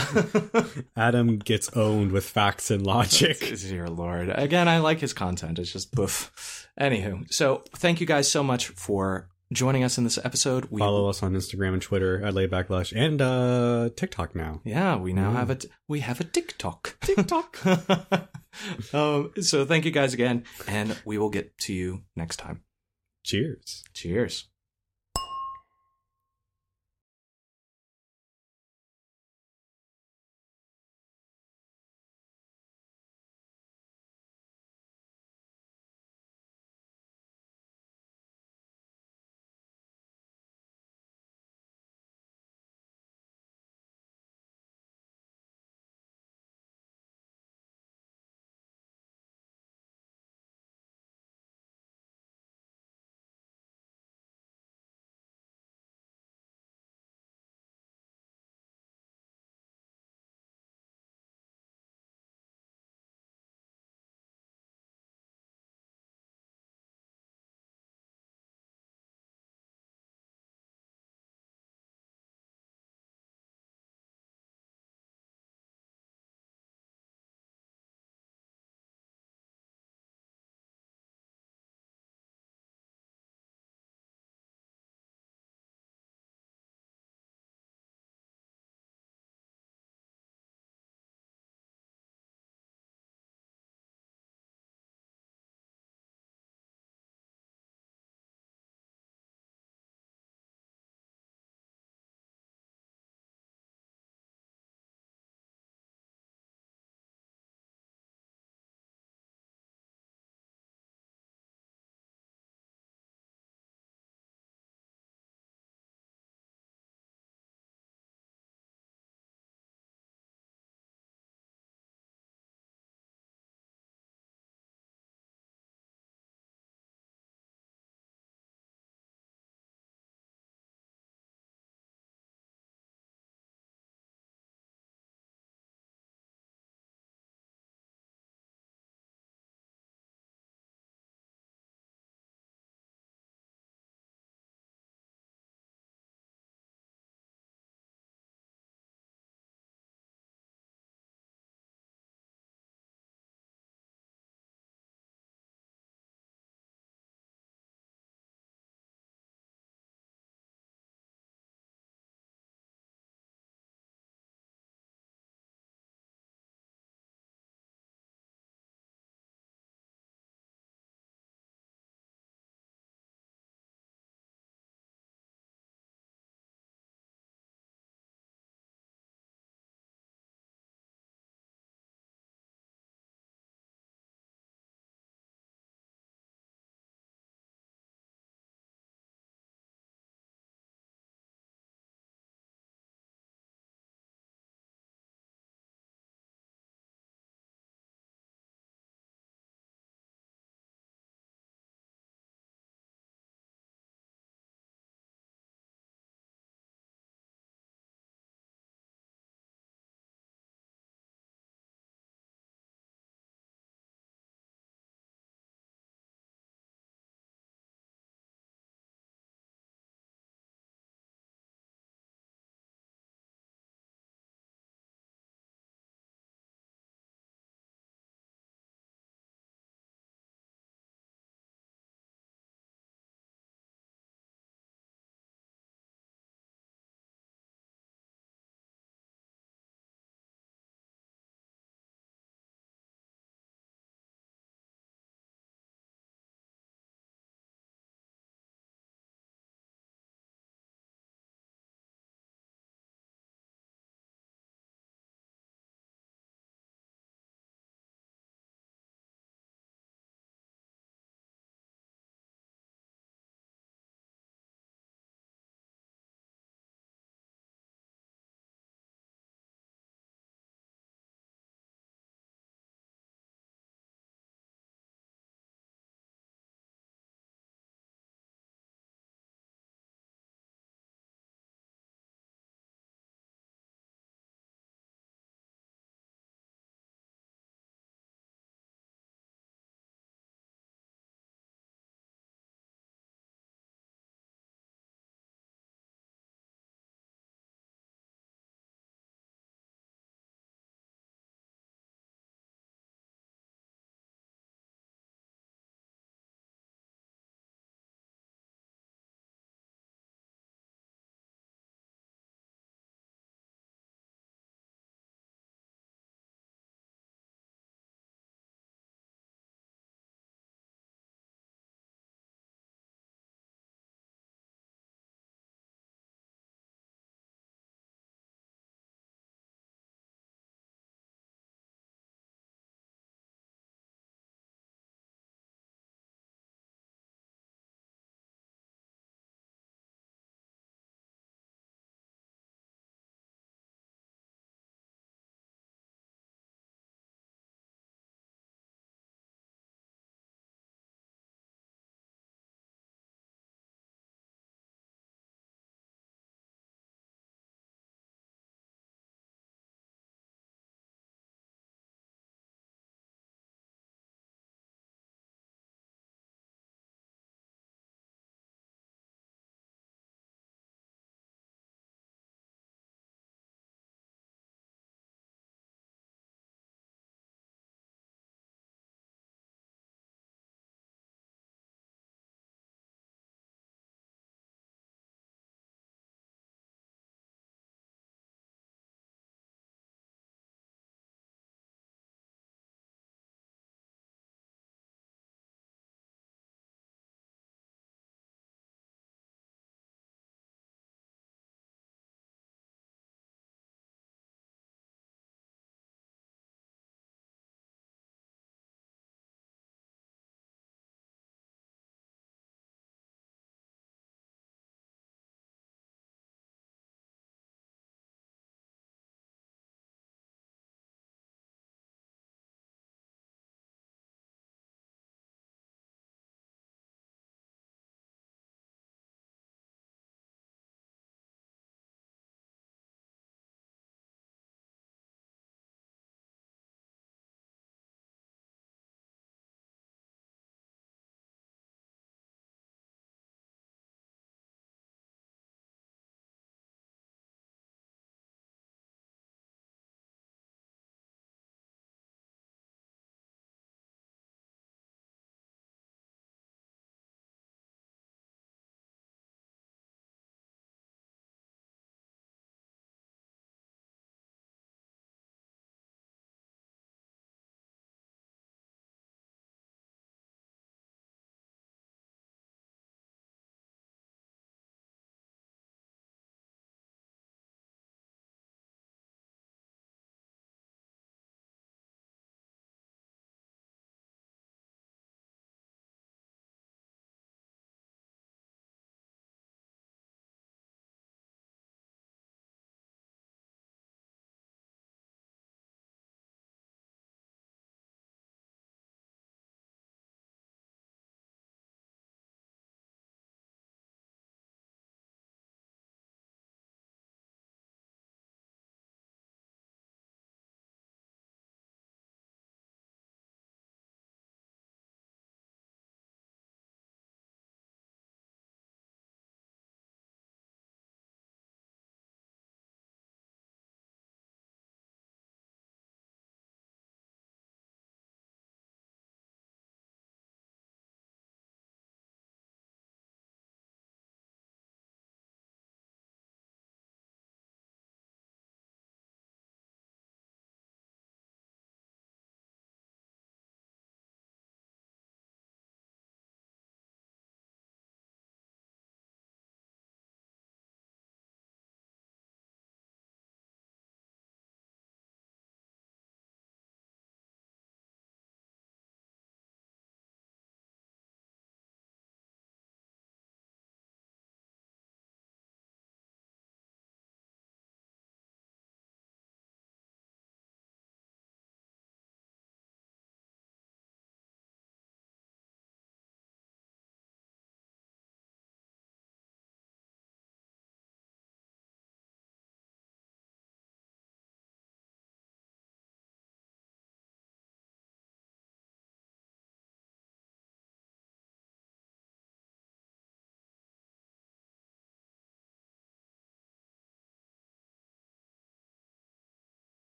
Adam 0.96 1.38
gets 1.38 1.68
owned 1.76 2.10
with 2.12 2.24
facts 2.28 2.70
and 2.70 2.84
logic. 2.84 3.38
dear 3.60 3.88
lord. 3.88 4.30
Again, 4.30 4.66
I 4.68 4.78
like 4.78 4.98
his 5.00 5.12
content. 5.12 5.58
It's 5.60 5.72
just 5.72 5.94
boof. 5.94 6.68
Anywho, 6.80 7.32
so 7.32 7.62
thank 7.76 8.00
you 8.00 8.06
guys 8.06 8.28
so 8.30 8.42
much 8.42 8.68
for 8.68 9.28
joining 9.52 9.84
us 9.84 9.98
in 9.98 10.04
this 10.04 10.18
episode. 10.24 10.66
We 10.70 10.80
Follow 10.80 11.08
us 11.08 11.22
on 11.22 11.34
Instagram 11.34 11.74
and 11.74 11.82
Twitter 11.82 12.24
at 12.24 12.34
Laidbacklush 12.34 12.92
and 12.96 13.20
uh, 13.22 13.90
TikTok 13.96 14.34
now. 14.34 14.60
Yeah, 14.64 14.96
we 14.96 15.12
now 15.12 15.30
Mm. 15.32 15.34
have 15.36 15.50
a 15.50 15.54
t- 15.56 15.68
we 15.88 16.00
have 16.00 16.20
a 16.20 16.24
TikTok. 16.24 16.96
TikTok. 17.00 17.58
um, 18.94 19.32
so 19.40 19.64
thank 19.64 19.84
you 19.84 19.90
guys 19.90 20.14
again, 20.14 20.44
and 20.66 20.96
we 21.04 21.18
will 21.18 21.30
get 21.30 21.56
to 21.58 21.72
you 21.72 22.02
next 22.16 22.36
time. 22.36 22.62
Cheers. 23.24 23.84
Cheers. 23.94 24.48